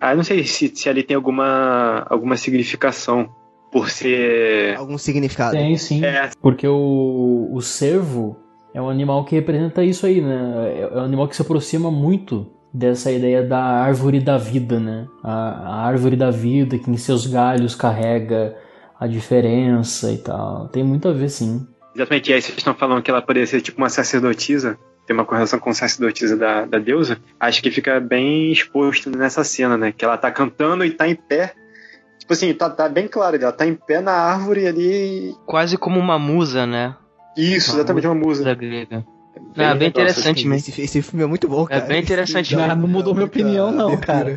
[0.00, 3.28] Ah, eu não sei se, se ali tem alguma, alguma significação
[3.70, 4.76] por ser.
[4.76, 5.52] Algum significado.
[5.52, 6.04] Tem sim.
[6.04, 8.36] É, Porque o, o cervo
[8.72, 10.74] é um animal que representa isso aí, né?
[10.76, 15.06] É é um animal que se aproxima muito dessa ideia da árvore da vida, né?
[15.22, 18.56] A, a árvore da vida que em seus galhos carrega
[18.98, 20.68] a diferença e tal.
[20.68, 21.66] Tem muito a ver, sim.
[21.94, 24.78] Exatamente, e aí vocês estão falando que ela poderia ser tipo uma sacerdotisa,
[25.10, 29.76] tem uma correlação com sacerdotisa da, da deusa, acho que fica bem exposto nessa cena,
[29.76, 29.90] né?
[29.90, 31.52] Que ela tá cantando e tá em pé.
[32.16, 35.34] Tipo assim, tá, tá bem claro, ela tá em pé na árvore ali.
[35.46, 36.94] Quase como uma musa, né?
[37.36, 38.44] Isso, exatamente uma música.
[38.50, 39.04] Da grega.
[39.56, 40.68] Ah, bem legal essa interessante mesmo.
[40.68, 41.80] Esse, esse filme é muito bom, cara.
[41.80, 44.36] bem interessante Já dá- não mudou minha opinião, não, abertura.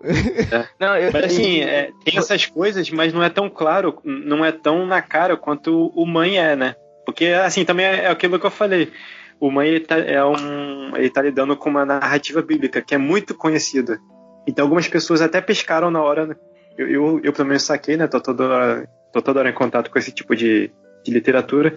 [0.78, 4.52] Não, eu, Mas assim, é, tem essas coisas, mas não é tão claro, não é
[4.52, 6.76] tão na cara quanto o mãe é, né?
[7.04, 8.92] Porque assim, também é é aquilo que eu falei.
[9.40, 12.98] O mãe ele tá, é um, ele tá lidando com uma narrativa bíblica que é
[12.98, 13.98] muito conhecida.
[14.46, 16.26] Então algumas pessoas até pescaram na hora.
[16.26, 16.34] né?
[16.76, 18.06] Eu, eu, eu pelo menos saquei, né?
[18.06, 20.70] Tô toda, hora, tô toda hora em contato com esse tipo de,
[21.04, 21.76] de literatura.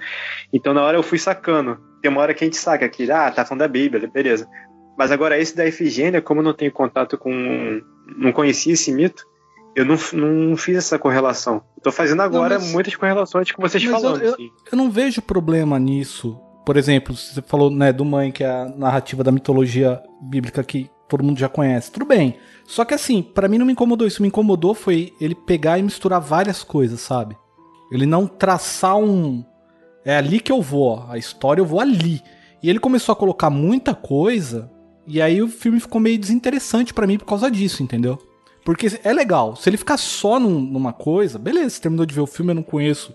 [0.51, 1.77] Então na hora eu fui sacando.
[2.01, 4.47] Tem uma hora que a gente saca que, ah, tá falando da Bíblia, beleza.
[4.97, 7.81] Mas agora esse da Efigênia, como eu não tenho contato com.
[8.17, 9.23] não conhecia esse mito,
[9.75, 11.61] eu não, não fiz essa correlação.
[11.83, 14.21] Tô fazendo agora mas- muitas correlações com vocês eu- falando.
[14.23, 14.49] eu- assim.
[14.71, 16.39] Eu não vejo problema nisso.
[16.65, 20.89] Por exemplo, você falou né, do mãe, que é a narrativa da mitologia bíblica que
[21.09, 21.91] todo mundo já conhece.
[21.91, 22.35] Tudo bem.
[22.67, 24.07] Só que assim, pra mim não me incomodou.
[24.07, 27.35] Isso me incomodou foi ele pegar e misturar várias coisas, sabe?
[27.91, 29.43] Ele não traçar um.
[30.05, 31.05] É ali que eu vou.
[31.09, 32.21] A história eu vou ali.
[32.63, 34.71] E ele começou a colocar muita coisa.
[35.07, 38.17] E aí o filme ficou meio desinteressante pra mim por causa disso, entendeu?
[38.63, 39.55] Porque é legal.
[39.55, 42.55] Se ele ficar só num- numa coisa, beleza, você terminou de ver o filme, eu
[42.55, 43.11] não conheço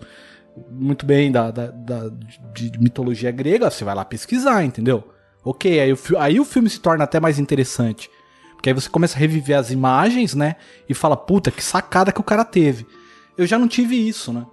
[0.71, 2.09] muito bem da, da- da-
[2.53, 5.03] de, de mitologia grega, você vai lá pesquisar, entendeu?
[5.43, 8.09] Ok, aí o, aí o filme se torna até mais interessante.
[8.55, 10.55] Porque aí você começa a reviver as imagens, né?
[10.89, 12.85] E fala, puta, que sacada que o cara teve.
[13.37, 14.45] Eu já não tive isso, né?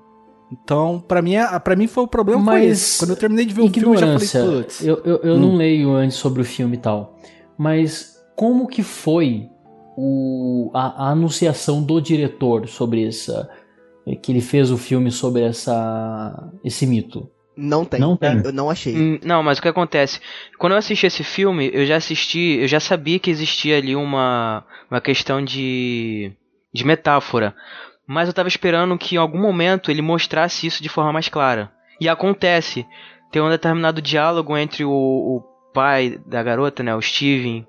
[0.53, 2.99] Então, pra mim, é- pra mim foi o problema foi Mas esse.
[2.99, 4.85] Quando eu terminei de ver o filme, eu já falei, putz.
[4.85, 5.41] Eu, eu, eu Hum.
[5.41, 7.19] não leio antes sobre o filme e tal.
[7.59, 9.49] Mas como que foi
[9.97, 13.49] o, a, a anunciação do diretor sobre essa.
[14.23, 17.31] Que ele fez o filme sobre essa, esse mito?
[17.57, 18.01] Não tem.
[18.01, 18.43] Não tem.
[18.45, 18.95] Eu não achei.
[18.97, 20.21] Hum, Não, mas o que acontece?
[20.59, 24.65] Quando eu assisti esse filme, eu já assisti, eu já sabia que existia ali uma,
[24.91, 26.33] uma questão de,
[26.73, 27.55] de metáfora.
[28.07, 31.73] Mas eu tava esperando que em algum momento ele mostrasse isso de forma mais clara.
[32.01, 32.85] E acontece.
[33.31, 37.67] Tem um determinado diálogo entre o, o pai da garota, né, o Steven,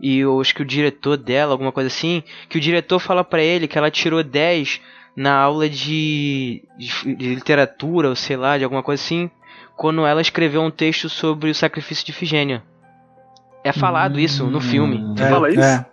[0.00, 3.42] e eu acho que o diretor dela, alguma coisa assim, que o diretor fala pra
[3.42, 4.80] ele que ela tirou 10
[5.16, 9.30] na aula de, de, de literatura, ou sei lá, de alguma coisa assim,
[9.76, 12.62] quando ela escreveu um texto sobre o sacrifício de Ifigênia.
[13.64, 14.98] É falado isso no filme.
[14.98, 15.14] Hum.
[15.16, 15.60] Você fala isso?
[15.60, 15.86] É,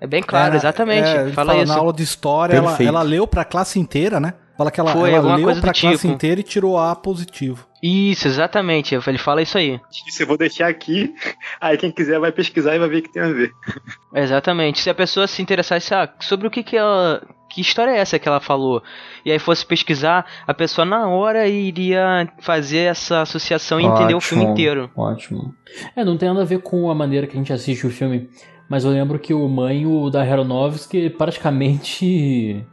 [0.00, 1.08] É bem claro, Era- exatamente.
[1.08, 1.72] é, fala, fala isso.
[1.72, 4.34] Na aula de história, ela, ela leu pra classe inteira, né?
[4.56, 6.14] Fala que ela, Foi, ela leu coisa pra do classe tipo.
[6.14, 7.66] inteira e tirou A positivo.
[7.82, 8.94] Isso, exatamente.
[8.94, 9.78] Ele fala isso aí.
[10.08, 11.14] Isso eu vou deixar aqui.
[11.60, 13.52] Aí quem quiser vai pesquisar e vai ver o que tem a ver.
[14.14, 14.80] Exatamente.
[14.80, 17.22] Se a pessoa se interessasse ah, sobre o que que ela.
[17.50, 18.82] Que história é essa que ela falou?
[19.24, 24.20] E aí fosse pesquisar, a pessoa na hora iria fazer essa associação e entender o
[24.20, 24.90] filme Ótimo, inteiro.
[24.96, 25.54] Ótimo.
[25.94, 28.28] É, não tem nada a ver com a maneira que a gente assiste o filme.
[28.68, 32.66] Mas eu lembro que o mãe, o da Aronofsky, praticamente.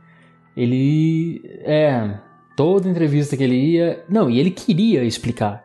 [0.55, 1.41] Ele.
[1.63, 2.19] É.
[2.55, 4.03] Toda entrevista que ele ia.
[4.07, 5.63] Não, e ele queria explicar.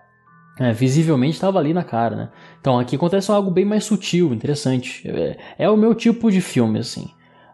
[0.59, 2.29] É, visivelmente estava ali na cara, né?
[2.61, 5.09] Então aqui acontece algo bem mais sutil, interessante.
[5.09, 7.11] É, é o meu tipo de filme, assim.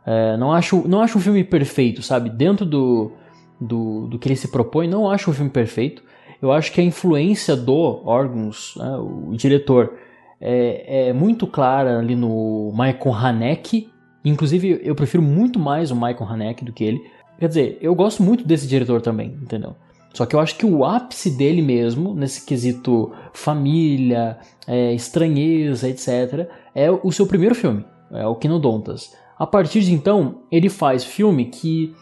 [0.06, 2.30] É, não, acho, não acho um filme perfeito, sabe?
[2.30, 3.12] Dentro do,
[3.60, 6.02] do, do que ele se propõe, não acho um filme perfeito.
[6.40, 9.94] Eu acho que a influência do órgãos, né, o diretor,
[10.40, 13.90] é, é, muito clara ali no Michael Haneke.
[14.24, 17.00] Inclusive, eu prefiro muito mais o Michael Haneke do que ele.
[17.38, 19.74] Quer dizer, eu gosto muito desse diretor também, entendeu?
[20.12, 26.48] Só que eu acho que o ápice dele mesmo, nesse quesito família, é, estranheza, etc.,
[26.74, 29.12] é o seu primeiro filme, é o Quinodontas.
[29.36, 31.92] A partir de então, ele faz filme que,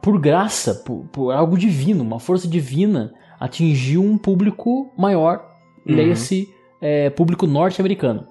[0.00, 5.44] por graça, por, por algo divino, uma força divina, atingiu um público maior,
[5.84, 5.96] uhum.
[5.96, 6.48] leia-se
[6.80, 8.28] é, público norte-americano.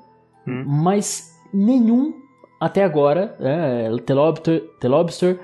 [0.47, 0.63] Uhum.
[0.65, 2.13] Mas nenhum
[2.59, 5.39] até agora, é, The, Lobster, The Lobster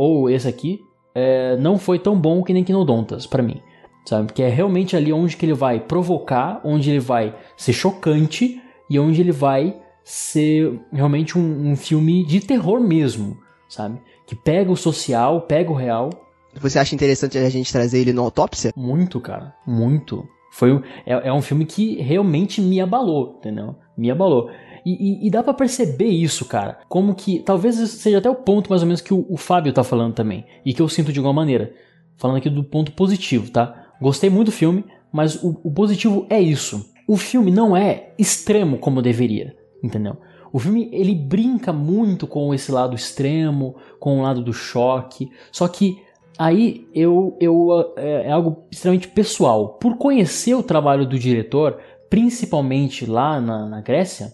[0.00, 0.80] ou esse aqui,
[1.14, 3.60] é, não foi tão bom que nem Quinodontas para mim,
[4.04, 4.28] sabe?
[4.28, 8.98] Porque é realmente ali onde que ele vai provocar, onde ele vai ser chocante e
[8.98, 13.36] onde ele vai ser realmente um, um filme de terror mesmo,
[13.68, 14.00] sabe?
[14.26, 16.10] Que pega o social, pega o real.
[16.54, 18.72] Você acha interessante a gente trazer ele no Autópsia?
[18.74, 20.26] Muito, cara, muito.
[20.50, 23.76] Foi é, é um filme que realmente me abalou, entendeu?
[23.96, 24.50] Me abalou.
[24.84, 26.78] E, e, e dá para perceber isso, cara.
[26.88, 27.40] Como que.
[27.40, 30.44] Talvez seja até o ponto mais ou menos que o, o Fábio tá falando também.
[30.64, 31.72] E que eu sinto de alguma maneira.
[32.16, 33.92] Falando aqui do ponto positivo, tá?
[34.00, 36.90] Gostei muito do filme, mas o, o positivo é isso.
[37.06, 40.16] O filme não é extremo como deveria, entendeu?
[40.52, 45.30] O filme ele brinca muito com esse lado extremo, com o lado do choque.
[45.52, 46.02] Só que
[46.38, 49.70] aí eu, eu é, é algo extremamente pessoal.
[49.80, 51.78] Por conhecer o trabalho do diretor,
[52.08, 54.32] principalmente lá na, na Grécia,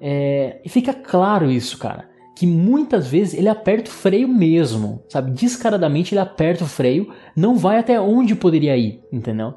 [0.00, 2.08] é, e fica claro isso, cara.
[2.36, 5.32] Que muitas vezes ele aperta o freio mesmo, sabe?
[5.32, 9.54] Descaradamente ele aperta o freio, não vai até onde poderia ir, entendeu?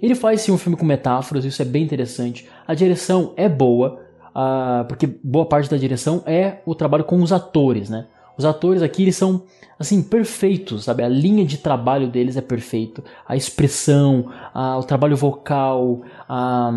[0.00, 2.48] Ele faz sim um filme com metáforas, isso é bem interessante.
[2.66, 7.32] A direção é boa, uh, porque boa parte da direção é o trabalho com os
[7.32, 8.06] atores, né?
[8.38, 9.42] Os atores aqui eles são
[9.78, 11.02] assim perfeitos, sabe?
[11.02, 16.70] A linha de trabalho deles é perfeito, a expressão, a, o trabalho vocal, a,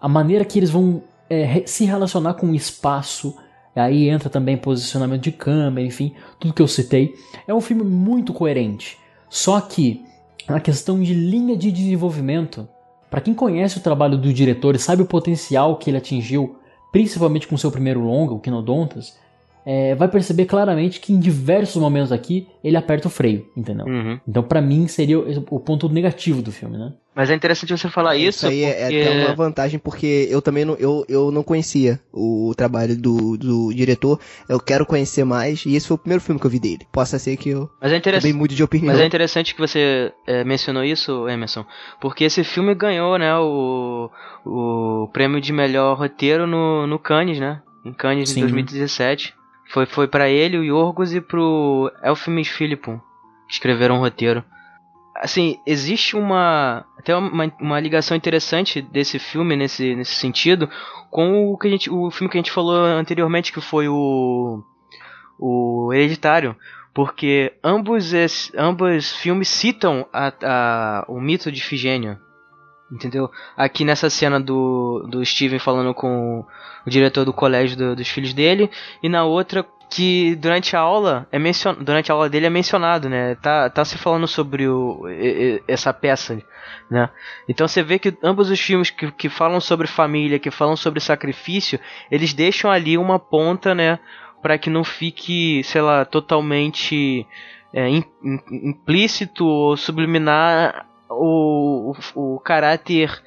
[0.00, 1.02] a maneira que eles vão
[1.32, 3.34] é, se relacionar com o espaço.
[3.74, 7.14] Aí entra também posicionamento de câmera, enfim, tudo que eu citei.
[7.46, 8.98] É um filme muito coerente.
[9.30, 10.04] Só que
[10.46, 12.68] a questão de linha de desenvolvimento,
[13.10, 16.56] para quem conhece o trabalho do diretor e sabe o potencial que ele atingiu,
[16.90, 19.16] principalmente com seu primeiro longa, o Quinodontas,
[19.64, 23.86] é, vai perceber claramente que em diversos momentos aqui ele aperta o freio, entendeu?
[23.86, 24.20] Uhum.
[24.26, 26.92] Então, para mim, seria o, o, ponto negativo do filme, né?
[27.14, 28.38] Mas é interessante você falar isso.
[28.38, 28.96] Isso aí é porque...
[28.96, 33.36] é até uma vantagem, porque eu também não, eu, eu não conhecia o trabalho do,
[33.36, 34.18] do diretor.
[34.48, 36.86] Eu quero conhecer mais, e esse foi o primeiro filme que eu vi dele.
[36.90, 38.92] Possa ser que eu Mas é interessante, também mude de opinião.
[38.92, 41.64] Mas é interessante que você é, mencionou isso, Emerson,
[42.00, 44.10] porque esse filme ganhou, né, o,
[44.46, 47.60] o prêmio de melhor roteiro no, no Cannes, né?
[47.84, 48.40] Em Cannes Sim.
[48.40, 49.34] em 2017.
[49.72, 53.00] Foi, foi para ele, o Yorgos, e pro Elfmis Philippon,
[53.48, 54.44] escreveram o roteiro.
[55.16, 60.68] Assim, existe uma até uma, uma ligação interessante desse filme nesse, nesse sentido
[61.10, 64.62] com o que a gente o filme que a gente falou anteriormente que foi o
[65.38, 66.56] o Hereditário,
[66.94, 68.12] porque ambos
[68.56, 72.18] ambos filmes citam a, a, o mito de Figênio,
[72.92, 73.30] entendeu?
[73.56, 76.44] Aqui nessa cena do, do Steven falando com
[76.86, 78.70] o diretor do colégio do, dos filhos dele,
[79.02, 81.74] e na outra que durante a aula é mencion...
[81.74, 83.34] durante a aula dele é mencionado, né?
[83.36, 85.04] Tá, tá se falando sobre o,
[85.68, 86.42] essa peça,
[86.90, 87.10] né?
[87.48, 91.00] Então você vê que ambos os filmes que, que falam sobre família, que falam sobre
[91.00, 91.78] sacrifício,
[92.10, 93.98] eles deixam ali uma ponta, né?
[94.40, 97.26] Para que não fique, sei lá, totalmente
[97.72, 97.86] é,
[98.50, 103.22] implícito ou subliminar o, o, o caráter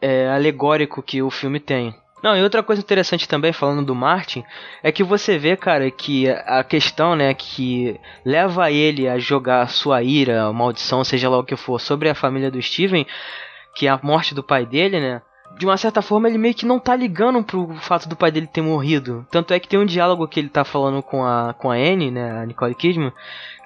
[0.00, 1.94] é, alegórico que o filme tem.
[2.24, 4.42] Não, e outra coisa interessante também, falando do Martin,
[4.82, 10.02] é que você vê, cara, que a questão, né, que leva ele a jogar sua
[10.02, 13.06] ira, maldição, seja lá o que for, sobre a família do Steven,
[13.74, 15.20] que é a morte do pai dele, né?
[15.58, 18.46] De uma certa forma, ele meio que não tá ligando pro fato do pai dele
[18.46, 19.26] ter morrido.
[19.30, 22.10] Tanto é que tem um diálogo que ele tá falando com a, com a Anne,
[22.10, 23.12] né, a Nicole Kidman,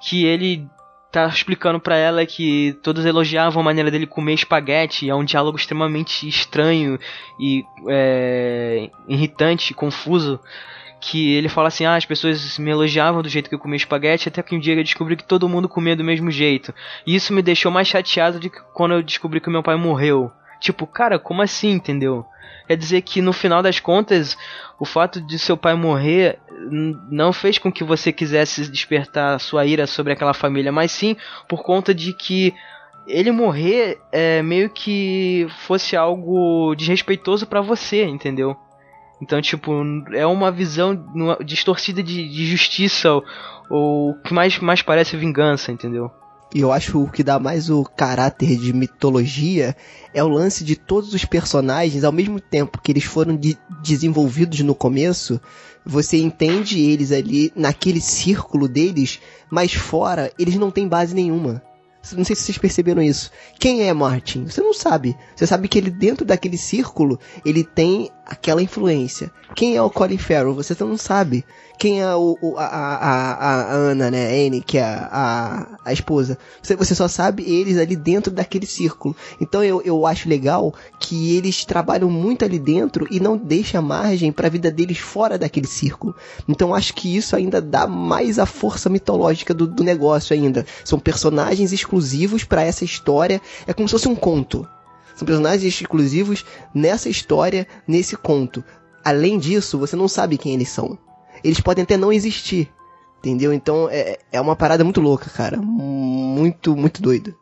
[0.00, 0.68] que ele
[1.10, 5.56] tá explicando para ela que todos elogiavam a maneira dele comer espaguete, é um diálogo
[5.56, 6.98] extremamente estranho
[7.40, 10.40] e é, irritante, confuso.
[11.00, 14.28] Que ele fala assim: ah, as pessoas me elogiavam do jeito que eu comia espaguete,
[14.28, 16.74] até que um dia eu descobri que todo mundo comia do mesmo jeito.
[17.06, 20.30] E isso me deixou mais chateado de que quando eu descobri que meu pai morreu.
[20.60, 22.26] Tipo, cara, como assim, entendeu?
[22.66, 24.36] Quer dizer que no final das contas,
[24.78, 26.38] o fato de seu pai morrer
[27.10, 31.16] não fez com que você quisesse despertar sua ira sobre aquela família, mas sim
[31.48, 32.54] por conta de que
[33.06, 38.56] ele morrer é meio que fosse algo desrespeitoso pra você, entendeu?
[39.20, 39.72] Então, tipo,
[40.12, 40.96] é uma visão
[41.44, 43.24] distorcida de, de justiça ou,
[43.68, 46.10] ou que mais, mais parece vingança, entendeu?
[46.54, 49.76] E eu acho o que dá mais o caráter de mitologia
[50.14, 54.60] é o lance de todos os personagens, ao mesmo tempo que eles foram de- desenvolvidos
[54.60, 55.38] no começo,
[55.84, 59.20] você entende eles ali naquele círculo deles,
[59.50, 61.62] mas fora eles não têm base nenhuma.
[62.16, 63.30] Não sei se vocês perceberam isso.
[63.58, 64.44] Quem é Martin?
[64.46, 65.14] Você não sabe.
[65.36, 69.32] Você sabe que ele dentro daquele círculo, ele tem aquela influência.
[69.56, 70.54] Quem é o Colin Farrell?
[70.54, 71.44] Você não sabe.
[71.78, 74.26] Quem é o, o- a, a, a, Ana, né?
[74.26, 76.36] A Anne, que é a, a, esposa.
[76.62, 79.16] Você, você só sabe eles ali dentro daquele círculo.
[79.40, 84.30] Então eu, eu acho legal que eles trabalham muito ali dentro e não deixa margem
[84.30, 86.14] para a vida deles fora daquele círculo.
[86.46, 90.66] Então acho que isso ainda dá mais a força mitológica do, do negócio ainda.
[90.84, 93.40] São personagens exclusivos para essa história.
[93.66, 94.68] É como se fosse um conto.
[95.18, 98.62] São personagens exclusivos nessa história, nesse conto.
[99.04, 100.96] Além disso, você não sabe quem eles são.
[101.42, 102.70] Eles podem até não existir.
[103.18, 103.52] Entendeu?
[103.52, 105.56] Então é, é uma parada muito louca, cara.
[105.56, 107.34] Muito, muito doido.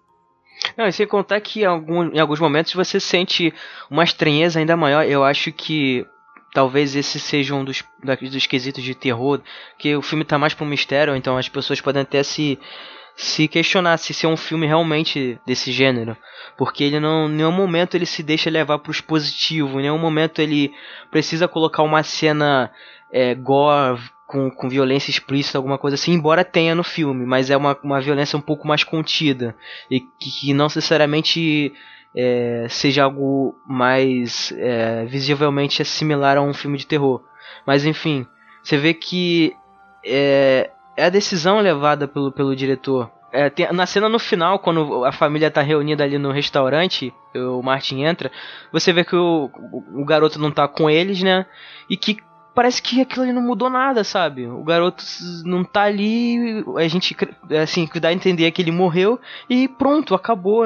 [0.75, 3.53] Não, e sem contar que em, algum- em alguns momentos você sente
[3.91, 5.05] uma estranheza ainda maior.
[5.05, 6.07] Eu acho que
[6.55, 7.85] talvez esse seja um dos,
[8.33, 9.43] dos quesitos de terror,
[9.79, 12.59] que o filme tá mais pro mistério, então as pessoas podem até se,
[13.17, 16.17] se questionar se é um filme realmente desse gênero.
[16.57, 20.41] Porque ele não, em nenhum momento ele se deixa levar pro positivo, em nenhum momento
[20.41, 20.73] ele
[21.11, 22.71] precisa colocar uma cena
[23.11, 27.57] é, gore com, com violência explícita, alguma coisa assim, embora tenha no filme, mas é
[27.57, 29.57] uma, uma violência um pouco mais contida
[29.91, 31.73] e que, que não necessariamente
[32.15, 37.23] é, seja algo mais é, visivelmente similar a um filme de terror.
[37.67, 38.27] Mas enfim,
[38.63, 39.55] você vê que
[40.05, 43.11] é, é a decisão levada pelo, pelo diretor.
[43.33, 47.63] É, tem- na cena no final, quando a família tá reunida ali no restaurante, o
[47.63, 48.31] Martin entra,
[48.73, 51.45] você vê que o, o, o garoto não tá com eles, né?
[51.91, 52.17] E que
[52.57, 54.47] parece que aquilo ali não mudou nada, sabe?
[54.47, 55.05] O garoto
[55.45, 57.15] não tá ali, a gente,
[57.63, 60.65] assim, dá a entender que ele morreu e pronto, acabou.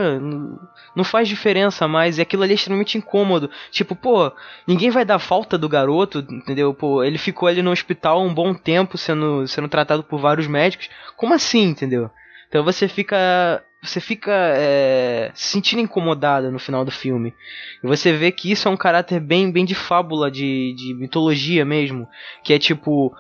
[0.95, 2.17] Não faz diferença mais.
[2.17, 3.51] E aquilo ali é extremamente incômodo.
[3.73, 4.31] Tipo, pô,
[4.69, 6.73] ninguém vai dar falta do garoto, entendeu?
[6.73, 10.89] Pô, ele ficou ali no hospital um bom tempo sendo, sendo tratado por vários médicos.
[11.17, 12.09] Como assim, entendeu?
[12.49, 13.65] Então você fica.
[13.83, 17.35] Você fica é, se sentindo incomodado no final do filme.
[17.83, 21.65] E você vê que isso é um caráter bem, bem de fábula, de, de mitologia
[21.65, 22.07] mesmo.
[22.45, 23.13] Que é tipo.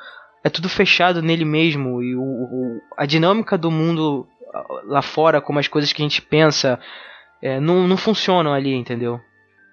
[0.44, 2.02] É tudo fechado nele mesmo.
[2.02, 4.26] E o, o- a dinâmica do mundo
[4.84, 6.78] lá fora, como as coisas que a gente pensa,
[7.42, 9.18] é, não, não funcionam ali, entendeu?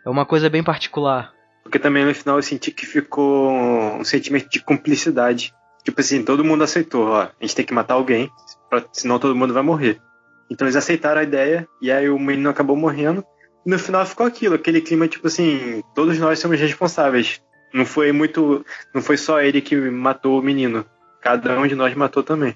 [0.06, 1.34] É uma coisa bem particular.
[1.64, 5.54] Porque também no final eu senti que ficou um sentimento de cumplicidade.
[5.84, 8.30] Tipo assim, todo mundo aceitou, ó, a gente tem que matar alguém,
[8.70, 10.00] pra, senão todo mundo vai morrer.
[10.50, 13.24] Então eles aceitaram a ideia, e aí o menino acabou morrendo.
[13.66, 17.42] E no final ficou aquilo, aquele clima, tipo assim, todos nós somos responsáveis.
[17.74, 18.66] Não foi muito.
[18.94, 20.86] Não foi só ele que matou o menino.
[21.22, 22.56] Cada um de nós matou também.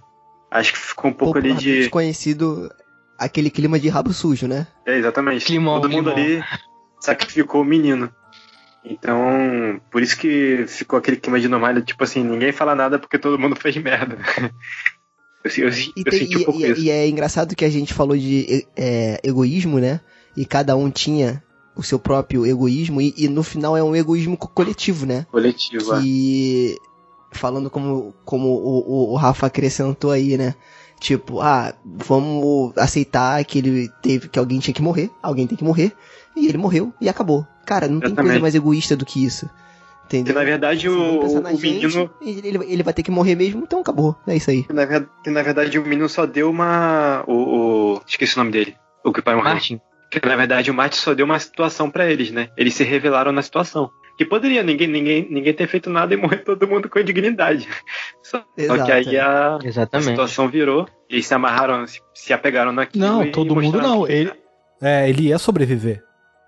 [0.49, 1.89] Acho que ficou um pouco ali de.
[1.89, 2.69] conhecido
[3.18, 4.68] aquele clima de rabo sujo, né?
[4.85, 5.45] É, exatamente.
[5.45, 6.41] Climão, Todo mundo climão.
[6.41, 6.43] ali
[6.99, 8.11] sacrificou o menino.
[8.84, 13.19] Então, por isso que ficou aquele clima de normalidade, tipo assim, ninguém fala nada porque
[13.19, 14.18] todo mundo fez merda.
[15.43, 18.65] Eu, eu, eu E, tem- e- e- e é engraçado que a gente falou de
[18.76, 19.99] é, egoísmo, né?
[20.38, 21.43] E cada um tinha
[21.76, 25.26] o seu próprio egoísmo, e, e no final é um egoísmo co- coletivo, né?
[25.31, 26.01] Coletivo, é.
[26.01, 26.77] que
[27.31, 30.53] falando como, como o, o, o Rafa acrescentou aí, né?
[30.99, 35.63] Tipo, ah, vamos aceitar que ele teve que alguém tinha que morrer, alguém tem que
[35.63, 35.93] morrer,
[36.35, 37.47] e ele morreu e acabou.
[37.65, 38.41] Cara, não tem coisa Exatamente.
[38.41, 39.49] mais egoísta do que isso.
[40.11, 40.35] Porque Entendeu?
[40.35, 42.09] na verdade o, o gente, menino.
[42.21, 44.15] ele, ele- vai ter que morrer mesmo, então acabou.
[44.27, 44.63] É isso aí.
[44.63, 47.23] Que na, que na verdade o menino só deu uma.
[47.27, 47.33] O,
[47.95, 48.75] o- esqueci o nome dele.
[49.05, 49.51] O que o pai morreu.
[49.53, 49.79] Martin.
[50.11, 52.49] Que na verdade o Martin só deu uma situação pra eles, né?
[52.57, 53.89] Eles se revelaram na situação.
[54.17, 57.67] Que poderia ninguém, ninguém, ninguém ter feito nada e morrer todo mundo com dignidade.
[58.21, 59.57] Só, Exato, que aí a,
[59.93, 63.03] a situação virou, eles se amarraram, se, se apegaram naquilo.
[63.05, 64.05] Não, e todo mundo não.
[64.05, 64.31] que- Ele,
[64.81, 66.03] é, ele ia sobreviver.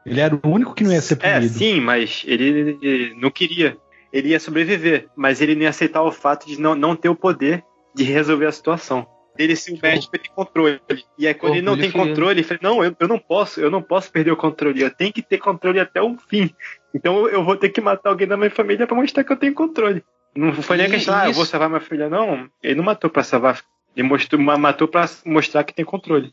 [0.05, 1.53] Ele era o único que não ia ser É, punido.
[1.57, 3.77] sim, mas ele, ele não queria.
[4.11, 7.15] Ele ia sobreviver, mas ele não ia aceitar o fato de não, não ter o
[7.15, 7.63] poder
[7.95, 9.07] de resolver a situação.
[9.37, 10.79] Ele ser o médico ele tem controle.
[11.17, 13.71] E aí quando ele não tem controle, ele fala, não, eu, eu não posso, eu
[13.71, 16.51] não posso perder o controle, eu tenho que ter controle até o fim.
[16.93, 19.37] Então eu, eu vou ter que matar alguém da minha família pra mostrar que eu
[19.37, 20.03] tenho controle.
[20.35, 22.47] Não foi nem a questão, ah, eu vou salvar minha filha, não.
[22.61, 23.61] Ele não matou pra salvar.
[23.95, 26.31] Ele mostrou, ma- matou pra mostrar que tem controle.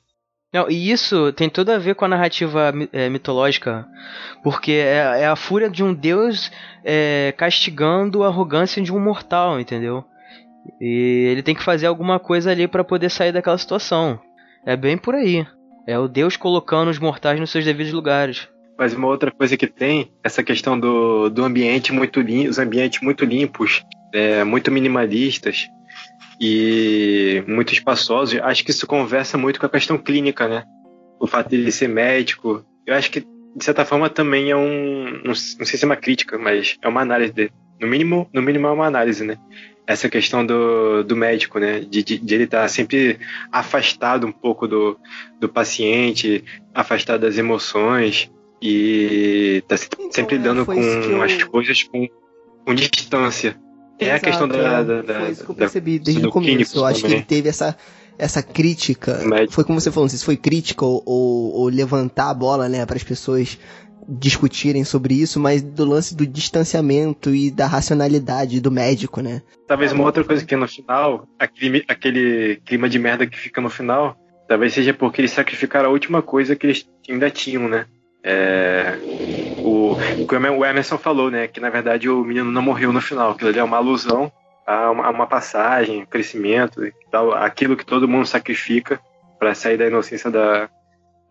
[0.53, 3.87] Não, e isso tem tudo a ver com a narrativa é, mitológica,
[4.43, 6.51] porque é, é a fúria de um deus
[6.85, 10.05] é, castigando a arrogância de um mortal, entendeu?
[10.81, 14.21] E ele tem que fazer alguma coisa ali pra poder sair daquela situação.
[14.67, 15.47] É bem por aí.
[15.87, 18.49] É o Deus colocando os mortais nos seus devidos lugares.
[18.77, 23.01] Mas uma outra coisa que tem, essa questão do, do ambiente muito limpo, os ambientes
[23.03, 25.69] muito limpos, é, muito minimalistas
[26.41, 30.65] e muito espaçosos, acho que isso conversa muito com a questão clínica, né?
[31.19, 35.21] O fato de ele ser médico, eu acho que de certa forma também é um,
[35.25, 37.53] não, sei se é uma crítica, mas é uma análise dele.
[37.81, 39.37] No mínimo, no mínimo é uma análise, né?
[39.87, 41.81] Essa questão do, do médico, né?
[41.81, 43.19] De, de, de ele estar sempre
[43.51, 44.99] afastado um pouco do,
[45.41, 46.45] do paciente,
[46.75, 48.31] afastado das emoções
[48.63, 52.07] e tá Então, sempre é, lidando foi com eu- as coisas com,
[52.65, 53.59] com distância.
[54.01, 54.85] É a questão da, é.
[54.85, 56.79] da, da, Foi isso que eu da- percebi desde do o começo.
[56.79, 57.19] Eu acho que também.
[57.19, 57.77] ele teve essa,
[58.19, 59.19] essa crítica.
[59.25, 59.53] Médico.
[59.53, 62.69] Foi como você falou, não sei se foi crítica ou, ou, ou levantar a bola,
[62.69, 63.59] né, para as pessoas
[64.09, 69.43] discutirem sobre isso, mas do lance do distanciamento e da racionalidade do médico, né?
[69.69, 73.71] Talvez uma outra coisa que no final, aquele, aquele clima de merda que fica no
[73.71, 74.17] final,
[74.49, 77.87] talvez seja porque eles sacrificaram a última coisa que eles ainda tinham, né?
[78.23, 78.99] É,
[79.59, 81.47] o, o que o Emerson falou, né?
[81.49, 84.31] Que na verdade o menino não morreu no final, aquilo ali é uma alusão
[84.67, 86.81] a uma, a uma passagem, crescimento
[87.11, 89.01] tal, aquilo que todo mundo sacrifica
[89.39, 90.69] para sair da inocência da,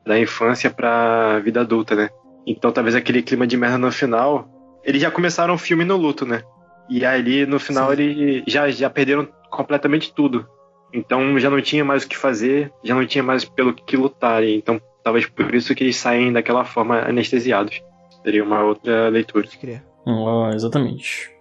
[0.05, 2.09] da infância para a vida adulta, né?
[2.45, 4.47] Então talvez aquele clima de merda no final,
[4.83, 6.41] eles já começaram o filme no luto, né?
[6.89, 8.01] E ali no final Sim.
[8.01, 10.47] eles já, já perderam completamente tudo.
[10.91, 14.43] Então já não tinha mais o que fazer, já não tinha mais pelo que lutar.
[14.43, 17.81] E Então talvez por isso que eles saem daquela forma anestesiados.
[18.23, 19.47] Seria uma outra leitura.
[19.59, 19.83] Crer.
[20.05, 21.31] Ah, exatamente.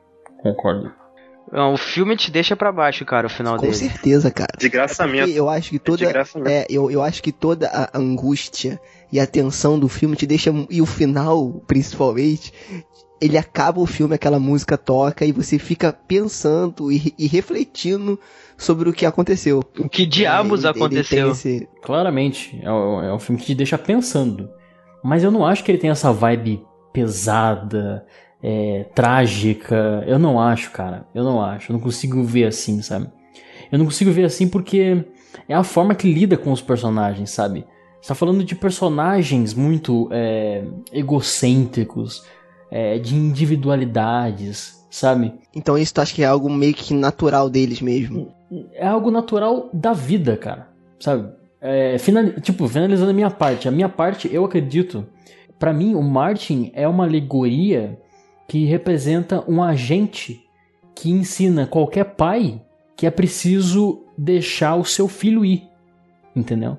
[0.43, 0.93] Concordo.
[1.51, 3.74] Não, o filme te deixa pra baixo, cara, o final Com dele.
[3.74, 4.52] certeza, cara.
[4.59, 5.30] Desgraçamento.
[5.30, 8.78] E eu acho que É de toda é, eu, eu acho que toda a angústia
[9.10, 12.52] e a tensão do filme te deixa e o final, principalmente,
[13.20, 18.19] ele acaba o filme, aquela música toca e você fica pensando e, e refletindo
[18.57, 19.62] sobre o que aconteceu.
[19.78, 21.23] O que diabos É, ele- ele aconteceu?
[21.24, 24.49] tem esse- Claramente, é, um- é um filme que te deixa pensando.
[25.03, 26.61] Mas eu não acho que ele tem essa vibe
[26.93, 28.05] pesada,
[28.43, 30.05] é, trágica.
[30.07, 31.07] Eu não acho, cara.
[31.15, 31.70] Eu não acho.
[31.70, 33.09] Eu não consigo ver assim, sabe?
[33.70, 35.05] Eu não consigo ver assim porque
[35.49, 37.65] é a forma que lida com os personagens, sabe?
[38.01, 42.24] Você tá falando de personagens muito é, egocêntricos,
[42.70, 45.35] é, de individualidades, sabe?
[45.55, 48.32] Então isso tu acha que é algo meio que natural deles mesmo.
[48.74, 50.69] é algo natural da vida, cara.
[50.99, 51.28] Sabe?
[51.61, 53.69] É, final- tipo, finalizando a minha parte.
[53.69, 55.07] A minha parte, eu acredito.
[55.59, 57.99] Pra mim, o Martin é uma alegoria
[58.47, 60.40] que representa um agente
[60.95, 62.61] que ensina qualquer pai
[62.97, 65.65] que é preciso deixar o seu filho ir.
[66.35, 66.77] Entendeu?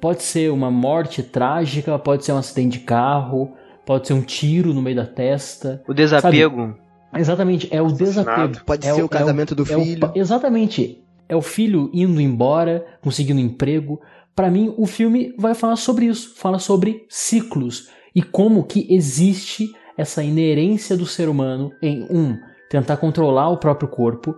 [0.00, 3.52] Pode ser uma morte trágica, pode ser um acidente de carro,
[3.88, 5.82] pode ser um tiro no meio da testa.
[5.88, 6.76] O desapego.
[7.16, 8.62] Exatamente, é o desapego.
[8.66, 10.00] Pode É ser o- o casamento do é o filho.
[10.00, 11.02] pa- exatamente.
[11.26, 13.98] É o filho indo embora, conseguindo emprego.
[14.36, 16.34] Pra mim, o filme vai falar sobre isso.
[16.36, 19.66] Fala sobre ciclos e como que existe
[19.96, 22.36] essa inerência do ser humano em um
[22.70, 24.34] tentar controlar o próprio corpo,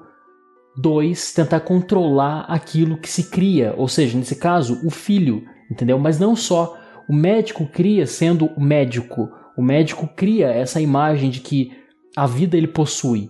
[0.77, 5.99] dois tentar controlar aquilo que se cria, ou seja, nesse caso, o filho, entendeu?
[5.99, 6.77] Mas não só
[7.11, 9.28] o médico cria sendo o médico.
[9.57, 11.73] O médico cria essa imagem de que
[12.16, 13.28] a vida ele possui.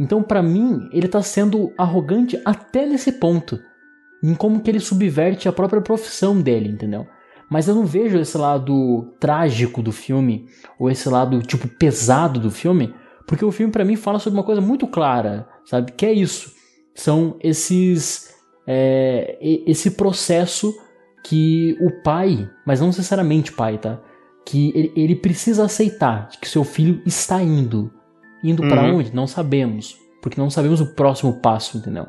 [0.00, 3.56] Então, pra mim, ele tá sendo arrogante até nesse ponto.
[4.20, 7.06] Em como que ele subverte a própria profissão dele, entendeu?
[7.48, 10.46] Mas eu não vejo esse lado trágico do filme,
[10.76, 12.92] ou esse lado, tipo, pesado do filme,
[13.28, 15.92] porque o filme, pra mim, fala sobre uma coisa muito clara, sabe?
[15.92, 16.52] Que é isso.
[16.96, 18.34] São esses.
[18.66, 20.74] é, esse processo
[21.22, 23.98] que o pai, mas não necessariamente pai, tá?
[24.44, 27.90] Que ele, ele precisa aceitar que seu filho está indo.
[28.42, 28.96] Indo Uhum.
[28.96, 29.14] onde?
[29.14, 29.96] Não sabemos.
[30.22, 32.06] Porque não sabemos o próximo passo, entendeu?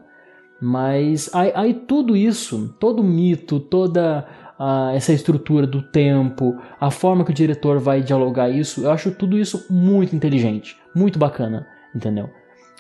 [0.62, 4.28] Mas aí, aí tudo isso, todo o mito, toda
[4.60, 9.10] ah, essa estrutura do tempo, a forma que o diretor vai dialogar isso, eu acho
[9.12, 11.66] tudo isso muito inteligente, muito bacana,
[11.96, 12.30] entendeu?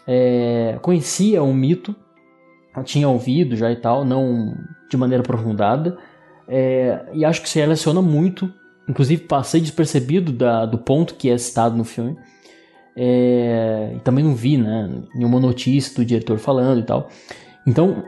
[0.05, 1.95] É, conhecia o mito,
[2.83, 4.55] tinha ouvido já e tal, não
[4.89, 5.97] de maneira aprofundada,
[6.53, 8.53] é, e acho que se relaciona muito,
[8.87, 12.17] inclusive passei despercebido da, do ponto que é citado no filme.
[12.93, 17.07] É, e também não vi né, nenhuma notícia do diretor falando e tal.
[17.65, 18.03] Então,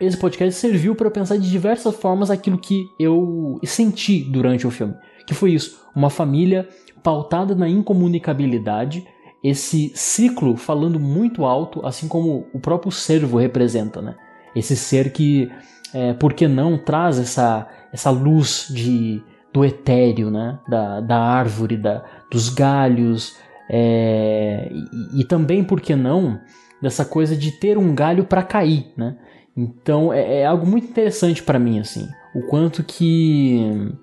[0.00, 4.94] esse podcast serviu para pensar de diversas formas aquilo que eu senti durante o filme.
[5.24, 6.68] Que foi isso: uma família
[7.00, 9.06] pautada na incomunicabilidade,
[9.40, 14.16] esse ciclo falando muito alto, assim como o próprio servo representa, né?
[14.56, 15.48] Esse ser que,
[15.92, 19.22] é, por que não, traz essa, essa luz de,
[19.52, 20.58] do etéreo, né?
[20.68, 23.36] Da, da árvore, da, dos galhos,
[23.70, 26.40] é, e, e também, por que não,
[26.82, 29.16] dessa coisa de ter um galho para cair, né?
[29.56, 32.08] Então é, é algo muito interessante para mim assim.
[32.34, 33.94] o quanto que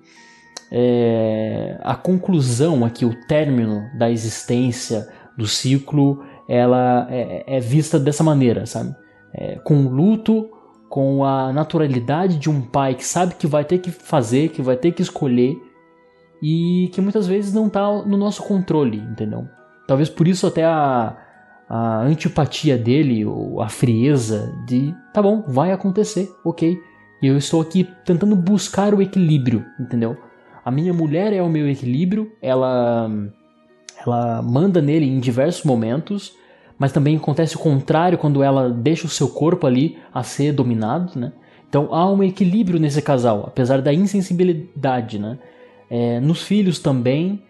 [0.70, 5.06] é, a conclusão aqui, o término da existência
[5.36, 8.94] do ciclo, ela é, é vista dessa maneira, sabe?
[9.34, 10.50] É, com luto,
[10.92, 14.76] com a naturalidade de um pai que sabe que vai ter que fazer, que vai
[14.76, 15.56] ter que escolher
[16.42, 19.48] e que muitas vezes não está no nosso controle, entendeu?
[19.88, 21.16] Talvez por isso até a,
[21.66, 26.78] a antipatia dele, ou a frieza de tá bom, vai acontecer, ok.
[27.22, 30.14] E eu estou aqui tentando buscar o equilíbrio, entendeu?
[30.62, 33.10] A minha mulher é o meu equilíbrio, ela
[34.06, 36.36] ela manda nele em diversos momentos,
[36.78, 41.18] mas também acontece o contrário quando ela deixa o seu corpo ali a ser dominado,
[41.18, 41.32] né?
[41.68, 45.38] Então há um equilíbrio nesse casal, apesar da insensibilidade, né?
[45.90, 47.42] É, nos filhos também,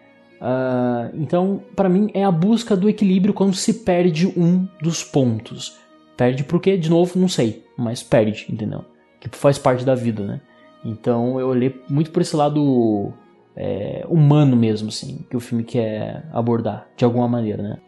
[0.42, 5.78] Uh, então, para mim, é a busca do equilíbrio quando se perde um dos pontos.
[6.16, 8.84] Perde porque, de novo, não sei, mas perde, entendeu?
[9.20, 10.40] Que faz parte da vida, né?
[10.84, 13.12] Então eu olhei muito por esse lado
[13.54, 17.78] é, humano mesmo, assim, que o filme quer abordar, de alguma maneira, né?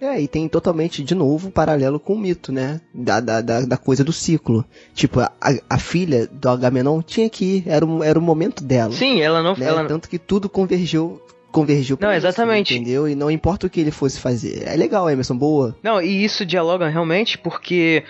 [0.00, 2.80] É, e tem totalmente, de novo, paralelo com o mito, né?
[2.94, 4.64] Da, da, da, da coisa do ciclo.
[4.94, 5.30] Tipo, a,
[5.68, 8.92] a, filha do Agamenon tinha que ir, era, o, era o momento dela.
[8.92, 9.54] Sim, ela não...
[9.54, 9.66] Né?
[9.66, 9.84] Ela...
[9.84, 11.20] Tanto que tudo convergiu
[11.50, 12.74] convergiu pra Não, isso, exatamente.
[12.74, 13.08] entendeu?
[13.08, 14.62] E não importa o que ele fosse fazer.
[14.66, 15.76] É legal, Emerson, boa.
[15.82, 18.04] Não, e isso dialoga realmente porque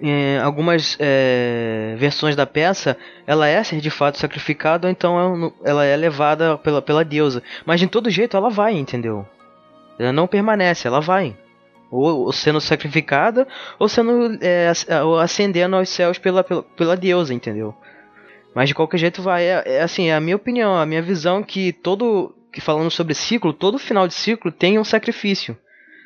[0.00, 2.96] em algumas é, versões da peça
[3.26, 7.42] ela é ser de fato sacrificada, ou então é ela é levada pela, pela deusa.
[7.66, 9.26] Mas de todo jeito ela vai, entendeu?
[9.98, 11.36] Ela não permanece, ela vai.
[11.90, 13.46] Ou, ou sendo sacrificada,
[13.78, 14.72] ou sendo é,
[15.22, 17.74] ascendendo aos céus pela, pela, pela deusa, entendeu?
[18.54, 19.44] Mas de qualquer jeito vai.
[19.44, 23.14] É, é assim, é a minha opinião, a minha visão que todo que falando sobre
[23.14, 25.56] ciclo, todo final de ciclo tem um sacrifício.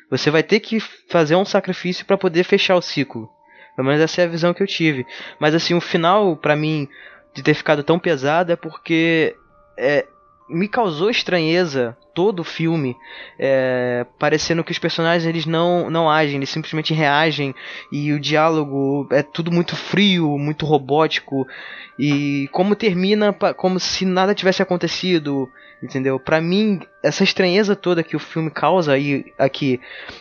[0.09, 3.29] Você vai ter que fazer um sacrifício para poder fechar o ciclo.
[3.75, 5.05] Pelo menos essa é a visão que eu tive.
[5.39, 6.87] Mas assim, o final, para mim,
[7.33, 9.35] de ter ficado tão pesado é porque
[9.77, 10.07] é,
[10.49, 12.97] me causou estranheza todo o filme,
[13.37, 17.55] é, parecendo que os personagens eles não, não agem, eles simplesmente reagem
[17.91, 21.47] e o diálogo é tudo muito frio, muito robótico
[21.97, 25.49] e como termina como se nada tivesse acontecido
[25.81, 26.19] entendeu?
[26.19, 29.79] Para mim, essa estranheza toda que o filme causa aí aqui,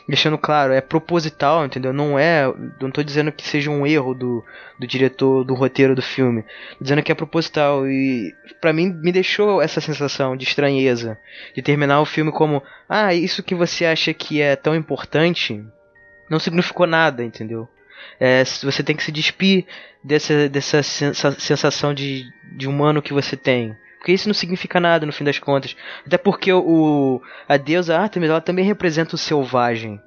[0.09, 1.93] deixando claro, é proposital, entendeu?
[1.93, 2.45] Não é,
[2.81, 4.45] não tô dizendo que seja um erro do,
[4.79, 9.13] do diretor do roteiro do filme, tô dizendo que é proposital e para mim me
[9.13, 11.19] deixou essa sensação de estranheza,
[11.55, 15.65] de terminar o filme como, ah, isso que você acha que é tão importante
[16.31, 17.69] não significou nada, entendeu?
[18.21, 19.65] É, você tem que se despir
[20.03, 22.25] dessa, dessa sensação de,
[22.57, 23.75] de humano que você tem.
[23.99, 25.77] Porque isso não significa nada no fim das contas.
[26.07, 30.01] Até porque o, a deusa Artemis ela também representa o selvagem.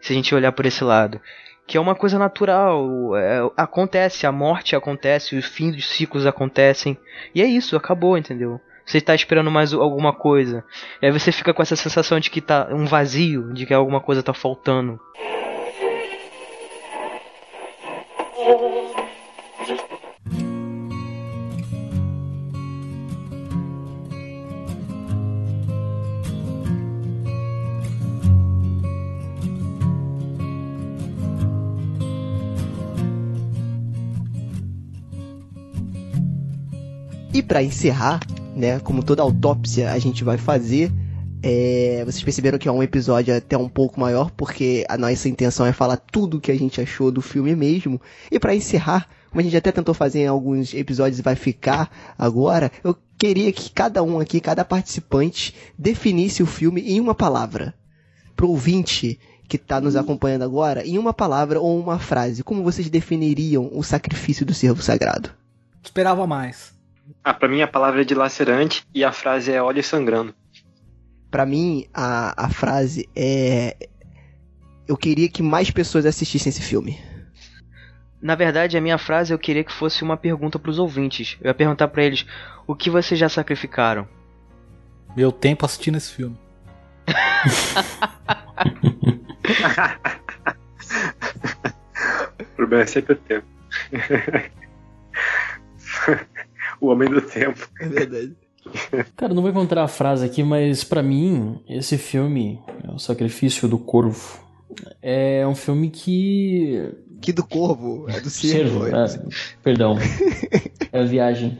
[0.00, 1.20] Se a gente olhar por esse lado.
[1.66, 3.16] Que é uma coisa natural.
[3.16, 6.98] É, acontece, a morte acontece, os fins dos ciclos acontecem.
[7.34, 8.60] E é isso, acabou, entendeu?
[8.84, 10.64] Você está esperando mais alguma coisa.
[11.00, 14.00] E aí você fica com essa sensação de que tá um vazio, de que alguma
[14.00, 15.00] coisa está faltando.
[37.42, 38.20] E para encerrar,
[38.54, 40.92] né, como toda autópsia a gente vai fazer,
[41.42, 45.66] é, vocês perceberam que é um episódio até um pouco maior, porque a nossa intenção
[45.66, 48.00] é falar tudo o que a gente achou do filme mesmo.
[48.30, 51.90] E para encerrar, como a gente até tentou fazer em alguns episódios e vai ficar
[52.16, 57.74] agora, eu queria que cada um aqui, cada participante, definisse o filme em uma palavra.
[58.36, 62.88] Pro ouvinte que está nos acompanhando agora, em uma palavra ou uma frase, como vocês
[62.88, 65.30] definiriam o sacrifício do servo sagrado?
[65.82, 66.80] Esperava mais.
[67.24, 70.34] Ah, pra mim a palavra é dilacerante e a frase é óleo sangrando.
[71.30, 73.88] Pra mim, a, a frase é.
[74.86, 76.98] Eu queria que mais pessoas assistissem esse filme.
[78.20, 81.38] Na verdade, a minha frase eu queria que fosse uma pergunta para os ouvintes.
[81.40, 82.26] Eu ia perguntar para eles:
[82.66, 84.06] o que vocês já sacrificaram?
[85.16, 86.38] Meu tempo assistindo esse filme.
[92.40, 93.46] o problema é sempre o tempo.
[96.82, 97.68] o homem do tempo.
[97.80, 98.36] É verdade.
[99.16, 102.60] Cara, não vou encontrar a frase aqui, mas para mim, esse filme,
[102.92, 104.40] O Sacrifício do Corvo,
[105.00, 106.92] é um filme que.
[107.20, 108.06] Que do corvo?
[108.08, 108.84] É do cervo.
[108.86, 109.06] É,
[109.62, 109.96] perdão.
[110.92, 111.56] é a viagem.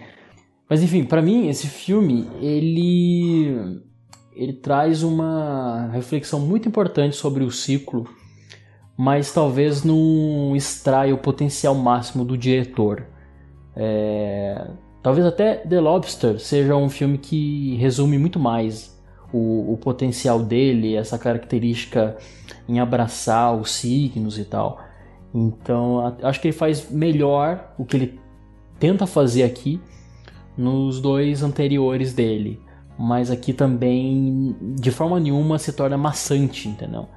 [0.69, 3.81] Mas enfim, para mim, esse filme, ele.
[4.35, 8.09] Ele traz uma reflexão muito importante sobre o ciclo,
[8.97, 13.07] mas talvez não extrai o potencial máximo do diretor.
[13.77, 14.71] É,
[15.03, 18.97] Talvez até The Lobster seja um filme que resume muito mais
[19.33, 22.17] o, o potencial dele, essa característica
[22.69, 24.81] em abraçar os signos e tal.
[25.35, 28.21] Então, acho que ele faz melhor o que ele
[28.79, 29.81] tenta fazer aqui
[30.57, 32.61] nos dois anteriores dele.
[32.99, 37.09] Mas aqui também, de forma nenhuma, se torna maçante, entendeu?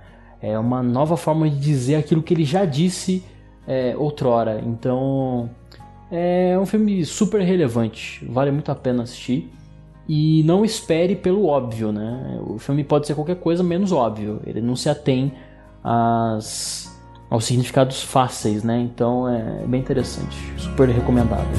[0.42, 3.24] É uma nova forma de dizer aquilo que ele já disse
[3.68, 4.62] é, outrora.
[4.66, 5.50] Então,
[6.12, 9.52] é um filme super relevante, vale muito a pena assistir.
[10.08, 12.40] E não espere pelo óbvio, né?
[12.46, 14.40] O filme pode ser qualquer coisa menos óbvio.
[14.46, 15.34] Ele não se atém
[15.84, 16.96] às,
[17.28, 18.80] aos significados fáceis, né?
[18.80, 21.50] Então é bem interessante, super recomendado.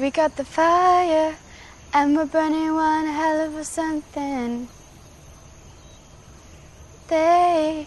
[0.00, 1.36] We got the fire
[1.92, 4.66] and we're burning one hell of a something.
[7.08, 7.86] They,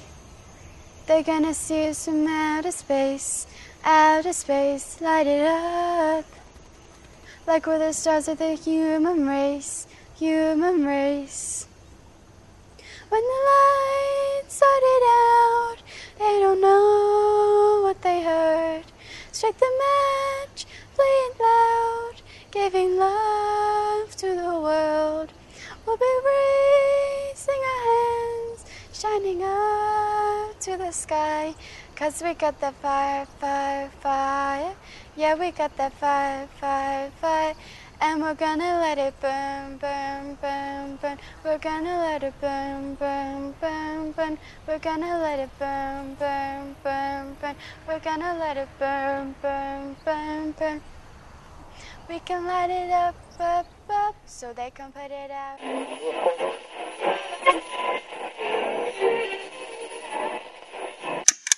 [1.08, 3.48] they're gonna see us from outer space,
[3.84, 6.26] outer space, light it up.
[7.48, 11.68] Like we're the stars of the human race, human race.
[13.10, 15.78] When the lights started out,
[16.20, 18.84] they don't know what they heard.
[19.32, 22.16] Strike the match, play it loud,
[22.52, 25.34] giving love to the world.
[25.86, 31.56] We'll be raising our hands, shining up to the sky.
[31.96, 34.76] Cause we got that fire, fire, fire.
[35.16, 37.54] Yeah, we got that fire, fire, fire.
[38.06, 41.18] And we're gonna let it burn, burn, burn, burn.
[41.46, 44.38] We're gonna let it burn, burn, burn, burn.
[44.68, 47.56] We're gonna let it burn, burn, burn, burn.
[47.88, 50.82] We're gonna let it burn, burn, burn, burn.
[52.10, 55.62] We can light it up, up, up, so they can put it out.